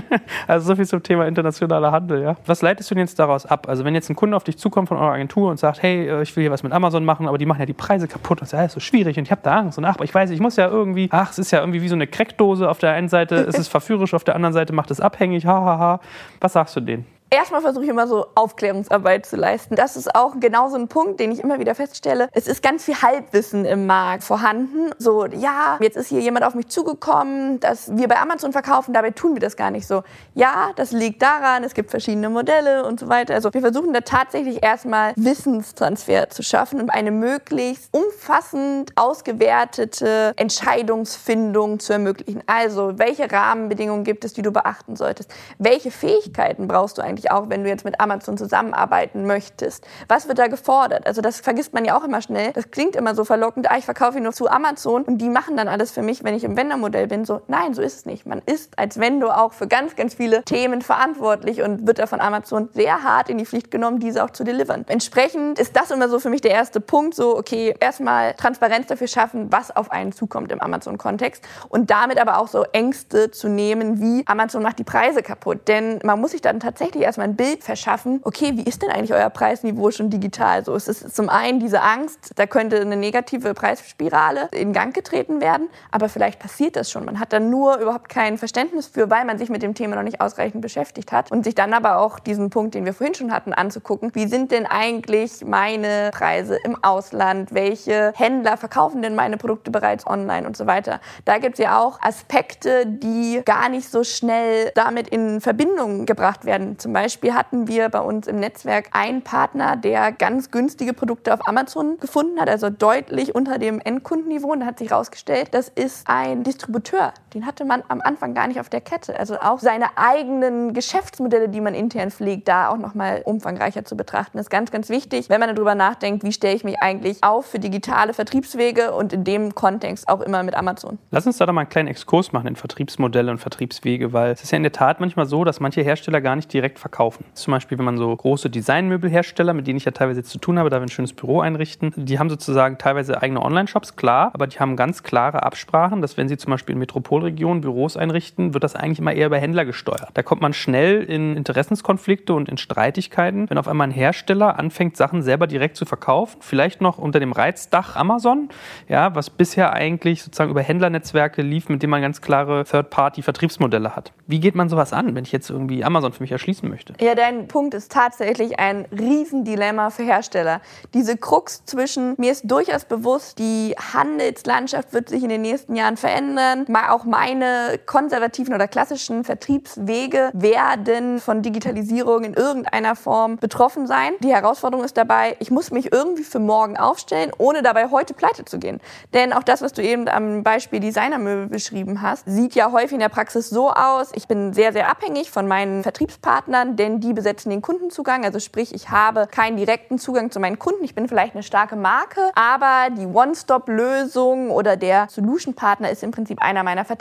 also 0.46 0.68
so 0.68 0.76
viel 0.76 0.86
zum 0.86 1.02
Thema 1.02 1.26
internationaler 1.26 1.92
Handel. 1.92 2.22
Ja. 2.22 2.36
Was 2.46 2.62
leitest 2.62 2.90
du 2.90 2.94
denn 2.94 3.04
jetzt 3.04 3.18
daraus 3.18 3.46
ab? 3.46 3.68
Also 3.68 3.84
wenn 3.84 3.94
jetzt 3.94 4.08
ein 4.10 4.16
Kunde 4.16 4.36
auf 4.36 4.44
dich 4.44 4.58
zukommt 4.58 4.88
von 4.88 4.96
eurer 4.96 5.12
Agentur 5.12 5.50
und 5.50 5.58
sagt, 5.58 5.82
hey, 5.82 6.08
äh, 6.08 6.22
ich 6.22 6.34
will 6.36 6.42
hier 6.42 6.50
was 6.50 6.62
mit 6.62 6.72
Amazon 6.72 7.04
machen, 7.04 7.28
aber 7.28 7.38
die 7.38 7.46
machen 7.46 7.60
ja 7.60 7.66
die 7.66 7.72
Preise 7.72 8.08
kaputt. 8.08 8.40
Das 8.40 8.52
ist 8.52 8.72
so 8.72 8.80
schwierig 8.80 9.18
und 9.18 9.24
ich 9.24 9.30
habe 9.30 9.40
da 9.42 9.56
Angst. 9.56 9.78
Und 9.78 9.84
ach, 9.84 9.96
ich 10.02 10.14
weiß, 10.14 10.30
ich 10.30 10.40
muss 10.40 10.56
ja 10.56 10.68
irgendwie, 10.68 11.08
ach, 11.10 11.30
es 11.30 11.38
ist 11.38 11.50
ja 11.50 11.60
irgendwie 11.60 11.82
wie 11.82 11.88
so 11.88 11.94
eine 11.94 12.06
Crackdose. 12.06 12.68
Auf 12.68 12.78
der 12.78 12.92
einen 12.92 13.08
Seite 13.08 13.36
ist 13.36 13.58
es 13.58 13.68
verführerisch, 13.68 14.14
auf 14.14 14.24
der 14.24 14.34
anderen 14.34 14.52
Seite 14.52 14.72
macht 14.72 14.90
es 14.90 15.00
abhängig. 15.00 15.46
Hahaha. 15.46 15.78
Ha, 15.78 15.78
ha. 15.78 16.00
Was 16.40 16.52
sagst 16.52 16.76
du 16.76 16.80
denen? 16.80 17.17
Erstmal 17.30 17.60
versuche 17.60 17.84
ich 17.84 17.90
immer 17.90 18.06
so 18.06 18.26
Aufklärungsarbeit 18.34 19.26
zu 19.26 19.36
leisten. 19.36 19.76
Das 19.76 19.96
ist 19.96 20.14
auch 20.14 20.40
genau 20.40 20.70
so 20.70 20.76
ein 20.76 20.88
Punkt, 20.88 21.20
den 21.20 21.30
ich 21.30 21.40
immer 21.40 21.58
wieder 21.58 21.74
feststelle. 21.74 22.30
Es 22.32 22.48
ist 22.48 22.62
ganz 22.62 22.84
viel 22.84 23.02
Halbwissen 23.02 23.66
im 23.66 23.86
Markt 23.86 24.24
vorhanden. 24.24 24.90
So, 24.98 25.26
ja, 25.26 25.76
jetzt 25.80 25.98
ist 25.98 26.08
hier 26.08 26.20
jemand 26.20 26.46
auf 26.46 26.54
mich 26.54 26.68
zugekommen, 26.68 27.60
dass 27.60 27.94
wir 27.94 28.08
bei 28.08 28.18
Amazon 28.18 28.52
verkaufen, 28.52 28.94
dabei 28.94 29.10
tun 29.10 29.34
wir 29.34 29.40
das 29.40 29.56
gar 29.56 29.70
nicht 29.70 29.86
so. 29.86 30.04
Ja, 30.34 30.70
das 30.76 30.90
liegt 30.92 31.20
daran, 31.20 31.64
es 31.64 31.74
gibt 31.74 31.90
verschiedene 31.90 32.30
Modelle 32.30 32.86
und 32.86 32.98
so 32.98 33.08
weiter. 33.10 33.34
Also 33.34 33.52
wir 33.52 33.60
versuchen 33.60 33.92
da 33.92 34.00
tatsächlich 34.00 34.62
erstmal 34.62 35.12
Wissenstransfer 35.16 36.30
zu 36.30 36.42
schaffen 36.42 36.80
und 36.80 36.88
eine 36.88 37.10
möglichst 37.10 37.94
umfassend 37.94 38.92
ausgewertete 38.96 40.32
Entscheidungsfindung 40.36 41.78
zu 41.78 41.92
ermöglichen. 41.92 42.42
Also, 42.46 42.98
welche 42.98 43.30
Rahmenbedingungen 43.30 44.04
gibt 44.04 44.24
es, 44.24 44.32
die 44.32 44.42
du 44.42 44.50
beachten 44.50 44.96
solltest? 44.96 45.30
Welche 45.58 45.90
Fähigkeiten 45.90 46.68
brauchst 46.68 46.96
du 46.96 47.02
eigentlich? 47.02 47.17
Eigentlich 47.18 47.30
auch, 47.30 47.48
wenn 47.48 47.64
du 47.64 47.68
jetzt 47.68 47.84
mit 47.84 48.00
Amazon 48.00 48.38
zusammenarbeiten 48.38 49.26
möchtest? 49.26 49.86
Was 50.08 50.28
wird 50.28 50.38
da 50.38 50.46
gefordert? 50.46 51.06
Also 51.06 51.20
das 51.20 51.40
vergisst 51.40 51.74
man 51.74 51.84
ja 51.84 51.98
auch 51.98 52.04
immer 52.04 52.22
schnell. 52.22 52.52
Das 52.52 52.70
klingt 52.70 52.96
immer 52.96 53.14
so 53.14 53.24
verlockend, 53.24 53.70
ah, 53.70 53.76
ich 53.76 53.84
verkaufe 53.84 54.18
ihn 54.18 54.24
nur 54.24 54.32
zu 54.32 54.48
Amazon 54.48 55.02
und 55.02 55.18
die 55.18 55.28
machen 55.28 55.56
dann 55.56 55.68
alles 55.68 55.90
für 55.90 56.02
mich, 56.02 56.22
wenn 56.24 56.34
ich 56.34 56.44
im 56.44 56.56
Vendor-Modell 56.56 57.08
bin. 57.08 57.24
So, 57.24 57.40
nein, 57.48 57.74
so 57.74 57.82
ist 57.82 57.96
es 57.96 58.06
nicht. 58.06 58.26
Man 58.26 58.40
ist 58.46 58.78
als 58.78 59.00
Vendor 59.00 59.40
auch 59.40 59.52
für 59.52 59.66
ganz, 59.66 59.96
ganz 59.96 60.14
viele 60.14 60.44
Themen 60.44 60.82
verantwortlich 60.82 61.62
und 61.62 61.86
wird 61.86 61.98
da 61.98 62.06
von 62.06 62.20
Amazon 62.20 62.68
sehr 62.72 63.02
hart 63.02 63.28
in 63.28 63.38
die 63.38 63.46
Pflicht 63.46 63.70
genommen, 63.70 63.98
diese 63.98 64.24
auch 64.24 64.30
zu 64.30 64.44
delivern. 64.44 64.84
Entsprechend 64.88 65.58
ist 65.58 65.76
das 65.76 65.90
immer 65.90 66.08
so 66.08 66.18
für 66.20 66.30
mich 66.30 66.40
der 66.40 66.52
erste 66.52 66.80
Punkt, 66.80 67.14
so, 67.14 67.36
okay, 67.36 67.74
erstmal 67.80 68.34
Transparenz 68.34 68.86
dafür 68.86 69.08
schaffen, 69.08 69.50
was 69.50 69.74
auf 69.74 69.90
einen 69.90 70.12
zukommt 70.12 70.52
im 70.52 70.60
Amazon-Kontext 70.60 71.42
und 71.68 71.90
damit 71.90 72.20
aber 72.20 72.38
auch 72.38 72.48
so 72.48 72.64
Ängste 72.72 73.30
zu 73.30 73.48
nehmen, 73.48 74.00
wie 74.00 74.24
Amazon 74.26 74.62
macht 74.62 74.78
die 74.78 74.84
Preise 74.84 75.22
kaputt. 75.22 75.66
Denn 75.66 75.98
man 76.04 76.20
muss 76.20 76.32
sich 76.32 76.42
dann 76.42 76.60
tatsächlich 76.60 77.07
erstmal 77.08 77.28
ein 77.28 77.36
Bild 77.36 77.64
verschaffen, 77.64 78.20
okay, 78.22 78.52
wie 78.54 78.62
ist 78.62 78.82
denn 78.82 78.90
eigentlich 78.90 79.14
euer 79.14 79.30
Preisniveau 79.30 79.90
schon 79.90 80.10
digital? 80.10 80.64
So, 80.64 80.74
es 80.74 80.88
ist 80.88 81.16
zum 81.16 81.30
einen 81.30 81.58
diese 81.58 81.80
Angst, 81.80 82.32
da 82.36 82.46
könnte 82.46 82.80
eine 82.80 82.96
negative 82.96 83.54
Preisspirale 83.54 84.48
in 84.52 84.74
Gang 84.74 84.94
getreten 84.94 85.40
werden, 85.40 85.68
aber 85.90 86.10
vielleicht 86.10 86.38
passiert 86.38 86.76
das 86.76 86.90
schon. 86.90 87.06
Man 87.06 87.18
hat 87.18 87.32
dann 87.32 87.48
nur 87.48 87.78
überhaupt 87.78 88.10
kein 88.10 88.36
Verständnis 88.36 88.86
für, 88.86 89.08
weil 89.10 89.24
man 89.24 89.38
sich 89.38 89.48
mit 89.48 89.62
dem 89.62 89.74
Thema 89.74 89.96
noch 89.96 90.02
nicht 90.02 90.20
ausreichend 90.20 90.60
beschäftigt 90.60 91.10
hat 91.10 91.32
und 91.32 91.44
sich 91.44 91.54
dann 91.54 91.72
aber 91.72 91.98
auch 91.98 92.18
diesen 92.18 92.50
Punkt, 92.50 92.74
den 92.74 92.84
wir 92.84 92.92
vorhin 92.92 93.14
schon 93.14 93.32
hatten, 93.32 93.54
anzugucken, 93.54 94.10
wie 94.14 94.26
sind 94.26 94.52
denn 94.52 94.66
eigentlich 94.66 95.44
meine 95.46 96.10
Preise 96.12 96.58
im 96.62 96.84
Ausland? 96.84 97.54
Welche 97.54 98.12
Händler 98.16 98.58
verkaufen 98.58 99.00
denn 99.00 99.14
meine 99.14 99.38
Produkte 99.38 99.70
bereits 99.70 100.06
online 100.06 100.46
und 100.46 100.58
so 100.58 100.66
weiter? 100.66 101.00
Da 101.24 101.38
gibt 101.38 101.58
es 101.58 101.64
ja 101.64 101.80
auch 101.80 102.02
Aspekte, 102.02 102.84
die 102.86 103.40
gar 103.46 103.70
nicht 103.70 103.90
so 103.90 104.04
schnell 104.04 104.72
damit 104.74 105.08
in 105.08 105.40
Verbindung 105.40 106.04
gebracht 106.04 106.44
werden. 106.44 106.78
Zum 106.78 106.92
Beispiel 106.92 106.97
hatten 107.34 107.68
wir 107.68 107.88
bei 107.88 108.00
uns 108.00 108.26
im 108.26 108.40
Netzwerk 108.40 108.90
einen 108.92 109.22
Partner, 109.22 109.76
der 109.76 110.12
ganz 110.12 110.50
günstige 110.50 110.92
Produkte 110.92 111.32
auf 111.32 111.46
Amazon 111.46 111.98
gefunden 111.98 112.40
hat, 112.40 112.48
also 112.48 112.70
deutlich 112.70 113.34
unter 113.34 113.58
dem 113.58 113.80
Endkundenniveau. 113.80 114.52
Und 114.52 114.60
da 114.60 114.66
hat 114.66 114.78
sich 114.78 114.90
herausgestellt, 114.90 115.48
das 115.52 115.68
ist 115.68 116.08
ein 116.08 116.42
Distributeur, 116.42 117.12
den 117.38 117.46
hatte 117.46 117.64
man 117.64 117.84
am 117.86 118.00
Anfang 118.00 118.34
gar 118.34 118.48
nicht 118.48 118.58
auf 118.58 118.68
der 118.68 118.80
Kette. 118.80 119.16
Also 119.16 119.36
auch 119.38 119.60
seine 119.60 119.96
eigenen 119.96 120.74
Geschäftsmodelle, 120.74 121.48
die 121.48 121.60
man 121.60 121.72
intern 121.72 122.10
pflegt, 122.10 122.48
da 122.48 122.68
auch 122.68 122.78
nochmal 122.78 123.22
umfangreicher 123.24 123.84
zu 123.84 123.96
betrachten, 123.96 124.38
ist 124.38 124.50
ganz, 124.50 124.72
ganz 124.72 124.88
wichtig, 124.88 125.30
wenn 125.30 125.38
man 125.38 125.54
darüber 125.54 125.76
nachdenkt, 125.76 126.24
wie 126.24 126.32
stelle 126.32 126.56
ich 126.56 126.64
mich 126.64 126.80
eigentlich 126.80 127.22
auf 127.22 127.46
für 127.46 127.60
digitale 127.60 128.12
Vertriebswege 128.12 128.92
und 128.92 129.12
in 129.12 129.22
dem 129.22 129.54
Kontext 129.54 130.08
auch 130.08 130.20
immer 130.20 130.42
mit 130.42 130.56
Amazon. 130.56 130.98
Lass 131.12 131.26
uns 131.26 131.36
da 131.36 131.46
doch 131.46 131.52
mal 131.52 131.60
einen 131.60 131.70
kleinen 131.70 131.86
Exkurs 131.86 132.32
machen 132.32 132.48
in 132.48 132.56
Vertriebsmodelle 132.56 133.30
und 133.30 133.38
Vertriebswege, 133.38 134.12
weil 134.12 134.32
es 134.32 134.42
ist 134.42 134.50
ja 134.50 134.56
in 134.56 134.64
der 134.64 134.72
Tat 134.72 134.98
manchmal 134.98 135.26
so, 135.26 135.44
dass 135.44 135.60
manche 135.60 135.82
Hersteller 135.82 136.20
gar 136.20 136.34
nicht 136.34 136.52
direkt 136.52 136.80
verkaufen. 136.80 137.24
Zum 137.34 137.52
Beispiel, 137.52 137.78
wenn 137.78 137.84
man 137.84 137.98
so 137.98 138.14
große 138.14 138.50
Designmöbelhersteller, 138.50 139.54
mit 139.54 139.68
denen 139.68 139.76
ich 139.76 139.84
ja 139.84 139.92
teilweise 139.92 140.24
zu 140.24 140.38
tun 140.38 140.58
habe, 140.58 140.70
da 140.70 140.78
wir 140.78 140.86
ein 140.86 140.88
schönes 140.88 141.12
Büro 141.12 141.40
einrichten, 141.40 141.92
die 141.96 142.18
haben 142.18 142.30
sozusagen 142.30 142.78
teilweise 142.78 143.22
eigene 143.22 143.40
Online-Shops, 143.40 143.94
klar, 143.94 144.30
aber 144.34 144.48
die 144.48 144.58
haben 144.58 144.74
ganz 144.74 145.04
klare 145.04 145.44
Absprachen, 145.44 146.02
dass 146.02 146.16
wenn 146.16 146.28
sie 146.28 146.36
zum 146.36 146.50
Beispiel 146.50 146.72
in 146.72 146.80
Metropolregionen 147.28 147.60
Büros 147.60 147.96
einrichten, 147.96 148.54
wird 148.54 148.64
das 148.64 148.74
eigentlich 148.74 148.98
immer 148.98 149.12
eher 149.12 149.26
über 149.26 149.38
Händler 149.38 149.64
gesteuert. 149.64 150.10
Da 150.14 150.22
kommt 150.22 150.40
man 150.40 150.52
schnell 150.52 151.02
in 151.02 151.36
Interessenskonflikte 151.36 152.34
und 152.34 152.48
in 152.48 152.58
Streitigkeiten, 152.58 153.48
wenn 153.50 153.58
auf 153.58 153.68
einmal 153.68 153.88
ein 153.88 153.92
Hersteller 153.92 154.58
anfängt, 154.58 154.96
Sachen 154.96 155.22
selber 155.22 155.46
direkt 155.46 155.76
zu 155.76 155.84
verkaufen, 155.84 156.38
vielleicht 156.40 156.80
noch 156.80 156.98
unter 156.98 157.20
dem 157.20 157.32
Reizdach 157.32 157.96
Amazon, 157.96 158.48
ja, 158.88 159.14
was 159.14 159.30
bisher 159.30 159.72
eigentlich 159.72 160.22
sozusagen 160.22 160.50
über 160.50 160.62
Händlernetzwerke 160.62 161.42
lief, 161.42 161.68
mit 161.68 161.82
denen 161.82 161.90
man 161.90 162.02
ganz 162.02 162.20
klare 162.20 162.64
Third-Party-Vertriebsmodelle 162.64 163.94
hat. 163.94 164.12
Wie 164.26 164.40
geht 164.40 164.54
man 164.54 164.68
sowas 164.68 164.92
an, 164.92 165.14
wenn 165.14 165.24
ich 165.24 165.32
jetzt 165.32 165.50
irgendwie 165.50 165.84
Amazon 165.84 166.12
für 166.12 166.22
mich 166.22 166.32
erschließen 166.32 166.68
möchte? 166.68 166.94
Ja, 167.00 167.14
dein 167.14 167.48
Punkt 167.48 167.74
ist 167.74 167.92
tatsächlich 167.92 168.58
ein 168.58 168.86
Riesendilemma 168.92 169.90
für 169.90 170.04
Hersteller. 170.04 170.60
Diese 170.94 171.16
Krux 171.16 171.64
zwischen, 171.64 172.14
mir 172.18 172.32
ist 172.32 172.50
durchaus 172.50 172.84
bewusst, 172.84 173.38
die 173.38 173.74
Handelslandschaft 173.92 174.92
wird 174.92 175.08
sich 175.08 175.22
in 175.22 175.28
den 175.28 175.42
nächsten 175.42 175.74
Jahren 175.74 175.96
verändern, 175.96 176.66
auch 176.88 177.04
meine 177.08 177.80
konservativen 177.86 178.54
oder 178.54 178.68
klassischen 178.68 179.24
Vertriebswege 179.24 180.30
werden 180.34 181.20
von 181.20 181.42
Digitalisierung 181.42 182.24
in 182.24 182.34
irgendeiner 182.34 182.94
Form 182.94 183.38
betroffen 183.38 183.86
sein. 183.86 184.12
Die 184.20 184.32
Herausforderung 184.32 184.84
ist 184.84 184.96
dabei, 184.96 185.36
ich 185.40 185.50
muss 185.50 185.70
mich 185.70 185.92
irgendwie 185.92 186.22
für 186.22 186.38
morgen 186.38 186.76
aufstellen, 186.76 187.32
ohne 187.38 187.62
dabei 187.62 187.90
heute 187.90 188.14
pleite 188.14 188.44
zu 188.44 188.58
gehen. 188.58 188.80
Denn 189.14 189.32
auch 189.32 189.42
das, 189.42 189.62
was 189.62 189.72
du 189.72 189.82
eben 189.82 190.08
am 190.08 190.42
Beispiel 190.42 190.80
Designermöbel 190.80 191.46
beschrieben 191.46 192.02
hast, 192.02 192.24
sieht 192.26 192.54
ja 192.54 192.70
häufig 192.72 192.92
in 192.92 193.00
der 193.00 193.08
Praxis 193.08 193.48
so 193.48 193.70
aus, 193.70 194.10
ich 194.14 194.28
bin 194.28 194.52
sehr, 194.52 194.72
sehr 194.72 194.90
abhängig 194.90 195.30
von 195.30 195.48
meinen 195.48 195.82
Vertriebspartnern, 195.82 196.76
denn 196.76 197.00
die 197.00 197.14
besetzen 197.14 197.50
den 197.50 197.62
Kundenzugang. 197.62 198.24
Also 198.24 198.38
sprich, 198.38 198.74
ich 198.74 198.90
habe 198.90 199.26
keinen 199.26 199.56
direkten 199.56 199.98
Zugang 199.98 200.30
zu 200.30 200.40
meinen 200.40 200.58
Kunden. 200.58 200.84
Ich 200.84 200.94
bin 200.94 201.08
vielleicht 201.08 201.34
eine 201.34 201.42
starke 201.42 201.76
Marke, 201.76 202.20
aber 202.34 202.94
die 202.94 203.06
One-Stop-Lösung 203.06 204.50
oder 204.50 204.76
der 204.76 205.08
Solution-Partner 205.10 205.90
ist 205.90 206.02
im 206.02 206.10
Prinzip 206.10 206.42
einer 206.42 206.62
meiner 206.62 206.84
Vertriebspartner. 206.84 206.97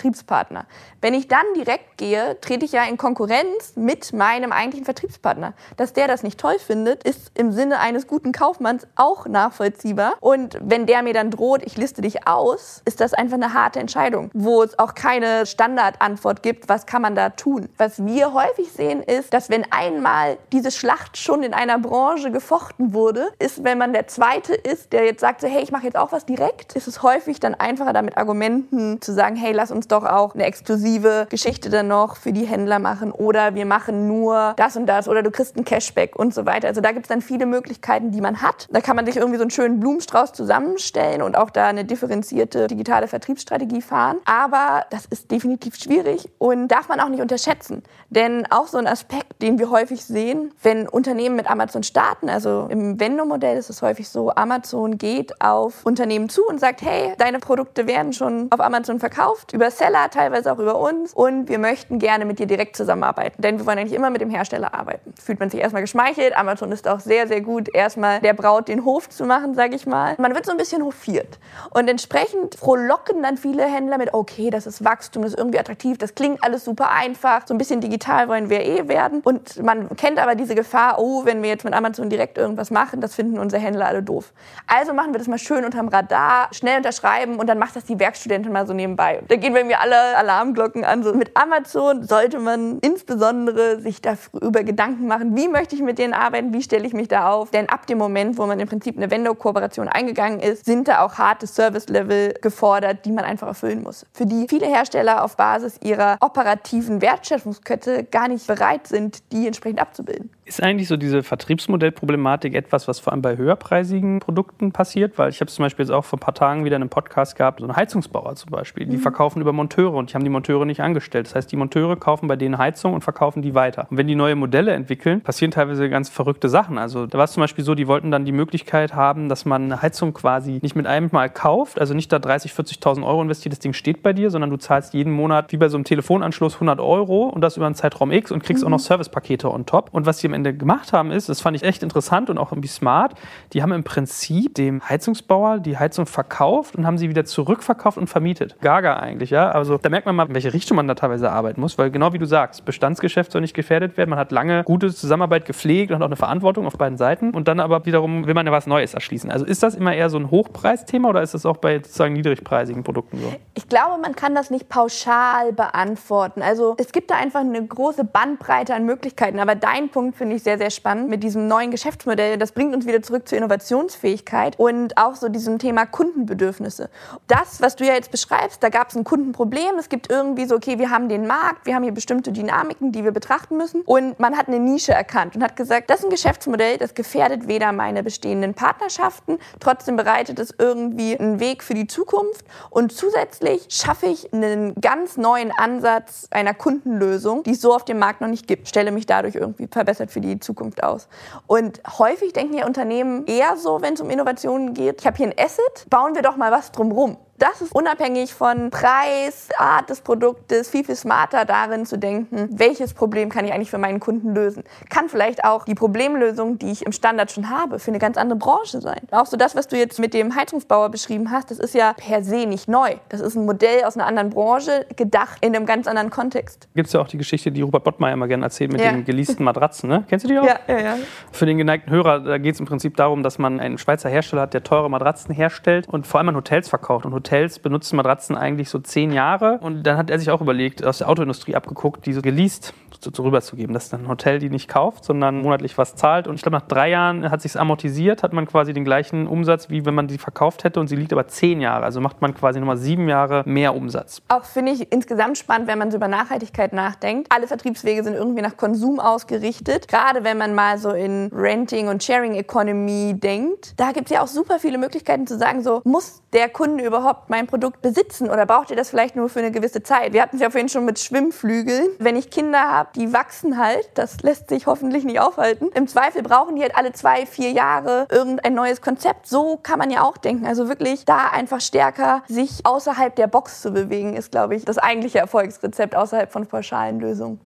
Wenn 1.01 1.13
ich 1.13 1.27
dann 1.27 1.45
direkt 1.55 1.97
gehe, 1.97 2.39
trete 2.41 2.65
ich 2.65 2.71
ja 2.71 2.83
in 2.83 2.97
Konkurrenz 2.97 3.73
mit 3.75 4.13
meinem 4.13 4.51
eigentlichen 4.51 4.85
Vertriebspartner. 4.85 5.53
Dass 5.75 5.93
der 5.93 6.07
das 6.07 6.23
nicht 6.23 6.39
toll 6.39 6.57
findet, 6.59 7.03
ist 7.03 7.31
im 7.35 7.51
Sinne 7.51 7.79
eines 7.79 8.07
guten 8.07 8.31
Kaufmanns 8.31 8.87
auch 8.95 9.27
nachvollziehbar. 9.27 10.13
Und 10.19 10.57
wenn 10.61 10.85
der 10.85 11.03
mir 11.03 11.13
dann 11.13 11.31
droht, 11.31 11.63
ich 11.63 11.77
liste 11.77 12.01
dich 12.01 12.27
aus, 12.27 12.81
ist 12.85 13.01
das 13.01 13.13
einfach 13.13 13.35
eine 13.35 13.53
harte 13.53 13.79
Entscheidung, 13.79 14.31
wo 14.33 14.63
es 14.63 14.77
auch 14.79 14.95
keine 14.95 15.45
Standardantwort 15.45 16.43
gibt, 16.43 16.69
was 16.69 16.85
kann 16.85 17.01
man 17.01 17.15
da 17.15 17.29
tun. 17.29 17.69
Was 17.77 18.03
wir 18.05 18.33
häufig 18.33 18.71
sehen, 18.71 19.01
ist, 19.03 19.33
dass 19.33 19.49
wenn 19.49 19.65
einmal 19.71 20.37
diese 20.51 20.71
Schlacht 20.71 21.17
schon 21.17 21.43
in 21.43 21.53
einer 21.53 21.79
Branche 21.79 22.31
gefochten 22.31 22.93
wurde, 22.93 23.29
ist, 23.39 23.63
wenn 23.63 23.77
man 23.77 23.93
der 23.93 24.07
Zweite 24.07 24.53
ist, 24.53 24.93
der 24.93 25.05
jetzt 25.05 25.21
sagt, 25.21 25.41
so, 25.41 25.47
hey, 25.47 25.61
ich 25.61 25.71
mache 25.71 25.85
jetzt 25.85 25.97
auch 25.97 26.11
was 26.11 26.25
direkt, 26.25 26.73
ist 26.73 26.87
es 26.87 27.03
häufig 27.03 27.39
dann 27.39 27.55
einfacher, 27.55 27.93
damit 27.93 28.17
Argumenten 28.17 29.01
zu 29.01 29.13
sagen, 29.13 29.35
hey, 29.35 29.53
lass 29.53 29.71
uns 29.71 29.86
doch 29.91 30.03
auch 30.03 30.33
eine 30.33 30.45
exklusive 30.45 31.27
Geschichte 31.29 31.69
dann 31.69 31.87
noch 31.87 32.17
für 32.17 32.33
die 32.33 32.45
Händler 32.45 32.79
machen 32.79 33.11
oder 33.11 33.55
wir 33.55 33.65
machen 33.65 34.07
nur 34.07 34.53
das 34.57 34.75
und 34.75 34.85
das 34.85 35.07
oder 35.07 35.23
du 35.23 35.31
kriegst 35.31 35.57
ein 35.57 35.65
Cashback 35.65 36.15
und 36.15 36.33
so 36.33 36.45
weiter. 36.45 36.67
Also 36.67 36.81
da 36.81 36.91
gibt 36.91 37.05
es 37.05 37.09
dann 37.09 37.21
viele 37.21 37.45
Möglichkeiten, 37.45 38.11
die 38.11 38.21
man 38.21 38.41
hat. 38.41 38.67
Da 38.71 38.81
kann 38.81 38.95
man 38.95 39.05
sich 39.05 39.17
irgendwie 39.17 39.37
so 39.37 39.43
einen 39.43 39.51
schönen 39.51 39.79
Blumenstrauß 39.79 40.33
zusammenstellen 40.33 41.21
und 41.21 41.37
auch 41.37 41.49
da 41.49 41.67
eine 41.67 41.85
differenzierte 41.85 42.67
digitale 42.67 43.07
Vertriebsstrategie 43.07 43.81
fahren. 43.81 44.17
Aber 44.25 44.85
das 44.89 45.05
ist 45.05 45.31
definitiv 45.31 45.75
schwierig 45.75 46.29
und 46.37 46.67
darf 46.67 46.89
man 46.89 46.99
auch 46.99 47.09
nicht 47.09 47.21
unterschätzen. 47.21 47.83
Denn 48.09 48.45
auch 48.49 48.67
so 48.67 48.77
ein 48.77 48.87
Aspekt, 48.87 49.41
den 49.41 49.59
wir 49.59 49.69
häufig 49.69 50.03
sehen, 50.03 50.53
wenn 50.61 50.87
Unternehmen 50.87 51.35
mit 51.35 51.49
Amazon 51.49 51.83
starten, 51.83 52.29
also 52.29 52.67
im 52.69 52.99
Vendo-Modell 52.99 53.57
ist 53.57 53.69
es 53.69 53.81
häufig 53.81 54.09
so, 54.09 54.31
Amazon 54.31 54.97
geht 54.97 55.41
auf 55.41 55.85
Unternehmen 55.85 56.29
zu 56.29 56.45
und 56.45 56.59
sagt, 56.59 56.81
hey, 56.81 57.13
deine 57.17 57.39
Produkte 57.39 57.87
werden 57.87 58.13
schon 58.13 58.47
auf 58.51 58.59
Amazon 58.59 58.99
verkauft, 58.99 59.53
über 59.53 59.71
Seller, 59.77 60.09
teilweise 60.09 60.51
auch 60.51 60.59
über 60.59 60.79
uns 60.79 61.13
und 61.13 61.49
wir 61.49 61.59
möchten 61.59 61.99
gerne 61.99 62.25
mit 62.25 62.39
dir 62.39 62.47
direkt 62.47 62.75
zusammenarbeiten, 62.75 63.41
denn 63.41 63.59
wir 63.59 63.65
wollen 63.65 63.77
eigentlich 63.77 63.93
immer 63.93 64.09
mit 64.09 64.21
dem 64.21 64.29
Hersteller 64.29 64.73
arbeiten. 64.73 65.13
Fühlt 65.21 65.39
man 65.39 65.49
sich 65.49 65.59
erstmal 65.59 65.83
geschmeichelt, 65.83 66.35
Amazon 66.35 66.71
ist 66.71 66.87
auch 66.87 66.99
sehr, 66.99 67.27
sehr 67.27 67.41
gut, 67.41 67.69
erstmal 67.73 68.19
der 68.19 68.33
Braut 68.33 68.67
den 68.67 68.85
Hof 68.85 69.09
zu 69.09 69.25
machen, 69.25 69.53
sage 69.53 69.75
ich 69.75 69.85
mal. 69.85 70.15
Man 70.17 70.33
wird 70.33 70.45
so 70.45 70.51
ein 70.51 70.57
bisschen 70.57 70.83
hofiert 70.83 71.39
und 71.69 71.87
entsprechend 71.87 72.55
frohlocken 72.55 73.21
dann 73.21 73.37
viele 73.37 73.63
Händler 73.65 73.97
mit, 73.97 74.13
okay, 74.13 74.49
das 74.49 74.65
ist 74.65 74.83
Wachstum, 74.83 75.21
das 75.21 75.33
ist 75.33 75.37
irgendwie 75.37 75.59
attraktiv, 75.59 75.97
das 75.97 76.15
klingt 76.15 76.43
alles 76.43 76.65
super 76.65 76.89
einfach, 76.91 77.45
so 77.45 77.53
ein 77.53 77.57
bisschen 77.57 77.79
digital 77.79 78.27
wollen 78.27 78.49
wir 78.49 78.65
eh 78.65 78.87
werden 78.87 79.21
und 79.23 79.61
man 79.63 79.95
kennt 79.95 80.17
aber 80.19 80.35
diese 80.35 80.55
Gefahr, 80.55 80.97
oh, 80.97 81.25
wenn 81.25 81.43
wir 81.43 81.49
jetzt 81.49 81.65
mit 81.65 81.73
Amazon 81.73 82.09
direkt 82.09 82.37
irgendwas 82.37 82.71
machen, 82.71 82.99
das 82.99 83.13
finden 83.13 83.37
unsere 83.37 83.61
Händler 83.61 83.87
alle 83.87 84.01
doof. 84.01 84.33
Also 84.65 84.93
machen 84.93 85.13
wir 85.13 85.19
das 85.19 85.27
mal 85.27 85.37
schön 85.37 85.65
unterm 85.65 85.87
Radar, 85.87 86.49
schnell 86.51 86.77
unterschreiben 86.77 87.37
und 87.37 87.47
dann 87.47 87.59
macht 87.59 87.75
das 87.75 87.85
die 87.85 87.99
Werkstudentin 87.99 88.51
mal 88.51 88.65
so 88.65 88.73
nebenbei. 88.73 89.21
Da 89.27 89.35
gehen 89.35 89.53
bei 89.53 89.66
mir 89.67 89.79
alle 89.79 90.17
Alarmglocken 90.17 90.83
an. 90.83 91.03
So 91.03 91.13
mit 91.13 91.31
Amazon 91.35 92.03
sollte 92.03 92.39
man 92.39 92.79
insbesondere 92.79 93.79
sich 93.79 94.01
darüber 94.01 94.63
Gedanken 94.63 95.07
machen, 95.07 95.35
wie 95.35 95.47
möchte 95.47 95.75
ich 95.75 95.81
mit 95.81 95.99
denen 95.99 96.13
arbeiten, 96.13 96.53
wie 96.53 96.61
stelle 96.61 96.85
ich 96.85 96.93
mich 96.93 97.07
da 97.07 97.31
auf. 97.31 97.51
Denn 97.51 97.69
ab 97.69 97.85
dem 97.87 97.97
Moment, 97.97 98.37
wo 98.37 98.45
man 98.45 98.59
im 98.59 98.67
Prinzip 98.67 98.97
eine 98.97 99.11
Vendor-Kooperation 99.11 99.87
eingegangen 99.87 100.39
ist, 100.39 100.65
sind 100.65 100.87
da 100.87 101.05
auch 101.05 101.15
harte 101.15 101.47
Service-Level 101.47 102.35
gefordert, 102.41 103.05
die 103.05 103.11
man 103.11 103.25
einfach 103.25 103.47
erfüllen 103.47 103.83
muss. 103.83 104.05
Für 104.13 104.25
die 104.25 104.47
viele 104.49 104.65
Hersteller 104.65 105.23
auf 105.23 105.37
Basis 105.37 105.79
ihrer 105.83 106.17
operativen 106.21 107.01
Wertschöpfungskette 107.01 108.03
gar 108.05 108.27
nicht 108.27 108.47
bereit 108.47 108.87
sind, 108.87 109.31
die 109.31 109.47
entsprechend 109.47 109.79
abzubilden. 109.79 110.29
Ist 110.45 110.63
eigentlich 110.63 110.87
so 110.87 110.95
diese 110.95 111.23
Vertriebsmodellproblematik 111.23 112.55
etwas, 112.55 112.87
was 112.87 112.99
vor 112.99 113.11
allem 113.11 113.21
bei 113.21 113.35
höherpreisigen 113.35 114.21
Produkten 114.21 114.71
passiert? 114.71 115.17
Weil 115.17 115.29
ich 115.29 115.41
habe 115.41 115.51
zum 115.51 115.63
Beispiel 115.63 115.83
jetzt 115.83 115.91
auch 115.91 116.05
vor 116.05 116.17
ein 116.17 116.21
paar 116.21 116.33
Tagen 116.33 116.63
wieder 116.63 116.77
einen 116.77 116.87
Podcast 116.87 117.35
gehabt, 117.35 117.59
so 117.59 117.67
ein 117.67 117.75
Heizungsbauer 117.75 118.35
zum 118.35 118.51
Beispiel. 118.51 118.85
Die 118.85 118.95
mhm. 118.95 119.01
verkaufen 119.01 119.41
über 119.41 119.51
Monteure 119.57 119.95
und 119.95 120.11
die 120.11 120.15
haben 120.15 120.23
die 120.23 120.29
Monteure 120.29 120.65
nicht 120.65 120.81
angestellt. 120.81 121.27
Das 121.27 121.35
heißt, 121.35 121.51
die 121.51 121.57
Monteure 121.57 121.97
kaufen 121.97 122.27
bei 122.27 122.37
denen 122.37 122.57
Heizung 122.57 122.93
und 122.93 123.01
verkaufen 123.01 123.41
die 123.41 123.53
weiter. 123.53 123.87
Und 123.89 123.97
wenn 123.97 124.07
die 124.07 124.15
neue 124.15 124.35
Modelle 124.35 124.71
entwickeln, 124.71 125.21
passieren 125.21 125.51
teilweise 125.51 125.89
ganz 125.89 126.07
verrückte 126.09 126.47
Sachen. 126.47 126.77
Also 126.77 127.05
da 127.05 127.17
war 127.17 127.25
es 127.25 127.33
zum 127.33 127.41
Beispiel 127.41 127.65
so, 127.65 127.75
die 127.75 127.87
wollten 127.87 128.09
dann 128.11 128.23
die 128.23 128.31
Möglichkeit 128.31 128.95
haben, 128.95 129.27
dass 129.27 129.43
man 129.43 129.65
eine 129.65 129.81
Heizung 129.81 130.13
quasi 130.13 130.59
nicht 130.61 130.75
mit 130.75 130.87
einem 130.87 131.09
Mal 131.11 131.29
kauft, 131.29 131.79
also 131.79 131.93
nicht 131.93 132.11
da 132.11 132.19
30, 132.19 132.51
40.000 132.51 133.05
Euro 133.05 133.21
investiert, 133.21 133.51
das 133.51 133.59
Ding 133.59 133.73
steht 133.73 134.03
bei 134.03 134.13
dir, 134.13 134.29
sondern 134.29 134.49
du 134.49 134.57
zahlst 134.57 134.93
jeden 134.93 135.11
Monat 135.11 135.51
wie 135.51 135.57
bei 135.57 135.69
so 135.69 135.77
einem 135.77 135.83
Telefonanschluss 135.83 136.55
100 136.55 136.79
Euro 136.79 137.23
und 137.23 137.41
das 137.41 137.57
über 137.57 137.65
einen 137.65 137.75
Zeitraum 137.75 138.11
X 138.11 138.31
und 138.31 138.43
kriegst 138.43 138.63
mhm. 138.63 138.67
auch 138.67 138.71
noch 138.71 138.79
Servicepakete 138.79 139.51
on 139.51 139.65
top. 139.65 139.89
Und 139.91 140.05
was 140.05 140.19
die 140.19 140.27
am 140.27 140.33
Ende 140.33 140.53
gemacht 140.53 140.93
haben, 140.93 141.11
ist, 141.11 141.29
das 141.29 141.41
fand 141.41 141.57
ich 141.57 141.63
echt 141.63 141.83
interessant 141.83 142.29
und 142.29 142.37
auch 142.37 142.51
irgendwie 142.51 142.67
smart, 142.67 143.13
die 143.53 143.61
haben 143.61 143.71
im 143.71 143.83
Prinzip 143.83 144.55
dem 144.55 144.87
Heizungsbauer 144.87 145.59
die 145.59 145.77
Heizung 145.77 146.05
verkauft 146.05 146.75
und 146.75 146.85
haben 146.85 146.97
sie 146.97 147.09
wieder 147.09 147.25
zurückverkauft 147.25 147.97
und 147.97 148.07
vermietet. 148.07 148.55
Gaga 148.61 148.97
eigentlich, 148.97 149.29
ja. 149.29 149.46
Also 149.51 149.77
da 149.77 149.89
merkt 149.89 150.05
man 150.05 150.15
mal, 150.15 150.27
in 150.27 150.33
welche 150.33 150.53
Richtung 150.53 150.77
man 150.77 150.87
da 150.87 150.95
teilweise 150.95 151.31
arbeiten 151.31 151.61
muss, 151.61 151.77
weil 151.77 151.91
genau 151.91 152.13
wie 152.13 152.17
du 152.17 152.25
sagst, 152.25 152.65
Bestandsgeschäft 152.65 153.31
soll 153.31 153.41
nicht 153.41 153.53
gefährdet 153.53 153.97
werden. 153.97 154.09
Man 154.09 154.19
hat 154.19 154.31
lange 154.31 154.63
gute 154.63 154.93
Zusammenarbeit 154.93 155.45
gepflegt 155.45 155.91
und 155.91 155.97
hat 155.97 156.03
auch 156.03 156.07
eine 156.07 156.15
Verantwortung 156.15 156.65
auf 156.65 156.77
beiden 156.77 156.97
Seiten 156.97 157.31
und 157.31 157.47
dann 157.47 157.59
aber 157.59 157.85
wiederum 157.85 158.27
will 158.27 158.33
man 158.33 158.45
ja 158.45 158.51
was 158.51 158.67
Neues 158.67 158.93
erschließen. 158.93 159.31
Also 159.31 159.45
ist 159.45 159.63
das 159.63 159.75
immer 159.75 159.93
eher 159.93 160.09
so 160.09 160.17
ein 160.17 160.31
Hochpreisthema 160.31 161.09
oder 161.09 161.21
ist 161.21 161.33
das 161.33 161.45
auch 161.45 161.57
bei 161.57 161.77
sozusagen 161.77 162.13
niedrigpreisigen 162.13 162.83
Produkten 162.83 163.19
so? 163.19 163.33
Ich 163.53 163.67
glaube, 163.69 164.01
man 164.01 164.15
kann 164.15 164.35
das 164.35 164.49
nicht 164.49 164.69
pauschal 164.69 165.53
beantworten. 165.53 166.41
Also 166.41 166.75
es 166.77 166.91
gibt 166.91 167.11
da 167.11 167.15
einfach 167.15 167.41
eine 167.41 167.65
große 167.65 168.03
Bandbreite 168.03 168.73
an 168.73 168.85
Möglichkeiten, 168.85 169.39
aber 169.39 169.55
dein 169.55 169.89
Punkt 169.89 170.17
finde 170.17 170.35
ich 170.35 170.43
sehr, 170.43 170.57
sehr 170.57 170.69
spannend 170.69 171.09
mit 171.09 171.23
diesem 171.23 171.47
neuen 171.47 171.71
Geschäftsmodell. 171.71 172.37
Das 172.37 172.51
bringt 172.51 172.75
uns 172.75 172.85
wieder 172.85 173.01
zurück 173.01 173.27
zur 173.27 173.37
Innovationsfähigkeit 173.37 174.59
und 174.59 174.97
auch 174.97 175.15
so 175.15 175.29
diesem 175.29 175.59
Thema 175.59 175.85
Kundenbedürfnisse. 175.85 176.89
Das, 177.27 177.61
was 177.61 177.75
du 177.75 177.85
ja 177.85 177.93
jetzt 177.93 178.11
beschreibst, 178.11 178.61
da 178.63 178.69
gab 178.69 178.89
es 178.89 178.95
ein 178.95 179.03
Kundenproblem. 179.37 179.77
Es 179.79 179.89
gibt 179.89 180.09
irgendwie 180.09 180.45
so, 180.45 180.55
okay, 180.55 180.79
wir 180.79 180.89
haben 180.89 181.09
den 181.09 181.27
Markt, 181.27 181.65
wir 181.65 181.75
haben 181.75 181.83
hier 181.83 181.93
bestimmte 181.93 182.31
Dynamiken, 182.31 182.91
die 182.91 183.03
wir 183.03 183.11
betrachten 183.11 183.57
müssen. 183.57 183.81
Und 183.81 184.19
man 184.19 184.35
hat 184.35 184.47
eine 184.47 184.59
Nische 184.59 184.93
erkannt 184.93 185.35
und 185.35 185.43
hat 185.43 185.55
gesagt, 185.55 185.89
das 185.89 185.99
ist 185.99 186.05
ein 186.05 186.09
Geschäftsmodell, 186.09 186.77
das 186.77 186.95
gefährdet 186.95 187.47
weder 187.47 187.71
meine 187.71 188.03
bestehenden 188.03 188.53
Partnerschaften, 188.53 189.37
trotzdem 189.59 189.95
bereitet 189.95 190.39
es 190.39 190.53
irgendwie 190.57 191.17
einen 191.17 191.39
Weg 191.39 191.63
für 191.63 191.73
die 191.73 191.87
Zukunft. 191.87 192.45
Und 192.69 192.91
zusätzlich 192.91 193.67
schaffe 193.69 194.07
ich 194.07 194.33
einen 194.33 194.75
ganz 194.81 195.17
neuen 195.17 195.51
Ansatz 195.51 196.27
einer 196.31 196.53
Kundenlösung, 196.53 197.43
die 197.43 197.51
es 197.51 197.61
so 197.61 197.73
auf 197.73 197.85
dem 197.85 197.99
Markt 197.99 198.21
noch 198.21 198.27
nicht 198.27 198.47
gibt. 198.47 198.67
Stelle 198.67 198.91
mich 198.91 199.05
dadurch 199.05 199.35
irgendwie 199.35 199.67
verbessert 199.67 200.11
für 200.11 200.21
die 200.21 200.39
Zukunft 200.39 200.83
aus. 200.83 201.07
Und 201.45 201.81
häufig 201.99 202.33
denken 202.33 202.55
ja 202.55 202.65
Unternehmen 202.65 203.25
eher 203.27 203.57
so, 203.57 203.81
wenn 203.81 203.93
es 203.93 204.01
um 204.01 204.09
Innovationen 204.09 204.73
geht, 204.73 205.01
ich 205.01 205.07
habe 205.07 205.17
hier 205.17 205.27
ein 205.27 205.33
Asset, 205.37 205.89
bauen 205.89 206.15
wir 206.15 206.21
doch 206.21 206.37
mal 206.37 206.51
was 206.51 206.71
drumrum. 206.71 207.17
Das 207.39 207.61
ist 207.61 207.71
unabhängig 207.75 208.33
von 208.33 208.71
Preis, 208.71 209.49
Art 209.59 209.91
des 209.91 210.01
Produktes, 210.01 210.69
viel, 210.71 210.83
viel 210.83 210.95
smarter 210.95 211.45
darin 211.45 211.85
zu 211.85 211.99
denken, 211.99 212.49
welches 212.51 212.95
Problem 212.95 213.29
kann 213.29 213.45
ich 213.45 213.53
eigentlich 213.53 213.69
für 213.69 213.77
meinen 213.77 213.99
Kunden 213.99 214.33
lösen. 214.33 214.63
Kann 214.89 215.07
vielleicht 215.07 215.43
auch 215.43 215.65
die 215.65 215.75
Problemlösung, 215.75 216.57
die 216.57 216.71
ich 216.71 216.83
im 216.83 216.91
Standard 216.91 217.31
schon 217.31 217.51
habe, 217.51 217.77
für 217.77 217.91
eine 217.91 217.99
ganz 217.99 218.17
andere 218.17 218.39
Branche 218.39 218.81
sein. 218.81 219.01
Auch 219.11 219.27
so 219.27 219.37
das, 219.37 219.55
was 219.55 219.67
du 219.67 219.77
jetzt 219.77 219.99
mit 219.99 220.15
dem 220.15 220.35
Heizungsbauer 220.35 220.89
beschrieben 220.89 221.29
hast, 221.29 221.51
das 221.51 221.59
ist 221.59 221.75
ja 221.75 221.93
per 221.93 222.23
se 222.23 222.47
nicht 222.47 222.67
neu. 222.67 222.95
Das 223.09 223.21
ist 223.21 223.35
ein 223.35 223.45
Modell 223.45 223.83
aus 223.83 223.95
einer 223.95 224.07
anderen 224.07 224.31
Branche, 224.31 224.87
gedacht 224.95 225.37
in 225.41 225.55
einem 225.55 225.67
ganz 225.67 225.85
anderen 225.85 226.09
Kontext. 226.09 226.67
Gibt 226.73 226.87
es 226.87 226.93
ja 226.93 227.01
auch 227.01 227.07
die 227.07 227.19
Geschichte, 227.19 227.51
die 227.51 227.61
Robert 227.61 227.83
Bottmeier 227.83 228.13
immer 228.13 228.27
gerne 228.27 228.45
erzählt 228.45 228.71
mit 228.71 228.81
Ja. 228.81 228.91
den 228.91 229.05
geleasten 229.05 229.43
Matratzen. 229.43 229.89
Ne? 229.89 230.05
Kennst 230.09 230.25
du 230.25 230.29
die 230.29 230.39
auch? 230.39 230.43
Ja, 230.45 230.57
ja, 230.67 230.79
ja. 230.79 230.95
Für 231.31 231.45
den 231.45 231.59
geneigten 231.59 231.91
Hörer, 231.91 232.19
da 232.21 232.39
geht 232.39 232.55
es 232.55 232.59
im 232.59 232.65
Prinzip 232.65 232.97
darum, 232.97 233.21
dass 233.21 233.37
man 233.37 233.59
einen 233.59 233.77
Schweizer 233.77 234.09
Hersteller 234.09 234.41
hat, 234.41 234.55
der 234.55 234.63
teure 234.63 234.89
Matratzen 234.89 235.35
herstellt 235.35 235.87
und 235.87 236.07
vor 236.07 236.19
allem 236.19 236.29
an 236.29 236.35
Hotels 236.35 236.67
verkauft. 236.67 237.05
Und 237.05 237.13
Hotels 237.13 237.26
benutzen 237.61 237.95
Matratzen 237.95 238.35
eigentlich 238.35 238.69
so 238.69 238.79
zehn 238.79 239.11
Jahre. 239.11 239.59
Und 239.61 239.83
dann 239.83 239.97
hat 239.97 240.09
er 240.09 240.19
sich 240.19 240.29
auch 240.29 240.41
überlegt, 240.41 240.83
aus 240.83 240.99
der 240.99 241.09
Autoindustrie 241.09 241.55
abgeguckt, 241.55 242.05
diese 242.05 242.21
geleast 242.21 242.73
so, 243.03 243.11
so 243.13 243.23
rüberzugeben. 243.23 243.73
Dass 243.73 243.89
dann 243.89 244.03
ein 244.03 244.07
Hotel 244.07 244.39
die 244.39 244.49
nicht 244.49 244.67
kauft, 244.67 245.05
sondern 245.05 245.41
monatlich 245.41 245.77
was 245.77 245.95
zahlt. 245.95 246.27
Und 246.27 246.35
ich 246.35 246.41
glaube, 246.41 246.57
nach 246.57 246.67
drei 246.67 246.89
Jahren 246.89 247.29
hat 247.29 247.41
sich 247.41 247.59
amortisiert, 247.59 248.23
hat 248.23 248.33
man 248.33 248.45
quasi 248.45 248.73
den 248.73 248.85
gleichen 248.85 249.27
Umsatz, 249.27 249.69
wie 249.69 249.85
wenn 249.85 249.95
man 249.95 250.07
die 250.07 250.17
verkauft 250.17 250.63
hätte. 250.63 250.79
Und 250.79 250.87
sie 250.87 250.95
liegt 250.95 251.13
aber 251.13 251.27
zehn 251.27 251.61
Jahre. 251.61 251.83
Also 251.83 252.01
macht 252.01 252.21
man 252.21 252.33
quasi 252.33 252.59
nochmal 252.59 252.77
sieben 252.77 253.07
Jahre 253.09 253.43
mehr 253.45 253.75
Umsatz. 253.75 254.21
Auch 254.27 254.45
finde 254.45 254.71
ich 254.71 254.91
insgesamt 254.91 255.37
spannend, 255.37 255.67
wenn 255.67 255.79
man 255.79 255.91
so 255.91 255.97
über 255.97 256.07
Nachhaltigkeit 256.07 256.73
nachdenkt. 256.73 257.31
Alle 257.31 257.47
Vertriebswege 257.47 258.03
sind 258.03 258.13
irgendwie 258.13 258.41
nach 258.41 258.57
Konsum 258.57 258.99
ausgerichtet. 258.99 259.87
Gerade 259.87 260.23
wenn 260.23 260.37
man 260.37 260.55
mal 260.55 260.77
so 260.77 260.91
in 260.91 261.29
Renting 261.33 261.87
und 261.87 262.03
Sharing 262.03 262.35
Economy 262.35 263.15
denkt. 263.17 263.73
Da 263.77 263.91
gibt 263.91 264.09
es 264.09 264.15
ja 264.15 264.21
auch 264.21 264.27
super 264.27 264.59
viele 264.59 264.77
Möglichkeiten 264.77 265.27
zu 265.27 265.37
sagen, 265.37 265.63
so 265.63 265.81
muss 265.83 266.21
der 266.33 266.49
Kunde 266.49 266.83
überhaupt 266.83 267.29
mein 267.29 267.47
Produkt 267.47 267.81
besitzen 267.81 268.29
oder 268.29 268.45
braucht 268.45 268.69
ihr 268.69 268.75
das 268.75 268.89
vielleicht 268.89 269.15
nur 269.15 269.29
für 269.29 269.39
eine 269.39 269.51
gewisse 269.51 269.81
Zeit? 269.83 270.13
Wir 270.13 270.21
hatten 270.21 270.35
es 270.35 270.41
ja 270.41 270.49
vorhin 270.49 270.69
schon 270.69 270.85
mit 270.85 270.99
Schwimmflügeln. 270.99 271.89
Wenn 271.99 272.15
ich 272.15 272.29
Kinder 272.29 272.59
habe, 272.59 272.86
die 272.95 273.13
wachsen 273.13 273.57
halt, 273.57 273.89
das 273.95 274.21
lässt 274.21 274.49
sich 274.49 274.67
hoffentlich 274.67 275.03
nicht 275.03 275.19
aufhalten. 275.19 275.69
Im 275.73 275.87
Zweifel 275.87 276.23
brauchen 276.23 276.55
die 276.55 276.61
halt 276.61 276.75
alle 276.75 276.91
zwei, 276.93 277.25
vier 277.25 277.51
Jahre 277.51 278.07
irgendein 278.09 278.53
neues 278.53 278.81
Konzept. 278.81 279.27
So 279.27 279.57
kann 279.57 279.79
man 279.79 279.91
ja 279.91 280.03
auch 280.03 280.17
denken. 280.17 280.45
Also 280.45 280.69
wirklich 280.69 281.05
da 281.05 281.27
einfach 281.31 281.61
stärker 281.61 282.23
sich 282.27 282.65
außerhalb 282.65 283.15
der 283.15 283.27
Box 283.27 283.61
zu 283.61 283.71
bewegen, 283.71 284.15
ist, 284.15 284.31
glaube 284.31 284.55
ich, 284.55 284.65
das 284.65 284.77
eigentliche 284.77 285.19
Erfolgsrezept 285.19 285.95
außerhalb 285.95 286.31
von 286.31 286.47
pauschalen 286.47 286.99
Lösungen. 286.99 287.41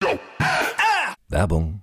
Werbung. 1.28 1.82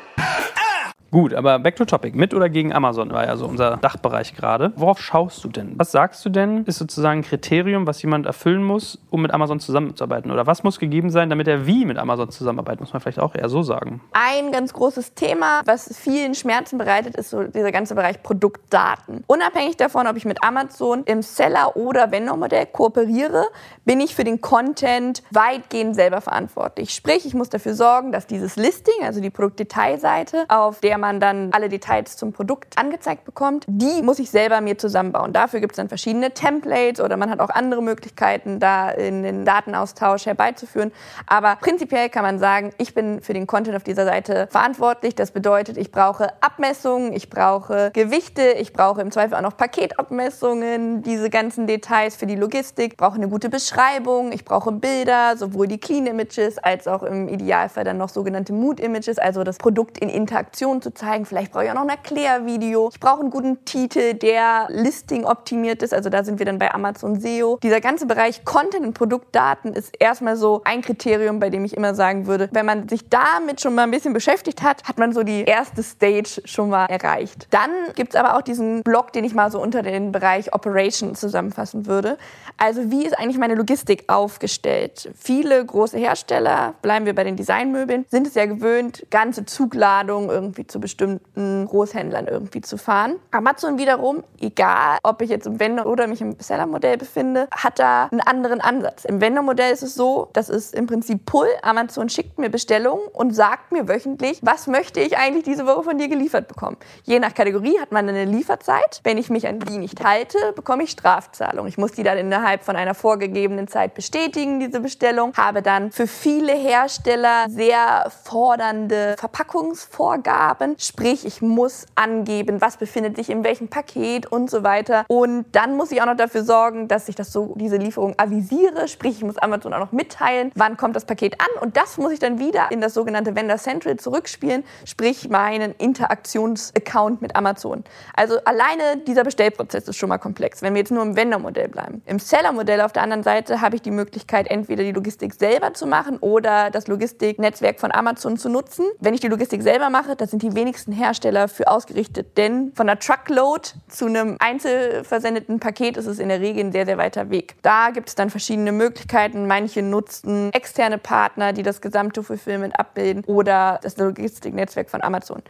Gut, 1.11 1.33
aber 1.33 1.59
back 1.59 1.75
to 1.75 1.83
topic. 1.83 2.15
Mit 2.15 2.33
oder 2.33 2.47
gegen 2.47 2.71
Amazon 2.71 3.11
war 3.11 3.25
ja 3.25 3.35
so 3.35 3.45
unser 3.45 3.75
Dachbereich 3.75 4.33
gerade. 4.33 4.71
Worauf 4.77 5.01
schaust 5.01 5.43
du 5.43 5.49
denn? 5.49 5.73
Was 5.75 5.91
sagst 5.91 6.23
du 6.23 6.29
denn, 6.29 6.63
ist 6.63 6.77
sozusagen 6.77 7.19
ein 7.19 7.23
Kriterium, 7.23 7.85
was 7.85 8.01
jemand 8.01 8.25
erfüllen 8.25 8.63
muss, 8.63 8.97
um 9.09 9.21
mit 9.21 9.33
Amazon 9.33 9.59
zusammenzuarbeiten? 9.59 10.31
Oder 10.31 10.47
was 10.47 10.63
muss 10.63 10.79
gegeben 10.79 11.09
sein, 11.09 11.29
damit 11.29 11.49
er 11.49 11.67
wie 11.67 11.83
mit 11.83 11.97
Amazon 11.97 12.31
zusammenarbeitet? 12.31 12.79
Muss 12.79 12.93
man 12.93 13.01
vielleicht 13.01 13.19
auch 13.19 13.35
eher 13.35 13.49
so 13.49 13.61
sagen. 13.61 13.99
Ein 14.13 14.53
ganz 14.53 14.71
großes 14.71 15.13
Thema, 15.13 15.61
was 15.65 15.93
vielen 15.97 16.33
Schmerzen 16.33 16.77
bereitet, 16.77 17.17
ist 17.17 17.31
so 17.31 17.43
dieser 17.43 17.73
ganze 17.73 17.93
Bereich 17.93 18.23
Produktdaten. 18.23 19.25
Unabhängig 19.27 19.75
davon, 19.75 20.07
ob 20.07 20.15
ich 20.15 20.23
mit 20.23 20.41
Amazon 20.41 21.03
im 21.03 21.21
Seller- 21.23 21.75
oder 21.75 22.11
Vendor-Modell 22.11 22.67
kooperiere, 22.67 23.47
bin 23.83 23.99
ich 23.99 24.15
für 24.15 24.23
den 24.23 24.39
Content 24.39 25.23
weitgehend 25.31 25.93
selber 25.93 26.21
verantwortlich. 26.21 26.91
Sprich, 26.91 27.25
ich 27.25 27.33
muss 27.33 27.49
dafür 27.49 27.73
sorgen, 27.73 28.13
dass 28.13 28.27
dieses 28.27 28.55
Listing, 28.55 29.03
also 29.03 29.19
die 29.19 29.29
Produktdetailseite, 29.29 30.45
auf 30.47 30.79
der 30.79 31.00
man 31.01 31.19
dann 31.19 31.49
alle 31.51 31.67
Details 31.67 32.15
zum 32.15 32.31
Produkt 32.31 32.77
angezeigt 32.77 33.25
bekommt, 33.25 33.65
die 33.67 34.01
muss 34.01 34.19
ich 34.19 34.31
selber 34.31 34.61
mir 34.61 34.77
zusammenbauen. 34.77 35.33
Dafür 35.33 35.59
gibt 35.59 35.73
es 35.73 35.77
dann 35.77 35.89
verschiedene 35.89 36.31
Templates 36.31 37.01
oder 37.01 37.17
man 37.17 37.29
hat 37.29 37.39
auch 37.39 37.49
andere 37.49 37.83
Möglichkeiten, 37.83 38.59
da 38.59 38.89
in 38.89 39.23
den 39.23 39.43
Datenaustausch 39.43 40.25
herbeizuführen. 40.25 40.91
Aber 41.27 41.57
prinzipiell 41.57 42.09
kann 42.09 42.23
man 42.23 42.39
sagen, 42.39 42.71
ich 42.77 42.93
bin 42.93 43.21
für 43.21 43.33
den 43.33 43.47
Content 43.47 43.75
auf 43.75 43.83
dieser 43.83 44.05
Seite 44.05 44.47
verantwortlich. 44.49 45.15
Das 45.15 45.31
bedeutet, 45.31 45.77
ich 45.77 45.91
brauche 45.91 46.31
Abmessungen, 46.41 47.13
ich 47.13 47.29
brauche 47.29 47.91
Gewichte, 47.93 48.43
ich 48.51 48.73
brauche 48.73 49.01
im 49.01 49.11
Zweifel 49.11 49.35
auch 49.35 49.41
noch 49.41 49.57
Paketabmessungen, 49.57 51.01
diese 51.01 51.29
ganzen 51.29 51.67
Details 51.67 52.15
für 52.15 52.27
die 52.27 52.35
Logistik, 52.35 52.93
ich 52.93 52.97
brauche 52.97 53.15
eine 53.15 53.27
gute 53.27 53.49
Beschreibung, 53.49 54.31
ich 54.31 54.45
brauche 54.45 54.71
Bilder, 54.71 55.35
sowohl 55.37 55.67
die 55.67 55.79
Clean 55.79 56.05
Images 56.05 56.57
als 56.57 56.87
auch 56.87 57.03
im 57.03 57.27
Idealfall 57.27 57.83
dann 57.83 57.97
noch 57.97 58.09
sogenannte 58.09 58.53
Mood 58.53 58.79
Images, 58.79 59.17
also 59.17 59.43
das 59.43 59.57
Produkt 59.57 59.97
in 59.97 60.09
Interaktion 60.09 60.81
zu 60.81 60.90
zeigen. 60.93 61.25
Vielleicht 61.25 61.51
brauche 61.51 61.65
ich 61.65 61.69
auch 61.69 61.75
noch 61.75 61.83
ein 61.83 61.89
Erklärvideo. 61.89 62.89
Ich 62.91 62.99
brauche 62.99 63.21
einen 63.21 63.29
guten 63.29 63.63
Titel, 63.65 64.13
der 64.13 64.67
Listing 64.69 65.25
optimiert 65.25 65.81
ist. 65.83 65.93
Also 65.93 66.09
da 66.09 66.23
sind 66.23 66.39
wir 66.39 66.45
dann 66.45 66.59
bei 66.59 66.73
Amazon 66.73 67.19
SEO. 67.19 67.57
Dieser 67.61 67.81
ganze 67.81 68.05
Bereich 68.05 68.43
Content 68.45 68.85
und 68.85 68.93
Produktdaten 68.93 69.73
ist 69.73 69.93
erstmal 69.99 70.35
so 70.35 70.61
ein 70.65 70.81
Kriterium, 70.81 71.39
bei 71.39 71.49
dem 71.49 71.65
ich 71.65 71.75
immer 71.75 71.95
sagen 71.95 72.27
würde, 72.27 72.49
wenn 72.51 72.65
man 72.65 72.89
sich 72.89 73.09
damit 73.09 73.61
schon 73.61 73.75
mal 73.75 73.83
ein 73.83 73.91
bisschen 73.91 74.13
beschäftigt 74.13 74.61
hat, 74.61 74.83
hat 74.83 74.97
man 74.97 75.13
so 75.13 75.23
die 75.23 75.43
erste 75.43 75.83
Stage 75.83 76.41
schon 76.45 76.69
mal 76.69 76.85
erreicht. 76.85 77.47
Dann 77.51 77.71
gibt 77.95 78.13
es 78.13 78.19
aber 78.19 78.37
auch 78.37 78.41
diesen 78.41 78.83
Block, 78.83 79.13
den 79.13 79.23
ich 79.23 79.33
mal 79.33 79.51
so 79.51 79.61
unter 79.61 79.81
den 79.83 80.11
Bereich 80.11 80.53
Operations 80.53 81.19
zusammenfassen 81.19 81.85
würde. 81.85 82.17
Also 82.57 82.91
wie 82.91 83.05
ist 83.05 83.17
eigentlich 83.17 83.37
meine 83.37 83.55
Logistik 83.55 84.05
aufgestellt? 84.07 85.09
Viele 85.17 85.65
große 85.65 85.97
Hersteller, 85.97 86.73
bleiben 86.81 87.05
wir 87.05 87.15
bei 87.15 87.23
den 87.23 87.35
Designmöbeln, 87.35 88.05
sind 88.09 88.27
es 88.27 88.35
ja 88.35 88.45
gewöhnt, 88.45 89.05
ganze 89.09 89.45
Zugladungen 89.45 90.29
irgendwie 90.29 90.67
zu 90.67 90.79
bestimmten 90.81 91.65
Großhändlern 91.65 92.27
irgendwie 92.27 92.61
zu 92.61 92.77
fahren. 92.77 93.15
Amazon 93.31 93.77
wiederum, 93.77 94.23
egal 94.39 94.97
ob 95.03 95.21
ich 95.21 95.29
jetzt 95.29 95.47
im 95.47 95.59
Vendor 95.59 95.85
oder 95.85 96.07
mich 96.07 96.21
im 96.21 96.37
Seller-Modell 96.39 96.97
befinde, 96.97 97.47
hat 97.51 97.79
da 97.79 98.09
einen 98.11 98.21
anderen 98.21 98.59
Ansatz. 98.59 99.05
Im 99.05 99.21
Vendor-Modell 99.21 99.71
ist 99.71 99.83
es 99.83 99.95
so, 99.95 100.29
das 100.33 100.49
ist 100.49 100.75
im 100.75 100.87
Prinzip 100.87 101.25
Pull. 101.25 101.47
Amazon 101.61 102.09
schickt 102.09 102.37
mir 102.39 102.49
Bestellungen 102.49 103.07
und 103.13 103.33
sagt 103.33 103.71
mir 103.71 103.87
wöchentlich, 103.87 104.39
was 104.41 104.67
möchte 104.67 104.99
ich 104.99 105.17
eigentlich 105.17 105.43
diese 105.43 105.65
Woche 105.65 105.83
von 105.83 105.97
dir 105.97 106.09
geliefert 106.09 106.47
bekommen. 106.47 106.77
Je 107.03 107.19
nach 107.19 107.33
Kategorie 107.33 107.79
hat 107.79 107.91
man 107.91 108.09
eine 108.09 108.25
Lieferzeit. 108.25 108.99
Wenn 109.03 109.17
ich 109.17 109.29
mich 109.29 109.47
an 109.47 109.59
die 109.59 109.77
nicht 109.77 110.03
halte, 110.03 110.37
bekomme 110.55 110.83
ich 110.83 110.91
Strafzahlung. 110.91 111.67
Ich 111.67 111.77
muss 111.77 111.91
die 111.91 112.03
dann 112.03 112.17
innerhalb 112.17 112.63
von 112.63 112.75
einer 112.75 112.93
vorgegebenen 112.93 113.67
Zeit 113.67 113.93
bestätigen, 113.93 114.59
diese 114.59 114.79
Bestellung. 114.79 115.33
Habe 115.37 115.61
dann 115.61 115.91
für 115.91 116.07
viele 116.07 116.53
Hersteller 116.53 117.45
sehr 117.49 118.11
fordernde 118.23 119.15
Verpackungsvorgaben. 119.17 120.70
Sprich, 120.77 121.25
ich 121.25 121.41
muss 121.41 121.85
angeben, 121.95 122.61
was 122.61 122.77
befindet 122.77 123.15
sich 123.15 123.29
in 123.29 123.43
welchem 123.43 123.67
Paket 123.67 124.31
und 124.31 124.49
so 124.49 124.63
weiter. 124.63 125.05
Und 125.07 125.45
dann 125.51 125.75
muss 125.75 125.91
ich 125.91 126.01
auch 126.01 126.05
noch 126.05 126.17
dafür 126.17 126.43
sorgen, 126.43 126.87
dass 126.87 127.09
ich 127.09 127.15
das 127.15 127.31
so, 127.31 127.53
diese 127.57 127.77
Lieferung 127.77 128.15
avisiere. 128.17 128.87
Sprich, 128.87 129.17
ich 129.17 129.23
muss 129.23 129.37
Amazon 129.37 129.73
auch 129.73 129.79
noch 129.79 129.91
mitteilen, 129.91 130.51
wann 130.55 130.77
kommt 130.77 130.95
das 130.95 131.05
Paket 131.05 131.39
an. 131.39 131.61
Und 131.61 131.77
das 131.77 131.97
muss 131.97 132.11
ich 132.11 132.19
dann 132.19 132.39
wieder 132.39 132.71
in 132.71 132.81
das 132.81 132.93
sogenannte 132.93 133.35
Vendor 133.35 133.57
Central 133.57 133.97
zurückspielen. 133.97 134.63
Sprich, 134.85 135.29
meinen 135.29 135.73
Interaktionsaccount 135.77 137.21
mit 137.21 137.35
Amazon. 137.35 137.83
Also 138.15 138.37
alleine 138.45 138.97
dieser 139.05 139.23
Bestellprozess 139.23 139.87
ist 139.87 139.97
schon 139.97 140.09
mal 140.09 140.17
komplex, 140.17 140.61
wenn 140.61 140.73
wir 140.73 140.79
jetzt 140.79 140.91
nur 140.91 141.03
im 141.03 141.15
Vendor-Modell 141.15 141.67
bleiben. 141.67 142.01
Im 142.05 142.19
Seller-Modell 142.19 142.81
auf 142.81 142.91
der 142.91 143.03
anderen 143.03 143.23
Seite 143.23 143.61
habe 143.61 143.75
ich 143.75 143.81
die 143.81 143.91
Möglichkeit, 143.91 144.49
entweder 144.49 144.83
die 144.83 144.91
Logistik 144.91 145.33
selber 145.33 145.73
zu 145.73 145.87
machen 145.87 146.17
oder 146.17 146.69
das 146.69 146.87
Logistiknetzwerk 146.87 147.79
von 147.79 147.91
Amazon 147.91 148.37
zu 148.37 148.49
nutzen. 148.49 148.85
Wenn 148.99 149.13
ich 149.13 149.19
die 149.19 149.27
Logistik 149.27 149.61
selber 149.61 149.89
mache, 149.89 150.15
das 150.15 150.31
sind 150.31 150.43
die 150.43 150.55
wenigsten 150.61 150.91
Hersteller 150.91 151.47
für 151.47 151.67
ausgerichtet, 151.67 152.37
denn 152.37 152.71
von 152.75 152.87
einer 152.87 152.99
Truckload 152.99 153.69
zu 153.89 154.05
einem 154.05 154.37
einzelversendeten 154.39 155.59
Paket 155.59 155.97
ist 155.97 156.05
es 156.05 156.19
in 156.19 156.29
der 156.29 156.39
Regel 156.39 156.65
ein 156.65 156.71
sehr, 156.71 156.85
sehr 156.85 156.99
weiter 156.99 157.31
Weg. 157.31 157.55
Da 157.63 157.89
gibt 157.89 158.09
es 158.09 158.15
dann 158.15 158.29
verschiedene 158.29 158.71
Möglichkeiten. 158.71 159.47
Manche 159.47 159.81
nutzen 159.81 160.53
externe 160.53 160.99
Partner, 160.99 161.51
die 161.51 161.63
das 161.63 161.81
gesamte 161.81 162.21
Fulfillment 162.21 162.79
abbilden 162.79 163.23
oder 163.25 163.79
das 163.81 163.97
Logistiknetzwerk 163.97 164.89
von 164.89 165.01
Amazon. 165.01 165.41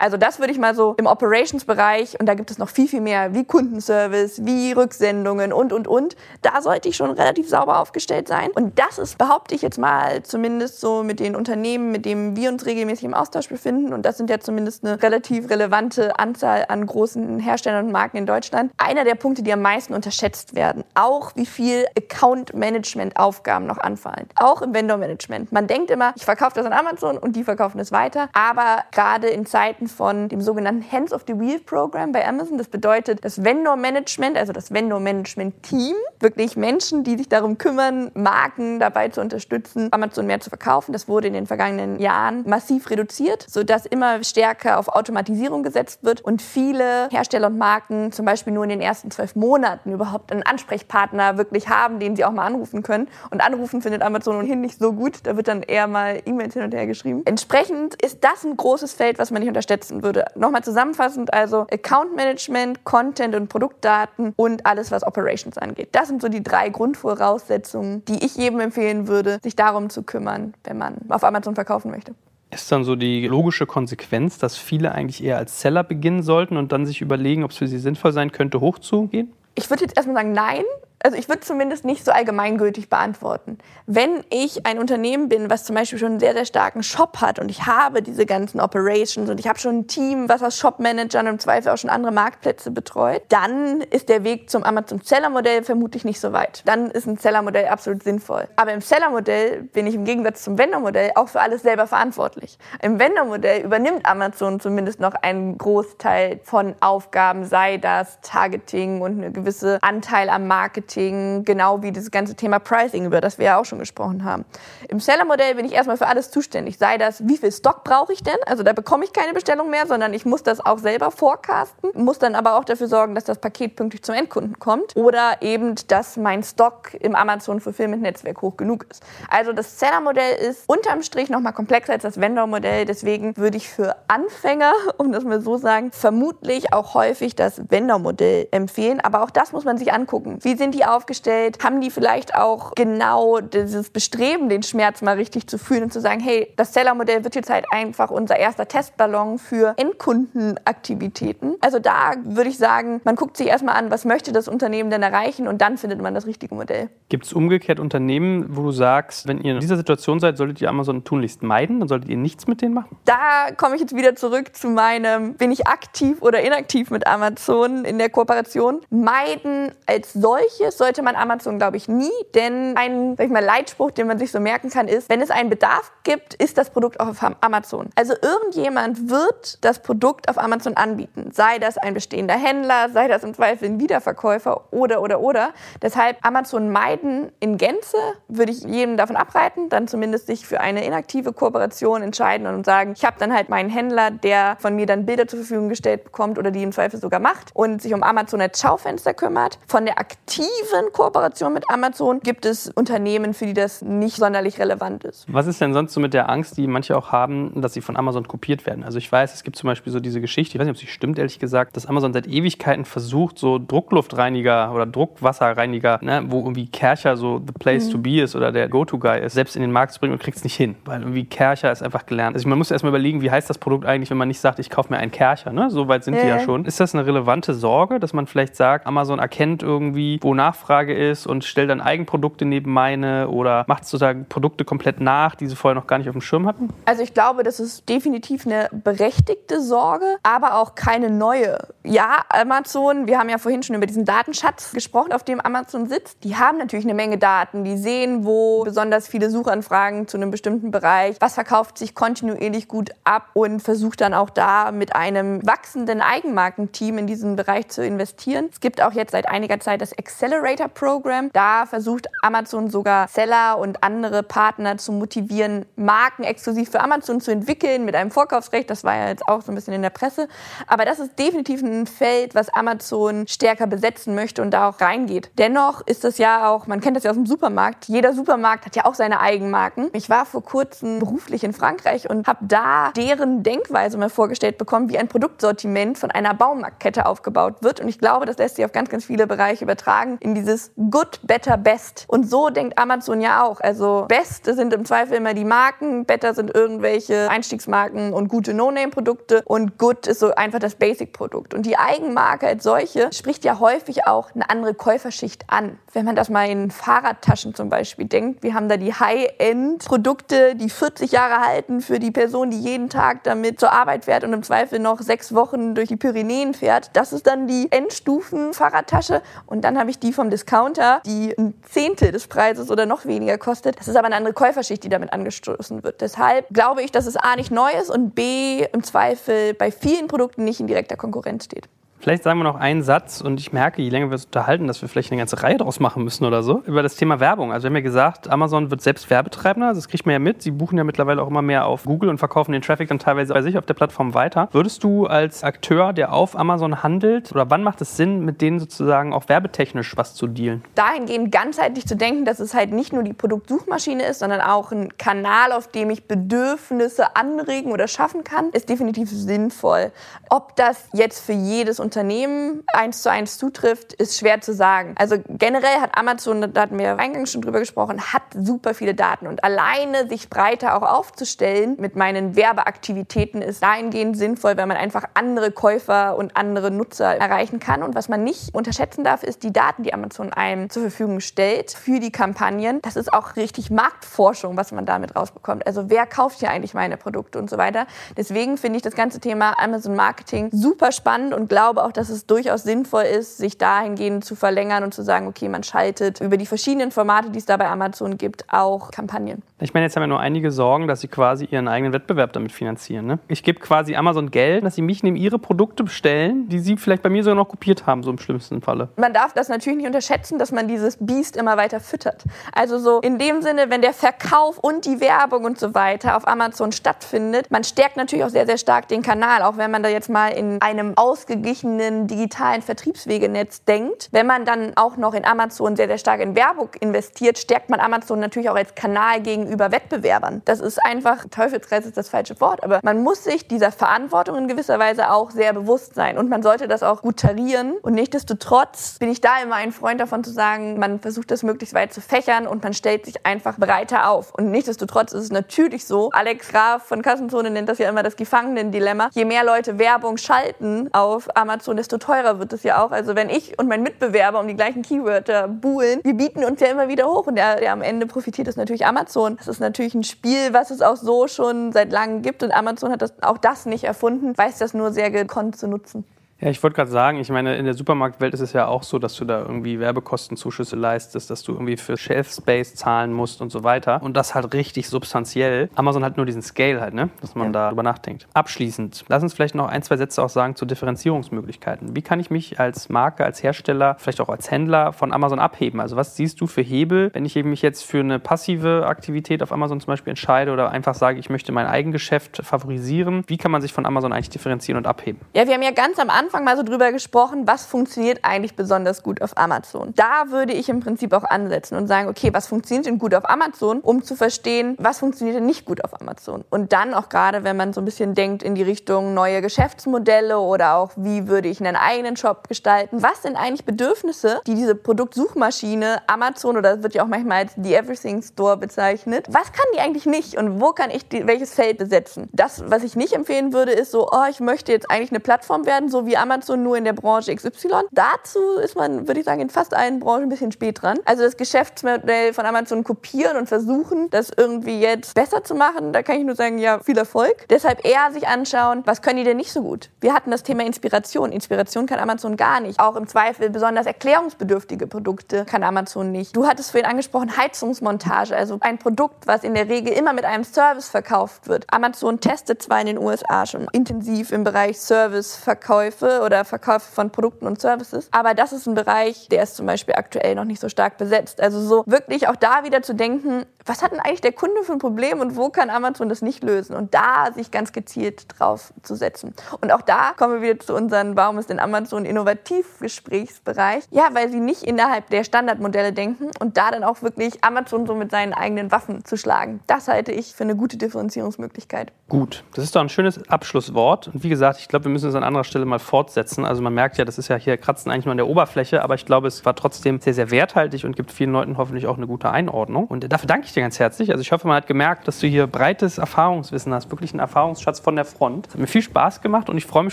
Also 0.00 0.16
das 0.16 0.38
würde 0.38 0.50
ich 0.50 0.58
mal 0.58 0.74
so 0.74 0.94
im 0.96 1.04
Operations-Bereich 1.04 2.18
und 2.18 2.24
da 2.26 2.32
gibt 2.32 2.50
es 2.50 2.56
noch 2.56 2.70
viel, 2.70 2.88
viel 2.88 3.02
mehr 3.02 3.34
wie 3.34 3.44
Kundenservice, 3.44 4.46
wie 4.46 4.72
Rücksendungen 4.72 5.52
und, 5.52 5.74
und, 5.74 5.86
und. 5.86 6.16
Da 6.40 6.62
sollte 6.62 6.88
ich 6.88 6.96
schon 6.96 7.10
relativ 7.10 7.50
sauber 7.50 7.78
aufgestellt 7.78 8.26
sein. 8.26 8.50
Und 8.52 8.78
das 8.78 8.98
ist, 8.98 9.18
behaupte 9.18 9.54
ich 9.54 9.60
jetzt 9.60 9.76
mal, 9.76 10.22
zumindest 10.22 10.80
so 10.80 11.02
mit 11.02 11.20
den 11.20 11.36
Unternehmen, 11.36 11.92
mit 11.92 12.06
denen 12.06 12.34
wir 12.34 12.48
uns 12.48 12.64
regelmäßig 12.64 13.04
im 13.04 13.14
Austausch 13.14 13.50
befinden. 13.50 13.92
Und 13.92 14.06
das 14.06 14.16
sind 14.16 14.30
ja 14.30 14.40
zumindest 14.50 14.84
eine 14.84 15.00
relativ 15.00 15.48
relevante 15.48 16.18
Anzahl 16.18 16.64
an 16.66 16.84
großen 16.84 17.38
Herstellern 17.38 17.86
und 17.86 17.92
Marken 17.92 18.16
in 18.16 18.26
Deutschland. 18.26 18.72
Einer 18.78 19.04
der 19.04 19.14
Punkte, 19.14 19.44
die 19.44 19.52
am 19.52 19.62
meisten 19.62 19.94
unterschätzt 19.94 20.56
werden. 20.56 20.82
Auch 20.94 21.30
wie 21.36 21.46
viel 21.46 21.86
Account-Management-Aufgaben 21.96 23.66
noch 23.66 23.78
anfallen. 23.78 24.26
Auch 24.34 24.60
im 24.60 24.74
Vendor-Management. 24.74 25.52
Man 25.52 25.68
denkt 25.68 25.92
immer, 25.92 26.14
ich 26.16 26.24
verkaufe 26.24 26.54
das 26.56 26.66
an 26.66 26.72
Amazon 26.72 27.16
und 27.16 27.36
die 27.36 27.44
verkaufen 27.44 27.78
es 27.78 27.92
weiter. 27.92 28.28
Aber 28.32 28.82
gerade 28.90 29.28
in 29.28 29.46
Zeiten 29.46 29.86
von 29.86 30.28
dem 30.28 30.40
sogenannten 30.40 30.84
Hands 30.90 31.12
of 31.12 31.22
the 31.28 31.38
Wheel 31.38 31.60
Program 31.60 32.10
bei 32.10 32.26
Amazon, 32.26 32.58
das 32.58 32.66
bedeutet 32.66 33.24
das 33.24 33.44
Vendor-Management, 33.44 34.36
also 34.36 34.52
das 34.52 34.72
Vendor-Management-Team, 34.72 35.94
wirklich 36.18 36.56
Menschen, 36.56 37.04
die 37.04 37.16
sich 37.16 37.28
darum 37.28 37.56
kümmern, 37.56 38.10
Marken 38.14 38.80
dabei 38.80 39.10
zu 39.10 39.20
unterstützen, 39.20 39.90
Amazon 39.92 40.26
mehr 40.26 40.40
zu 40.40 40.50
verkaufen. 40.50 40.92
Das 40.92 41.06
wurde 41.06 41.28
in 41.28 41.34
den 41.34 41.46
vergangenen 41.46 42.00
Jahren 42.00 42.42
massiv 42.48 42.90
reduziert, 42.90 43.46
sodass 43.48 43.86
immer 43.86 44.24
stärker 44.24 44.39
auf 44.76 44.88
Automatisierung 44.88 45.62
gesetzt 45.62 46.02
wird 46.02 46.22
und 46.22 46.40
viele 46.40 47.08
Hersteller 47.10 47.48
und 47.48 47.58
Marken 47.58 48.10
zum 48.10 48.24
Beispiel 48.24 48.52
nur 48.52 48.64
in 48.64 48.70
den 48.70 48.80
ersten 48.80 49.10
zwölf 49.10 49.36
Monaten 49.36 49.92
überhaupt 49.92 50.32
einen 50.32 50.42
Ansprechpartner 50.42 51.36
wirklich 51.36 51.68
haben, 51.68 51.98
den 51.98 52.16
sie 52.16 52.24
auch 52.24 52.32
mal 52.32 52.46
anrufen 52.46 52.82
können. 52.82 53.08
Und 53.30 53.42
anrufen 53.42 53.82
findet 53.82 54.02
Amazon 54.02 54.36
ohnehin 54.36 54.60
nicht 54.60 54.78
so 54.78 54.92
gut. 54.92 55.18
Da 55.24 55.36
wird 55.36 55.48
dann 55.48 55.62
eher 55.62 55.86
mal 55.86 56.22
E-Mails 56.24 56.54
hin 56.54 56.62
und 56.62 56.72
her 56.72 56.86
geschrieben. 56.86 57.22
Entsprechend 57.26 58.02
ist 58.02 58.24
das 58.24 58.44
ein 58.44 58.56
großes 58.56 58.94
Feld, 58.94 59.18
was 59.18 59.30
man 59.30 59.40
nicht 59.40 59.48
unterschätzen 59.48 60.02
würde. 60.02 60.24
Nochmal 60.34 60.64
zusammenfassend, 60.64 61.34
also 61.34 61.66
Account 61.70 62.16
Management, 62.16 62.84
Content 62.84 63.34
und 63.34 63.48
Produktdaten 63.48 64.32
und 64.36 64.64
alles, 64.64 64.90
was 64.90 65.06
Operations 65.06 65.58
angeht. 65.58 65.90
Das 65.92 66.08
sind 66.08 66.22
so 66.22 66.28
die 66.28 66.42
drei 66.42 66.70
Grundvoraussetzungen, 66.70 68.04
die 68.06 68.24
ich 68.24 68.36
jedem 68.36 68.60
empfehlen 68.60 69.06
würde, 69.06 69.38
sich 69.42 69.54
darum 69.54 69.90
zu 69.90 70.02
kümmern, 70.02 70.54
wenn 70.64 70.78
man 70.78 70.96
auf 71.10 71.24
Amazon 71.24 71.54
verkaufen 71.54 71.90
möchte. 71.90 72.14
Ist 72.52 72.70
dann 72.72 72.82
so 72.82 72.96
die 72.96 73.26
logische 73.28 73.66
Konsequenz, 73.66 74.38
dass 74.38 74.56
viele 74.56 74.92
eigentlich 74.92 75.22
eher 75.22 75.36
als 75.36 75.60
Seller 75.60 75.84
beginnen 75.84 76.22
sollten 76.22 76.56
und 76.56 76.72
dann 76.72 76.84
sich 76.84 77.00
überlegen, 77.00 77.44
ob 77.44 77.52
es 77.52 77.58
für 77.58 77.68
sie 77.68 77.78
sinnvoll 77.78 78.12
sein 78.12 78.32
könnte, 78.32 78.60
hochzugehen? 78.60 79.32
Ich 79.54 79.70
würde 79.70 79.84
jetzt 79.84 79.96
erstmal 79.96 80.16
sagen, 80.16 80.32
nein, 80.32 80.64
also 81.02 81.16
ich 81.16 81.28
würde 81.28 81.40
zumindest 81.40 81.84
nicht 81.84 82.04
so 82.04 82.12
allgemeingültig 82.12 82.90
beantworten. 82.90 83.58
Wenn 83.86 84.22
ich 84.28 84.66
ein 84.66 84.78
Unternehmen 84.78 85.28
bin, 85.28 85.48
was 85.48 85.64
zum 85.64 85.74
Beispiel 85.74 85.98
schon 85.98 86.12
einen 86.12 86.20
sehr, 86.20 86.34
sehr 86.34 86.44
starken 86.44 86.82
Shop 86.82 87.20
hat 87.20 87.38
und 87.38 87.50
ich 87.50 87.66
habe 87.66 88.02
diese 88.02 88.26
ganzen 88.26 88.60
Operations 88.60 89.30
und 89.30 89.40
ich 89.40 89.48
habe 89.48 89.58
schon 89.58 89.78
ein 89.78 89.86
Team, 89.86 90.28
was 90.28 90.42
aus 90.42 90.58
Shop-Managern 90.58 91.26
und 91.26 91.34
im 91.34 91.38
Zweifel 91.38 91.70
auch 91.70 91.78
schon 91.78 91.90
andere 91.90 92.12
Marktplätze 92.12 92.70
betreut, 92.70 93.22
dann 93.30 93.80
ist 93.80 94.08
der 94.08 94.24
Weg 94.24 94.50
zum 94.50 94.62
Amazon-Seller-Modell 94.62 95.64
vermutlich 95.64 96.04
nicht 96.04 96.20
so 96.20 96.32
weit. 96.32 96.62
Dann 96.66 96.90
ist 96.90 97.06
ein 97.06 97.16
Seller-Modell 97.16 97.68
absolut 97.68 98.02
sinnvoll. 98.02 98.48
Aber 98.56 98.72
im 98.72 98.82
Seller-Modell 98.82 99.62
bin 99.62 99.86
ich 99.86 99.94
im 99.94 100.04
Gegensatz 100.04 100.42
zum 100.44 100.58
Vendor-Modell 100.58 101.12
auch 101.14 101.28
für 101.28 101.40
alles 101.40 101.62
selber 101.62 101.86
verantwortlich. 101.86 102.58
Im 102.82 102.98
Vendor-Modell 102.98 103.62
übernimmt 103.62 104.04
Amazon 104.04 104.60
zumindest 104.60 105.00
noch 105.00 105.14
einen 105.14 105.56
Großteil 105.56 106.40
von 106.44 106.74
Aufgaben, 106.80 107.46
sei 107.46 107.78
das 107.78 108.20
Targeting 108.20 109.00
und 109.00 109.18
eine 109.18 109.32
gewisse 109.32 109.78
Anteil 109.80 110.28
am 110.28 110.46
Marketing 110.46 110.89
Marketing, 110.90 111.44
genau 111.44 111.82
wie 111.82 111.92
das 111.92 112.10
ganze 112.10 112.34
Thema 112.34 112.58
Pricing, 112.58 113.06
über 113.06 113.20
das 113.20 113.38
wir 113.38 113.46
ja 113.46 113.60
auch 113.60 113.64
schon 113.64 113.78
gesprochen 113.78 114.24
haben. 114.24 114.44
Im 114.88 115.00
Seller-Modell 115.00 115.54
bin 115.54 115.64
ich 115.64 115.72
erstmal 115.72 115.96
für 115.96 116.06
alles 116.06 116.30
zuständig. 116.30 116.78
Sei 116.78 116.98
das, 116.98 117.26
wie 117.26 117.36
viel 117.36 117.52
Stock 117.52 117.84
brauche 117.84 118.12
ich 118.12 118.22
denn? 118.22 118.36
Also 118.46 118.62
da 118.62 118.72
bekomme 118.72 119.04
ich 119.04 119.12
keine 119.12 119.32
Bestellung 119.32 119.70
mehr, 119.70 119.86
sondern 119.86 120.12
ich 120.14 120.24
muss 120.24 120.42
das 120.42 120.64
auch 120.64 120.78
selber 120.78 121.10
forecasten, 121.10 121.90
muss 121.94 122.18
dann 122.18 122.34
aber 122.34 122.56
auch 122.56 122.64
dafür 122.64 122.88
sorgen, 122.88 123.14
dass 123.14 123.24
das 123.24 123.38
Paket 123.38 123.76
pünktlich 123.76 124.02
zum 124.02 124.14
Endkunden 124.14 124.58
kommt 124.58 124.96
oder 124.96 125.36
eben, 125.40 125.74
dass 125.88 126.16
mein 126.16 126.42
Stock 126.42 126.94
im 126.98 127.14
Amazon 127.14 127.60
Fulfillment 127.60 128.02
Netzwerk 128.02 128.42
hoch 128.42 128.56
genug 128.56 128.86
ist. 128.90 129.02
Also 129.28 129.52
das 129.52 129.78
Seller-Modell 129.78 130.36
ist 130.36 130.64
unterm 130.66 131.02
Strich 131.02 131.30
nochmal 131.30 131.52
komplexer 131.52 131.92
als 131.92 132.02
das 132.02 132.20
Vendor-Modell. 132.20 132.84
Deswegen 132.84 133.36
würde 133.36 133.56
ich 133.56 133.68
für 133.68 133.96
Anfänger, 134.08 134.72
um 134.98 135.12
das 135.12 135.24
mal 135.24 135.40
so 135.40 135.56
sagen, 135.56 135.92
vermutlich 135.92 136.72
auch 136.72 136.94
häufig 136.94 137.36
das 137.36 137.70
Vendor-Modell 137.70 138.48
empfehlen. 138.50 139.00
Aber 139.00 139.22
auch 139.22 139.30
das 139.30 139.52
muss 139.52 139.64
man 139.64 139.78
sich 139.78 139.92
angucken. 139.92 140.38
Wie 140.42 140.56
sind 140.56 140.74
die 140.74 140.79
die 140.80 140.86
aufgestellt? 140.86 141.58
Haben 141.62 141.80
die 141.80 141.90
vielleicht 141.90 142.34
auch 142.34 142.74
genau 142.74 143.40
dieses 143.40 143.90
Bestreben, 143.90 144.48
den 144.48 144.62
Schmerz 144.62 145.02
mal 145.02 145.16
richtig 145.16 145.46
zu 145.46 145.58
fühlen 145.58 145.84
und 145.84 145.92
zu 145.92 146.00
sagen, 146.00 146.20
hey, 146.20 146.52
das 146.56 146.72
Seller-Modell 146.72 147.22
wird 147.24 147.34
jetzt 147.34 147.50
halt 147.50 147.66
einfach 147.70 148.10
unser 148.10 148.38
erster 148.38 148.66
Testballon 148.66 149.38
für 149.38 149.74
Endkundenaktivitäten. 149.76 151.56
Also 151.60 151.78
da 151.78 152.12
würde 152.24 152.48
ich 152.48 152.58
sagen, 152.58 153.00
man 153.04 153.16
guckt 153.16 153.36
sich 153.36 153.48
erstmal 153.48 153.76
an, 153.76 153.90
was 153.90 154.04
möchte 154.04 154.32
das 154.32 154.48
Unternehmen 154.48 154.90
denn 154.90 155.02
erreichen 155.02 155.46
und 155.48 155.60
dann 155.60 155.76
findet 155.76 156.00
man 156.00 156.14
das 156.14 156.26
richtige 156.26 156.54
Modell. 156.54 156.88
Gibt 157.08 157.26
es 157.26 157.32
umgekehrt 157.32 157.80
Unternehmen, 157.80 158.56
wo 158.56 158.62
du 158.62 158.72
sagst, 158.72 159.26
wenn 159.28 159.40
ihr 159.40 159.54
in 159.54 159.60
dieser 159.60 159.76
Situation 159.76 160.20
seid, 160.20 160.38
solltet 160.38 160.60
ihr 160.62 160.68
Amazon 160.68 161.04
tunlichst 161.04 161.42
meiden, 161.42 161.80
dann 161.80 161.88
solltet 161.88 162.08
ihr 162.08 162.16
nichts 162.16 162.46
mit 162.46 162.62
denen 162.62 162.74
machen? 162.74 162.96
Da 163.04 163.50
komme 163.56 163.74
ich 163.74 163.80
jetzt 163.80 163.94
wieder 163.94 164.16
zurück 164.16 164.56
zu 164.56 164.68
meinem, 164.68 165.34
bin 165.34 165.50
ich 165.50 165.66
aktiv 165.66 166.22
oder 166.22 166.40
inaktiv 166.40 166.90
mit 166.90 167.06
Amazon 167.06 167.84
in 167.84 167.98
der 167.98 168.08
Kooperation? 168.08 168.80
Meiden 168.90 169.72
als 169.86 170.12
solches 170.12 170.69
sollte 170.78 171.02
man 171.02 171.16
Amazon, 171.16 171.58
glaube 171.58 171.76
ich, 171.76 171.88
nie. 171.88 172.10
Denn 172.34 172.76
ein 172.76 173.16
sag 173.16 173.26
ich 173.26 173.32
mal, 173.32 173.44
Leitspruch, 173.44 173.90
den 173.90 174.06
man 174.06 174.18
sich 174.18 174.30
so 174.30 174.40
merken 174.40 174.70
kann, 174.70 174.88
ist, 174.88 175.08
wenn 175.08 175.20
es 175.20 175.30
einen 175.30 175.50
Bedarf 175.50 175.92
gibt, 176.04 176.34
ist 176.34 176.58
das 176.58 176.70
Produkt 176.70 177.00
auch 177.00 177.08
auf 177.08 177.18
Amazon. 177.40 177.90
Also 177.96 178.14
irgendjemand 178.20 179.10
wird 179.10 179.64
das 179.64 179.80
Produkt 179.80 180.28
auf 180.28 180.38
Amazon 180.38 180.76
anbieten. 180.76 181.30
Sei 181.32 181.58
das 181.58 181.78
ein 181.78 181.94
bestehender 181.94 182.34
Händler, 182.34 182.88
sei 182.90 183.08
das 183.08 183.24
im 183.24 183.34
Zweifel 183.34 183.68
ein 183.68 183.80
Wiederverkäufer 183.80 184.72
oder, 184.72 185.02
oder, 185.02 185.20
oder. 185.20 185.50
Deshalb 185.82 186.16
Amazon 186.22 186.70
meiden 186.70 187.32
in 187.40 187.58
Gänze, 187.58 187.98
würde 188.28 188.52
ich 188.52 188.62
jedem 188.62 188.96
davon 188.96 189.16
abreiten, 189.16 189.68
dann 189.68 189.88
zumindest 189.88 190.26
sich 190.26 190.46
für 190.46 190.60
eine 190.60 190.84
inaktive 190.84 191.32
Kooperation 191.32 192.02
entscheiden 192.02 192.46
und 192.46 192.64
sagen, 192.64 192.92
ich 192.96 193.04
habe 193.04 193.16
dann 193.18 193.34
halt 193.34 193.48
meinen 193.48 193.70
Händler, 193.70 194.10
der 194.10 194.56
von 194.60 194.74
mir 194.74 194.86
dann 194.86 195.06
Bilder 195.06 195.26
zur 195.26 195.40
Verfügung 195.40 195.68
gestellt 195.68 196.04
bekommt 196.04 196.38
oder 196.38 196.50
die 196.50 196.62
im 196.62 196.72
Zweifel 196.72 197.00
sogar 197.00 197.20
macht 197.20 197.50
und 197.54 197.82
sich 197.82 197.92
um 197.92 198.02
Amazon 198.02 198.40
als 198.40 198.60
Schaufenster 198.60 199.14
kümmert. 199.14 199.58
Von 199.66 199.84
der 199.84 199.98
aktiven 199.98 200.59
aktiven 200.60 200.92
Kooperation 200.92 201.52
mit 201.52 201.64
Amazon 201.70 202.20
gibt 202.20 202.44
es 202.44 202.68
Unternehmen, 202.68 203.34
für 203.34 203.46
die 203.46 203.54
das 203.54 203.82
nicht 203.82 204.16
sonderlich 204.16 204.58
relevant 204.58 205.04
ist. 205.04 205.26
Was 205.28 205.46
ist 205.46 205.60
denn 205.60 205.72
sonst 205.72 205.94
so 205.94 206.00
mit 206.00 206.14
der 206.14 206.28
Angst, 206.28 206.56
die 206.56 206.66
manche 206.66 206.96
auch 206.96 207.12
haben, 207.12 207.60
dass 207.60 207.72
sie 207.72 207.80
von 207.80 207.96
Amazon 207.96 208.26
kopiert 208.26 208.66
werden? 208.66 208.84
Also 208.84 208.98
ich 208.98 209.10
weiß, 209.10 209.34
es 209.34 209.42
gibt 209.42 209.56
zum 209.56 209.68
Beispiel 209.68 209.92
so 209.92 210.00
diese 210.00 210.20
Geschichte, 210.20 210.56
ich 210.56 210.60
weiß 210.60 210.66
nicht, 210.66 210.76
ob 210.76 210.80
sie 210.80 210.86
stimmt, 210.86 211.18
ehrlich 211.18 211.38
gesagt, 211.38 211.76
dass 211.76 211.86
Amazon 211.86 212.12
seit 212.12 212.26
Ewigkeiten 212.26 212.84
versucht, 212.84 213.38
so 213.38 213.58
Druckluftreiniger 213.58 214.72
oder 214.74 214.86
Druckwasserreiniger, 214.86 215.98
ne, 216.02 216.24
wo 216.26 216.40
irgendwie 216.40 216.66
Kercher 216.66 217.16
so 217.16 217.38
the 217.38 217.52
place 217.52 217.86
mhm. 217.88 217.92
to 217.92 217.98
be 217.98 218.20
ist 218.20 218.36
oder 218.36 218.52
der 218.52 218.68
Go-To-Guy 218.68 219.24
ist, 219.24 219.34
selbst 219.34 219.56
in 219.56 219.62
den 219.62 219.72
Markt 219.72 219.92
zu 219.92 220.00
bringen 220.00 220.12
und 220.12 220.20
kriegt 220.20 220.36
es 220.36 220.44
nicht 220.44 220.56
hin, 220.56 220.76
weil 220.84 221.00
irgendwie 221.00 221.24
Kercher 221.24 221.72
ist 221.72 221.82
einfach 221.82 222.06
gelernt. 222.06 222.36
Also 222.36 222.48
man 222.48 222.58
muss 222.58 222.70
erstmal 222.70 222.90
überlegen, 222.90 223.22
wie 223.22 223.30
heißt 223.30 223.48
das 223.48 223.58
Produkt 223.58 223.86
eigentlich, 223.86 224.10
wenn 224.10 224.18
man 224.18 224.28
nicht 224.28 224.40
sagt, 224.40 224.58
ich 224.58 224.70
kaufe 224.70 224.92
mir 224.92 224.98
einen 224.98 225.12
Kercher, 225.12 225.52
ne? 225.52 225.70
So 225.70 225.88
weit 225.88 226.04
sind 226.04 226.14
äh. 226.14 226.22
die 226.22 226.28
ja 226.28 226.40
schon. 226.40 226.64
Ist 226.64 226.80
das 226.80 226.94
eine 226.94 227.06
relevante 227.06 227.54
Sorge, 227.54 228.00
dass 228.00 228.12
man 228.12 228.26
vielleicht 228.26 228.56
sagt, 228.56 228.86
Amazon 228.86 229.18
erkennt 229.18 229.62
irgendwie, 229.62 230.18
wo 230.22 230.34
Nachfrage 230.40 230.94
ist 230.94 231.26
und 231.26 231.44
stellt 231.44 231.68
dann 231.68 231.82
Eigenprodukte 231.82 232.46
neben 232.46 232.72
meine 232.72 233.28
oder 233.28 233.64
macht 233.66 233.84
sozusagen 233.84 234.24
Produkte 234.26 234.64
komplett 234.64 234.98
nach, 234.98 235.34
die 235.34 235.46
sie 235.46 235.54
vorher 235.54 235.78
noch 235.78 235.86
gar 235.86 235.98
nicht 235.98 236.08
auf 236.08 236.14
dem 236.14 236.22
Schirm 236.22 236.46
hatten? 236.46 236.70
Also 236.86 237.02
ich 237.02 237.12
glaube, 237.12 237.42
das 237.42 237.60
ist 237.60 237.86
definitiv 237.88 238.46
eine 238.46 238.70
berechtigte 238.72 239.60
Sorge, 239.60 240.16
aber 240.22 240.54
auch 240.54 240.74
keine 240.74 241.10
neue. 241.10 241.58
Ja, 241.84 242.24
Amazon, 242.30 243.06
wir 243.06 243.18
haben 243.18 243.28
ja 243.28 243.36
vorhin 243.36 243.62
schon 243.62 243.76
über 243.76 243.86
diesen 243.86 244.06
Datenschatz 244.06 244.72
gesprochen, 244.72 245.12
auf 245.12 245.24
dem 245.24 245.40
Amazon 245.40 245.88
sitzt. 245.88 246.24
Die 246.24 246.36
haben 246.36 246.56
natürlich 246.56 246.86
eine 246.86 246.94
Menge 246.94 247.18
Daten. 247.18 247.64
Die 247.64 247.76
sehen, 247.76 248.24
wo 248.24 248.64
besonders 248.64 249.08
viele 249.08 249.28
Suchanfragen 249.28 250.08
zu 250.08 250.16
einem 250.16 250.30
bestimmten 250.30 250.70
Bereich, 250.70 251.16
was 251.20 251.34
verkauft 251.34 251.76
sich 251.76 251.94
kontinuierlich 251.94 252.66
gut 252.66 252.92
ab 253.04 253.28
und 253.34 253.60
versucht 253.60 254.00
dann 254.00 254.14
auch 254.14 254.30
da 254.30 254.72
mit 254.72 254.96
einem 254.96 255.46
wachsenden 255.46 256.00
Eigenmarkenteam 256.00 256.96
in 256.96 257.06
diesen 257.06 257.36
Bereich 257.36 257.68
zu 257.68 257.84
investieren. 257.84 258.48
Es 258.50 258.60
gibt 258.60 258.80
auch 258.80 258.92
jetzt 258.92 259.12
seit 259.12 259.28
einiger 259.28 259.60
Zeit 259.60 259.82
das 259.82 259.92
Excel 259.92 260.29
Accelerator 260.30 260.68
Program. 260.68 261.30
Da 261.32 261.66
versucht 261.66 262.06
Amazon 262.22 262.70
sogar 262.70 263.08
Seller 263.08 263.58
und 263.58 263.82
andere 263.82 264.22
Partner 264.22 264.78
zu 264.78 264.92
motivieren, 264.92 265.66
Marken 265.74 266.22
exklusiv 266.22 266.70
für 266.70 266.80
Amazon 266.80 267.20
zu 267.20 267.32
entwickeln 267.32 267.84
mit 267.84 267.96
einem 267.96 268.12
Vorkaufsrecht. 268.12 268.70
Das 268.70 268.84
war 268.84 268.94
ja 268.94 269.08
jetzt 269.08 269.26
auch 269.26 269.42
so 269.42 269.50
ein 269.50 269.56
bisschen 269.56 269.74
in 269.74 269.82
der 269.82 269.90
Presse. 269.90 270.28
Aber 270.68 270.84
das 270.84 271.00
ist 271.00 271.18
definitiv 271.18 271.62
ein 271.62 271.88
Feld, 271.88 272.36
was 272.36 272.48
Amazon 272.48 273.26
stärker 273.26 273.66
besetzen 273.66 274.14
möchte 274.14 274.40
und 274.40 274.52
da 274.52 274.68
auch 274.68 274.80
reingeht. 274.80 275.32
Dennoch 275.36 275.84
ist 275.84 276.04
das 276.04 276.18
ja 276.18 276.48
auch, 276.48 276.68
man 276.68 276.80
kennt 276.80 276.96
das 276.96 277.02
ja 277.02 277.10
aus 277.10 277.16
dem 277.16 277.26
Supermarkt. 277.26 277.86
Jeder 277.86 278.12
Supermarkt 278.12 278.66
hat 278.66 278.76
ja 278.76 278.84
auch 278.84 278.94
seine 278.94 279.18
Eigenmarken. 279.18 279.90
Ich 279.94 280.10
war 280.10 280.26
vor 280.26 280.44
kurzem 280.44 281.00
beruflich 281.00 281.42
in 281.42 281.52
Frankreich 281.52 282.08
und 282.08 282.28
habe 282.28 282.46
da 282.46 282.92
deren 282.92 283.42
Denkweise 283.42 283.98
mal 283.98 284.10
vorgestellt 284.10 284.58
bekommen, 284.58 284.90
wie 284.90 284.98
ein 284.98 285.08
Produktsortiment 285.08 285.98
von 285.98 286.12
einer 286.12 286.34
Baumarktkette 286.34 287.06
aufgebaut 287.06 287.56
wird. 287.62 287.80
Und 287.80 287.88
ich 287.88 287.98
glaube, 287.98 288.26
das 288.26 288.38
lässt 288.38 288.54
sich 288.56 288.64
auf 288.64 288.70
ganz, 288.70 288.90
ganz 288.90 289.04
viele 289.04 289.26
Bereiche 289.26 289.64
übertragen 289.64 290.19
in 290.20 290.34
dieses 290.34 290.70
Good, 290.90 291.20
Better, 291.22 291.56
Best. 291.56 292.04
Und 292.08 292.28
so 292.28 292.50
denkt 292.50 292.78
Amazon 292.78 293.20
ja 293.20 293.44
auch. 293.44 293.60
Also 293.60 294.04
Best 294.08 294.44
sind 294.44 294.72
im 294.72 294.84
Zweifel 294.84 295.16
immer 295.16 295.34
die 295.34 295.44
Marken, 295.44 296.04
Better 296.04 296.34
sind 296.34 296.54
irgendwelche 296.54 297.28
Einstiegsmarken 297.30 298.12
und 298.12 298.28
gute 298.28 298.54
No-Name-Produkte 298.54 299.42
und 299.46 299.78
Good 299.78 300.06
ist 300.06 300.20
so 300.20 300.34
einfach 300.34 300.58
das 300.58 300.74
Basic-Produkt. 300.76 301.54
Und 301.54 301.66
die 301.66 301.76
Eigenmarke 301.76 302.46
als 302.46 302.62
solche 302.62 303.10
spricht 303.12 303.44
ja 303.44 303.58
häufig 303.58 304.06
auch 304.06 304.34
eine 304.34 304.48
andere 304.50 304.74
Käuferschicht 304.74 305.44
an. 305.48 305.78
Wenn 305.92 306.04
man 306.04 306.16
das 306.16 306.28
mal 306.28 306.48
in 306.48 306.70
Fahrradtaschen 306.70 307.54
zum 307.54 307.68
Beispiel 307.68 308.06
denkt, 308.06 308.42
wir 308.42 308.54
haben 308.54 308.68
da 308.68 308.76
die 308.76 308.92
High-End-Produkte, 308.94 310.54
die 310.54 310.70
40 310.70 311.12
Jahre 311.12 311.46
halten 311.46 311.80
für 311.80 311.98
die 311.98 312.10
Person, 312.10 312.50
die 312.50 312.60
jeden 312.60 312.90
Tag 312.90 313.24
damit 313.24 313.58
zur 313.58 313.72
Arbeit 313.72 314.04
fährt 314.04 314.24
und 314.24 314.32
im 314.32 314.42
Zweifel 314.42 314.78
noch 314.78 315.00
sechs 315.00 315.34
Wochen 315.34 315.74
durch 315.74 315.88
die 315.88 315.96
Pyrenäen 315.96 316.54
fährt. 316.54 316.90
Das 316.94 317.12
ist 317.12 317.26
dann 317.26 317.46
die 317.46 317.72
Endstufen-Fahrradtasche. 317.72 319.22
Und 319.46 319.62
dann 319.62 319.78
habe 319.78 319.90
ich 319.90 319.98
die 319.98 320.09
vom 320.12 320.30
Discounter, 320.30 321.00
die 321.06 321.36
ein 321.36 321.54
Zehntel 321.62 322.12
des 322.12 322.26
Preises 322.26 322.70
oder 322.70 322.86
noch 322.86 323.06
weniger 323.06 323.38
kostet. 323.38 323.78
Das 323.78 323.88
ist 323.88 323.96
aber 323.96 324.06
eine 324.06 324.16
andere 324.16 324.34
Käuferschicht, 324.34 324.84
die 324.84 324.88
damit 324.88 325.12
angestoßen 325.12 325.82
wird. 325.82 326.00
Deshalb 326.00 326.48
glaube 326.50 326.82
ich, 326.82 326.92
dass 326.92 327.06
es 327.06 327.16
A 327.16 327.36
nicht 327.36 327.50
neu 327.50 327.70
ist 327.80 327.90
und 327.90 328.14
B 328.14 328.66
im 328.72 328.82
Zweifel 328.82 329.54
bei 329.54 329.70
vielen 329.70 330.08
Produkten 330.08 330.44
nicht 330.44 330.60
in 330.60 330.66
direkter 330.66 330.96
Konkurrenz 330.96 331.44
steht. 331.44 331.68
Vielleicht 332.00 332.22
sagen 332.22 332.38
wir 332.40 332.44
noch 332.44 332.56
einen 332.56 332.82
Satz 332.82 333.20
und 333.20 333.38
ich 333.40 333.52
merke, 333.52 333.82
je 333.82 333.90
länger 333.90 334.06
wir 334.06 334.14
uns 334.14 334.24
unterhalten, 334.24 334.66
dass 334.66 334.80
wir 334.80 334.88
vielleicht 334.88 335.12
eine 335.12 335.18
ganze 335.18 335.42
Reihe 335.42 335.58
draus 335.58 335.80
machen 335.80 336.02
müssen 336.02 336.24
oder 336.24 336.42
so, 336.42 336.62
über 336.64 336.82
das 336.82 336.96
Thema 336.96 337.20
Werbung. 337.20 337.52
Also 337.52 337.64
wir 337.64 337.68
haben 337.68 337.76
ja 337.76 337.82
gesagt, 337.82 338.30
Amazon 338.30 338.70
wird 338.70 338.80
selbst 338.80 339.10
Werbetreibender, 339.10 339.68
also 339.68 339.82
das 339.82 339.88
kriegt 339.88 340.06
man 340.06 340.14
ja 340.14 340.18
mit. 340.18 340.40
Sie 340.40 340.50
buchen 340.50 340.78
ja 340.78 340.84
mittlerweile 340.84 341.20
auch 341.20 341.28
immer 341.28 341.42
mehr 341.42 341.66
auf 341.66 341.84
Google 341.84 342.08
und 342.08 342.16
verkaufen 342.16 342.52
den 342.52 342.62
Traffic 342.62 342.88
dann 342.88 342.98
teilweise 342.98 343.34
bei 343.34 343.42
sich 343.42 343.58
auf 343.58 343.66
der 343.66 343.74
Plattform 343.74 344.14
weiter. 344.14 344.48
Würdest 344.52 344.82
du 344.82 345.06
als 345.06 345.44
Akteur, 345.44 345.92
der 345.92 346.14
auf 346.14 346.38
Amazon 346.38 346.82
handelt, 346.82 347.32
oder 347.32 347.50
wann 347.50 347.62
macht 347.62 347.82
es 347.82 347.98
Sinn, 347.98 348.24
mit 348.24 348.40
denen 348.40 348.60
sozusagen 348.60 349.12
auch 349.12 349.28
werbetechnisch 349.28 349.94
was 349.98 350.14
zu 350.14 350.26
dealen? 350.26 350.64
Dahingehend 350.76 351.30
ganzheitlich 351.30 351.86
zu 351.86 351.96
denken, 351.96 352.24
dass 352.24 352.40
es 352.40 352.54
halt 352.54 352.72
nicht 352.72 352.94
nur 352.94 353.02
die 353.02 353.12
Produktsuchmaschine 353.12 354.04
ist, 354.04 354.20
sondern 354.20 354.40
auch 354.40 354.72
ein 354.72 354.96
Kanal, 354.96 355.52
auf 355.52 355.68
dem 355.68 355.90
ich 355.90 356.08
Bedürfnisse 356.08 357.14
anregen 357.14 357.72
oder 357.72 357.88
schaffen 357.88 358.24
kann, 358.24 358.48
ist 358.52 358.70
definitiv 358.70 359.10
sinnvoll. 359.10 359.92
Ob 360.30 360.56
das 360.56 360.88
jetzt 360.94 361.20
für 361.20 361.34
jedes 361.34 361.78
Unternehmen 361.90 362.62
eins 362.72 363.02
zu 363.02 363.10
eins 363.10 363.36
zutrifft, 363.36 363.94
ist 363.94 364.16
schwer 364.16 364.40
zu 364.40 364.54
sagen. 364.54 364.94
Also 364.96 365.16
generell 365.26 365.80
hat 365.80 365.98
Amazon, 365.98 366.52
da 366.54 366.60
hatten 366.60 366.78
wir 366.78 367.00
eingangs 367.00 367.32
schon 367.32 367.42
drüber 367.42 367.58
gesprochen, 367.58 368.00
hat 368.00 368.22
super 368.32 368.74
viele 368.74 368.94
Daten 368.94 369.26
und 369.26 369.42
alleine 369.42 370.08
sich 370.08 370.30
breiter 370.30 370.76
auch 370.76 370.88
aufzustellen 370.88 371.74
mit 371.80 371.96
meinen 371.96 372.36
Werbeaktivitäten 372.36 373.42
ist 373.42 373.60
dahingehend 373.60 374.16
sinnvoll, 374.16 374.56
weil 374.56 374.66
man 374.66 374.76
einfach 374.76 375.02
andere 375.14 375.50
Käufer 375.50 376.16
und 376.16 376.36
andere 376.36 376.70
Nutzer 376.70 377.16
erreichen 377.16 377.58
kann. 377.58 377.82
Und 377.82 377.96
was 377.96 378.08
man 378.08 378.22
nicht 378.22 378.54
unterschätzen 378.54 379.02
darf, 379.02 379.24
ist 379.24 379.42
die 379.42 379.52
Daten, 379.52 379.82
die 379.82 379.92
Amazon 379.92 380.32
einem 380.32 380.70
zur 380.70 380.82
Verfügung 380.82 381.18
stellt 381.18 381.72
für 381.72 381.98
die 381.98 382.12
Kampagnen. 382.12 382.80
Das 382.82 382.94
ist 382.94 383.12
auch 383.12 383.34
richtig 383.34 383.72
Marktforschung, 383.72 384.56
was 384.56 384.70
man 384.70 384.86
damit 384.86 385.16
rausbekommt. 385.16 385.66
Also 385.66 385.90
wer 385.90 386.06
kauft 386.06 386.38
hier 386.38 386.50
eigentlich 386.52 386.72
meine 386.72 386.96
Produkte 386.96 387.40
und 387.40 387.50
so 387.50 387.58
weiter. 387.58 387.88
Deswegen 388.16 388.58
finde 388.58 388.76
ich 388.76 388.82
das 388.82 388.94
ganze 388.94 389.18
Thema 389.18 389.58
Amazon 389.58 389.96
Marketing 389.96 390.50
super 390.52 390.92
spannend 390.92 391.34
und 391.34 391.48
glaube 391.48 391.79
auch, 391.84 391.92
dass 391.92 392.08
es 392.08 392.26
durchaus 392.26 392.62
sinnvoll 392.62 393.04
ist, 393.04 393.38
sich 393.38 393.58
dahingehend 393.58 394.24
zu 394.24 394.34
verlängern 394.34 394.84
und 394.84 394.94
zu 394.94 395.02
sagen, 395.02 395.26
okay, 395.26 395.48
man 395.48 395.62
schaltet 395.62 396.20
über 396.20 396.36
die 396.36 396.46
verschiedenen 396.46 396.90
Formate, 396.90 397.30
die 397.30 397.38
es 397.38 397.46
da 397.46 397.56
bei 397.56 397.68
Amazon 397.68 398.18
gibt, 398.18 398.44
auch 398.48 398.90
Kampagnen. 398.90 399.42
Ich 399.58 399.74
meine, 399.74 399.84
jetzt 399.86 399.96
haben 399.96 400.02
wir 400.02 400.06
nur 400.08 400.20
einige 400.20 400.50
Sorgen, 400.50 400.88
dass 400.88 401.00
sie 401.00 401.08
quasi 401.08 401.44
ihren 401.44 401.68
eigenen 401.68 401.92
Wettbewerb 401.92 402.32
damit 402.32 402.52
finanzieren. 402.52 403.06
Ne? 403.06 403.18
Ich 403.28 403.42
gebe 403.42 403.60
quasi 403.60 403.94
Amazon 403.94 404.30
Geld, 404.30 404.64
dass 404.64 404.74
sie 404.74 404.82
mich 404.82 405.02
neben 405.02 405.16
ihre 405.16 405.38
Produkte 405.38 405.84
bestellen, 405.84 406.48
die 406.48 406.60
sie 406.60 406.76
vielleicht 406.76 407.02
bei 407.02 407.10
mir 407.10 407.22
sogar 407.22 407.36
noch 407.36 407.48
kopiert 407.48 407.86
haben, 407.86 408.02
so 408.02 408.10
im 408.10 408.18
schlimmsten 408.18 408.62
Falle. 408.62 408.88
Man 408.96 409.12
darf 409.12 409.32
das 409.34 409.48
natürlich 409.48 409.78
nicht 409.78 409.86
unterschätzen, 409.86 410.38
dass 410.38 410.52
man 410.52 410.68
dieses 410.68 410.96
Biest 410.98 411.36
immer 411.36 411.56
weiter 411.56 411.80
füttert. 411.80 412.24
Also 412.52 412.78
so 412.78 413.00
in 413.00 413.18
dem 413.18 413.42
Sinne, 413.42 413.66
wenn 413.68 413.82
der 413.82 413.92
Verkauf 413.92 414.58
und 414.58 414.86
die 414.86 415.00
Werbung 415.00 415.44
und 415.44 415.58
so 415.58 415.74
weiter 415.74 416.16
auf 416.16 416.26
Amazon 416.26 416.72
stattfindet, 416.72 417.50
man 417.50 417.64
stärkt 417.64 417.96
natürlich 417.96 418.24
auch 418.24 418.30
sehr, 418.30 418.46
sehr 418.46 418.58
stark 418.58 418.88
den 418.88 419.02
Kanal, 419.02 419.42
auch 419.42 419.56
wenn 419.56 419.70
man 419.70 419.82
da 419.82 419.88
jetzt 419.88 420.08
mal 420.08 420.28
in 420.28 420.60
einem 420.62 420.94
ausgeglichenen 420.96 421.69
digitalen 421.78 422.62
Vertriebswegenetz 422.62 423.64
denkt. 423.64 424.08
Wenn 424.12 424.26
man 424.26 424.44
dann 424.44 424.72
auch 424.76 424.96
noch 424.96 425.14
in 425.14 425.24
Amazon 425.24 425.76
sehr, 425.76 425.86
sehr 425.86 425.98
stark 425.98 426.20
in 426.20 426.34
Werbung 426.34 426.70
investiert, 426.80 427.38
stärkt 427.38 427.70
man 427.70 427.80
Amazon 427.80 428.20
natürlich 428.20 428.50
auch 428.50 428.54
als 428.56 428.74
Kanal 428.74 429.20
gegenüber 429.20 429.72
Wettbewerbern. 429.72 430.42
Das 430.44 430.60
ist 430.60 430.78
einfach, 430.84 431.24
Teufelskreis 431.30 431.86
ist 431.86 431.96
das 431.96 432.08
falsche 432.08 432.40
Wort, 432.40 432.62
aber 432.64 432.80
man 432.82 433.02
muss 433.02 433.24
sich 433.24 433.48
dieser 433.48 433.72
Verantwortung 433.72 434.36
in 434.36 434.48
gewisser 434.48 434.78
Weise 434.78 435.10
auch 435.10 435.30
sehr 435.30 435.52
bewusst 435.52 435.94
sein 435.94 436.18
und 436.18 436.28
man 436.28 436.42
sollte 436.42 436.68
das 436.68 436.82
auch 436.82 437.02
gut 437.02 437.18
tarieren 437.18 437.74
und 437.82 437.94
nichtsdestotrotz 437.94 438.98
bin 438.98 439.10
ich 439.10 439.20
da 439.20 439.42
immer 439.42 439.56
ein 439.56 439.72
Freund 439.72 440.00
davon 440.00 440.24
zu 440.24 440.30
sagen, 440.30 440.78
man 440.78 441.00
versucht 441.00 441.30
das 441.30 441.42
möglichst 441.42 441.74
weit 441.74 441.92
zu 441.92 442.00
fächern 442.00 442.46
und 442.46 442.62
man 442.62 442.74
stellt 442.74 443.06
sich 443.06 443.26
einfach 443.26 443.58
breiter 443.58 444.10
auf 444.10 444.32
und 444.34 444.50
nichtsdestotrotz 444.50 445.12
ist 445.12 445.24
es 445.24 445.30
natürlich 445.30 445.84
so, 445.84 446.10
Alex 446.12 446.48
Graf 446.48 446.84
von 446.84 447.02
Kassenzone 447.02 447.50
nennt 447.50 447.68
das 447.68 447.78
ja 447.78 447.88
immer 447.88 448.02
das 448.02 448.16
Gefangenendilemma, 448.16 449.10
je 449.12 449.24
mehr 449.24 449.44
Leute 449.44 449.78
Werbung 449.78 450.16
schalten 450.16 450.88
auf 450.92 451.28
Amazon, 451.36 451.59
desto 451.66 451.98
teurer 451.98 452.38
wird 452.38 452.52
es 452.52 452.62
ja 452.62 452.84
auch. 452.84 452.90
Also 452.90 453.14
wenn 453.14 453.30
ich 453.30 453.58
und 453.58 453.68
mein 453.68 453.82
Mitbewerber 453.82 454.40
um 454.40 454.48
die 454.48 454.56
gleichen 454.56 454.82
Keywörter 454.82 455.48
buhlen, 455.48 456.00
wir 456.02 456.14
bieten 456.14 456.44
uns 456.44 456.60
ja 456.60 456.68
immer 456.68 456.88
wieder 456.88 457.06
hoch 457.06 457.26
und 457.26 457.36
der, 457.36 457.56
der 457.56 457.72
am 457.72 457.82
Ende 457.82 458.06
profitiert 458.06 458.48
ist 458.48 458.56
natürlich 458.56 458.86
Amazon. 458.86 459.36
Das 459.36 459.48
ist 459.48 459.60
natürlich 459.60 459.94
ein 459.94 460.04
Spiel, 460.04 460.52
was 460.52 460.70
es 460.70 460.82
auch 460.82 460.96
so 460.96 461.28
schon 461.28 461.72
seit 461.72 461.92
langem 461.92 462.22
gibt 462.22 462.42
und 462.42 462.52
Amazon 462.52 462.90
hat 462.90 463.02
das, 463.02 463.22
auch 463.22 463.38
das 463.38 463.66
nicht 463.66 463.84
erfunden, 463.84 464.36
weiß 464.36 464.58
das 464.58 464.74
nur 464.74 464.92
sehr 464.92 465.10
gekonnt 465.10 465.56
zu 465.56 465.68
nutzen. 465.68 466.04
Ja, 466.40 466.48
ich 466.48 466.62
wollte 466.62 466.76
gerade 466.76 466.90
sagen, 466.90 467.18
ich 467.18 467.28
meine, 467.28 467.56
in 467.56 467.66
der 467.66 467.74
Supermarktwelt 467.74 468.32
ist 468.32 468.40
es 468.40 468.54
ja 468.54 468.66
auch 468.66 468.82
so, 468.82 468.98
dass 468.98 469.14
du 469.14 469.26
da 469.26 469.40
irgendwie 469.40 469.78
Werbekostenzuschüsse 469.78 470.74
leistest, 470.74 471.28
dass 471.28 471.42
du 471.42 471.52
irgendwie 471.52 471.76
für 471.76 471.98
Shelf 471.98 472.32
Space 472.32 472.74
zahlen 472.74 473.12
musst 473.12 473.42
und 473.42 473.52
so 473.52 473.62
weiter. 473.62 474.02
Und 474.02 474.16
das 474.16 474.34
halt 474.34 474.54
richtig 474.54 474.88
substanziell. 474.88 475.68
Amazon 475.74 476.02
hat 476.02 476.16
nur 476.16 476.24
diesen 476.24 476.40
Scale 476.40 476.80
halt, 476.80 476.94
ne? 476.94 477.10
dass 477.20 477.34
man 477.34 477.48
ja. 477.48 477.52
da 477.52 477.68
drüber 477.68 477.82
nachdenkt. 477.82 478.26
Abschließend, 478.32 479.04
lass 479.08 479.22
uns 479.22 479.34
vielleicht 479.34 479.54
noch 479.54 479.68
ein, 479.68 479.82
zwei 479.82 479.98
Sätze 479.98 480.22
auch 480.22 480.30
sagen 480.30 480.56
zu 480.56 480.64
Differenzierungsmöglichkeiten. 480.64 481.94
Wie 481.94 482.00
kann 482.00 482.20
ich 482.20 482.30
mich 482.30 482.58
als 482.58 482.88
Marke, 482.88 483.22
als 483.22 483.42
Hersteller, 483.42 483.96
vielleicht 483.98 484.22
auch 484.22 484.30
als 484.30 484.50
Händler 484.50 484.94
von 484.94 485.12
Amazon 485.12 485.40
abheben? 485.40 485.78
Also 485.78 485.96
was 485.96 486.16
siehst 486.16 486.40
du 486.40 486.46
für 486.46 486.62
Hebel, 486.62 487.10
wenn 487.12 487.26
ich 487.26 487.36
eben 487.36 487.50
mich 487.50 487.60
jetzt 487.60 487.84
für 487.84 488.00
eine 488.00 488.18
passive 488.18 488.86
Aktivität 488.86 489.42
auf 489.42 489.52
Amazon 489.52 489.78
zum 489.78 489.88
Beispiel 489.88 490.12
entscheide 490.12 490.52
oder 490.52 490.70
einfach 490.70 490.94
sage, 490.94 491.18
ich 491.18 491.28
möchte 491.28 491.52
mein 491.52 491.66
Eigengeschäft 491.66 492.38
favorisieren? 492.38 493.24
Wie 493.26 493.36
kann 493.36 493.50
man 493.50 493.60
sich 493.60 493.74
von 493.74 493.84
Amazon 493.84 494.14
eigentlich 494.14 494.30
differenzieren 494.30 494.78
und 494.78 494.86
abheben? 494.86 495.20
Ja, 495.34 495.46
wir 495.46 495.52
haben 495.52 495.62
ja 495.62 495.72
ganz 495.72 495.98
am 495.98 496.08
Anfang 496.08 496.29
Anfang 496.30 496.44
mal 496.44 496.56
so 496.56 496.62
drüber 496.62 496.92
gesprochen, 496.92 497.48
was 497.48 497.66
funktioniert 497.66 498.20
eigentlich 498.22 498.54
besonders 498.54 499.02
gut 499.02 499.20
auf 499.20 499.36
Amazon. 499.36 499.92
Da 499.96 500.26
würde 500.28 500.52
ich 500.52 500.68
im 500.68 500.78
Prinzip 500.78 501.12
auch 501.12 501.24
ansetzen 501.24 501.74
und 501.76 501.88
sagen, 501.88 502.08
okay, 502.08 502.32
was 502.32 502.46
funktioniert 502.46 502.86
denn 502.86 503.00
gut 503.00 503.16
auf 503.16 503.28
Amazon, 503.28 503.80
um 503.80 504.04
zu 504.04 504.14
verstehen, 504.14 504.76
was 504.78 505.00
funktioniert 505.00 505.38
denn 505.38 505.46
nicht 505.46 505.64
gut 505.64 505.82
auf 505.82 506.00
Amazon. 506.00 506.44
Und 506.48 506.72
dann 506.72 506.94
auch 506.94 507.08
gerade, 507.08 507.42
wenn 507.42 507.56
man 507.56 507.72
so 507.72 507.80
ein 507.80 507.84
bisschen 507.84 508.14
denkt 508.14 508.44
in 508.44 508.54
die 508.54 508.62
Richtung 508.62 509.12
neue 509.12 509.42
Geschäftsmodelle 509.42 510.38
oder 510.38 510.76
auch, 510.76 510.92
wie 510.94 511.26
würde 511.26 511.48
ich 511.48 511.58
einen 511.58 511.74
eigenen 511.74 512.16
Shop 512.16 512.46
gestalten, 512.46 513.02
was 513.02 513.22
sind 513.22 513.34
eigentlich 513.34 513.64
Bedürfnisse, 513.64 514.40
die 514.46 514.54
diese 514.54 514.76
Produktsuchmaschine 514.76 516.00
Amazon 516.06 516.56
oder 516.56 516.84
wird 516.84 516.94
ja 516.94 517.02
auch 517.02 517.08
manchmal 517.08 517.38
als 517.38 517.54
die 517.56 517.74
Everything 517.74 518.22
Store 518.22 518.56
bezeichnet, 518.56 519.26
was 519.30 519.50
kann 519.50 519.66
die 519.74 519.80
eigentlich 519.80 520.06
nicht 520.06 520.36
und 520.36 520.60
wo 520.60 520.70
kann 520.70 520.90
ich 520.90 521.08
die, 521.08 521.26
welches 521.26 521.54
Feld 521.54 521.78
besetzen? 521.78 522.28
Das, 522.30 522.62
was 522.70 522.84
ich 522.84 522.94
nicht 522.94 523.14
empfehlen 523.14 523.52
würde, 523.52 523.72
ist 523.72 523.90
so, 523.90 524.08
oh, 524.12 524.26
ich 524.30 524.38
möchte 524.38 524.70
jetzt 524.70 524.88
eigentlich 524.88 525.10
eine 525.10 525.18
Plattform 525.18 525.66
werden, 525.66 525.88
so 525.88 526.06
wie 526.06 526.19
Amazon 526.20 526.62
nur 526.62 526.76
in 526.76 526.84
der 526.84 526.92
Branche 526.92 527.34
XY. 527.34 527.82
Dazu 527.90 528.40
ist 528.62 528.76
man, 528.76 529.08
würde 529.08 529.20
ich 529.20 529.26
sagen, 529.26 529.40
in 529.40 529.50
fast 529.50 529.74
allen 529.74 530.00
Branchen 530.00 530.24
ein 530.24 530.28
bisschen 530.28 530.52
spät 530.52 530.82
dran. 530.82 530.98
Also 531.04 531.22
das 531.22 531.36
Geschäftsmodell 531.36 532.32
von 532.32 532.46
Amazon 532.46 532.84
kopieren 532.84 533.36
und 533.36 533.48
versuchen, 533.48 534.10
das 534.10 534.30
irgendwie 534.36 534.80
jetzt 534.80 535.14
besser 535.14 535.44
zu 535.44 535.54
machen, 535.54 535.92
da 535.92 536.02
kann 536.02 536.16
ich 536.16 536.24
nur 536.24 536.36
sagen, 536.36 536.58
ja, 536.58 536.80
viel 536.80 536.98
Erfolg. 536.98 537.46
Deshalb 537.48 537.84
eher 537.84 538.12
sich 538.12 538.28
anschauen, 538.28 538.82
was 538.86 539.02
können 539.02 539.18
die 539.18 539.24
denn 539.24 539.36
nicht 539.36 539.52
so 539.52 539.62
gut? 539.62 539.90
Wir 540.00 540.14
hatten 540.14 540.30
das 540.30 540.42
Thema 540.42 540.64
Inspiration. 540.64 541.32
Inspiration 541.32 541.86
kann 541.86 541.98
Amazon 541.98 542.36
gar 542.36 542.60
nicht. 542.60 542.78
Auch 542.78 542.96
im 542.96 543.06
Zweifel 543.06 543.50
besonders 543.50 543.86
erklärungsbedürftige 543.86 544.86
Produkte 544.86 545.44
kann 545.44 545.62
Amazon 545.62 546.12
nicht. 546.12 546.36
Du 546.36 546.46
hattest 546.46 546.70
vorhin 546.70 546.88
angesprochen, 546.88 547.36
Heizungsmontage, 547.36 548.36
also 548.36 548.58
ein 548.60 548.78
Produkt, 548.78 549.26
was 549.26 549.44
in 549.44 549.54
der 549.54 549.68
Regel 549.68 549.92
immer 549.92 550.12
mit 550.12 550.24
einem 550.24 550.44
Service 550.44 550.88
verkauft 550.88 551.48
wird. 551.48 551.66
Amazon 551.70 552.20
testet 552.20 552.62
zwar 552.62 552.80
in 552.80 552.86
den 552.86 552.98
USA 552.98 553.46
schon 553.46 553.66
intensiv 553.72 554.32
im 554.32 554.44
Bereich 554.44 554.80
Serviceverkäufe, 554.80 556.09
Vertriebe 556.10 556.24
oder 556.24 556.44
Verkäufe 556.44 556.90
von 556.92 557.10
Produkten 557.10 557.46
und 557.46 557.60
Services. 557.60 558.08
Aber 558.12 558.34
das 558.34 558.52
ist 558.52 558.66
ein 558.66 558.74
Bereich, 558.74 559.28
der 559.28 559.42
ist 559.42 559.56
zum 559.56 559.66
Beispiel 559.66 559.94
aktuell 559.94 560.34
noch 560.34 560.44
nicht 560.44 560.60
so 560.60 560.68
stark 560.68 560.98
besetzt. 560.98 561.40
Also 561.40 561.60
so 561.60 561.84
wirklich 561.86 562.28
auch 562.28 562.36
da 562.36 562.64
wieder 562.64 562.82
zu 562.82 562.94
denken, 562.94 563.44
was 563.64 563.82
hat 563.82 563.92
denn 563.92 564.00
eigentlich 564.00 564.20
der 564.20 564.32
Kunde 564.32 564.62
für 564.62 564.72
ein 564.72 564.78
Problem 564.78 565.20
und 565.20 565.36
wo 565.36 565.50
kann 565.50 565.70
Amazon 565.70 566.08
das 566.08 566.22
nicht 566.22 566.42
lösen? 566.42 566.74
Und 566.74 566.94
da 566.94 567.30
sich 567.34 567.50
ganz 567.50 567.72
gezielt 567.72 568.26
drauf 568.38 568.72
zu 568.82 568.94
setzen. 568.94 569.34
Und 569.60 569.72
auch 569.72 569.82
da 569.82 570.12
kommen 570.16 570.34
wir 570.34 570.42
wieder 570.42 570.60
zu 570.60 570.74
unserem 570.74 571.16
Warum 571.16 571.38
ist 571.38 571.50
denn 571.50 571.60
Amazon 571.60 572.04
Innovativgesprächsbereich? 572.04 573.84
Ja, 573.90 574.08
weil 574.12 574.30
sie 574.30 574.40
nicht 574.40 574.62
innerhalb 574.62 575.10
der 575.10 575.24
Standardmodelle 575.24 575.92
denken 575.92 576.30
und 576.40 576.56
da 576.56 576.70
dann 576.70 576.84
auch 576.84 577.02
wirklich 577.02 577.44
Amazon 577.44 577.86
so 577.86 577.94
mit 577.94 578.10
seinen 578.10 578.32
eigenen 578.32 578.72
Waffen 578.72 579.04
zu 579.04 579.16
schlagen. 579.16 579.60
Das 579.66 579.88
halte 579.88 580.12
ich 580.12 580.34
für 580.34 580.44
eine 580.44 580.56
gute 580.56 580.76
Differenzierungsmöglichkeit. 580.76 581.92
Gut, 582.08 582.44
das 582.54 582.64
ist 582.64 582.74
doch 582.74 582.80
ein 582.80 582.88
schönes 582.88 583.28
Abschlusswort. 583.28 584.08
Und 584.08 584.24
wie 584.24 584.28
gesagt, 584.28 584.58
ich 584.60 584.68
glaube, 584.68 584.86
wir 584.86 584.90
müssen 584.90 585.08
es 585.08 585.14
an 585.14 585.22
anderer 585.22 585.44
Stelle 585.44 585.64
mal 585.64 585.78
fortsetzen. 586.00 586.46
Also 586.46 586.62
man 586.62 586.72
merkt 586.72 586.96
ja, 586.96 587.04
das 587.04 587.18
ist 587.18 587.28
ja 587.28 587.36
hier 587.36 587.58
kratzen 587.58 587.92
eigentlich 587.92 588.06
nur 588.06 588.12
an 588.12 588.16
der 588.16 588.26
Oberfläche, 588.26 588.82
aber 588.82 588.94
ich 588.94 589.04
glaube, 589.04 589.28
es 589.28 589.44
war 589.44 589.54
trotzdem 589.54 590.00
sehr, 590.00 590.14
sehr 590.14 590.30
werthaltig 590.30 590.84
und 590.84 590.96
gibt 590.96 591.12
vielen 591.12 591.32
Leuten 591.32 591.58
hoffentlich 591.58 591.86
auch 591.86 591.98
eine 591.98 592.06
gute 592.06 592.30
Einordnung. 592.30 592.86
Und 592.86 593.12
dafür 593.12 593.26
danke 593.26 593.46
ich 593.46 593.52
dir 593.52 593.60
ganz 593.60 593.78
herzlich. 593.78 594.10
Also 594.10 594.22
ich 594.22 594.32
hoffe, 594.32 594.46
man 594.46 594.56
hat 594.56 594.66
gemerkt, 594.66 595.06
dass 595.06 595.18
du 595.20 595.26
hier 595.26 595.46
breites 595.46 595.98
Erfahrungswissen 595.98 596.72
hast, 596.72 596.90
wirklich 596.90 597.12
einen 597.12 597.20
Erfahrungsschatz 597.20 597.80
von 597.80 597.96
der 597.96 598.06
Front. 598.06 598.46
Es 598.46 598.54
hat 598.54 598.60
mir 598.60 598.66
viel 598.66 598.82
Spaß 598.82 599.20
gemacht 599.20 599.50
und 599.50 599.58
ich 599.58 599.66
freue 599.66 599.84
mich 599.84 599.92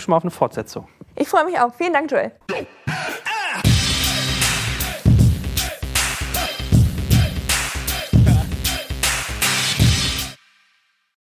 schon 0.00 0.12
mal 0.12 0.16
auf 0.16 0.24
eine 0.24 0.30
Fortsetzung. 0.30 0.88
Ich 1.14 1.28
freue 1.28 1.44
mich 1.44 1.58
auch. 1.60 1.74
Vielen 1.74 1.92
Dank, 1.92 2.10
Joel. 2.10 2.32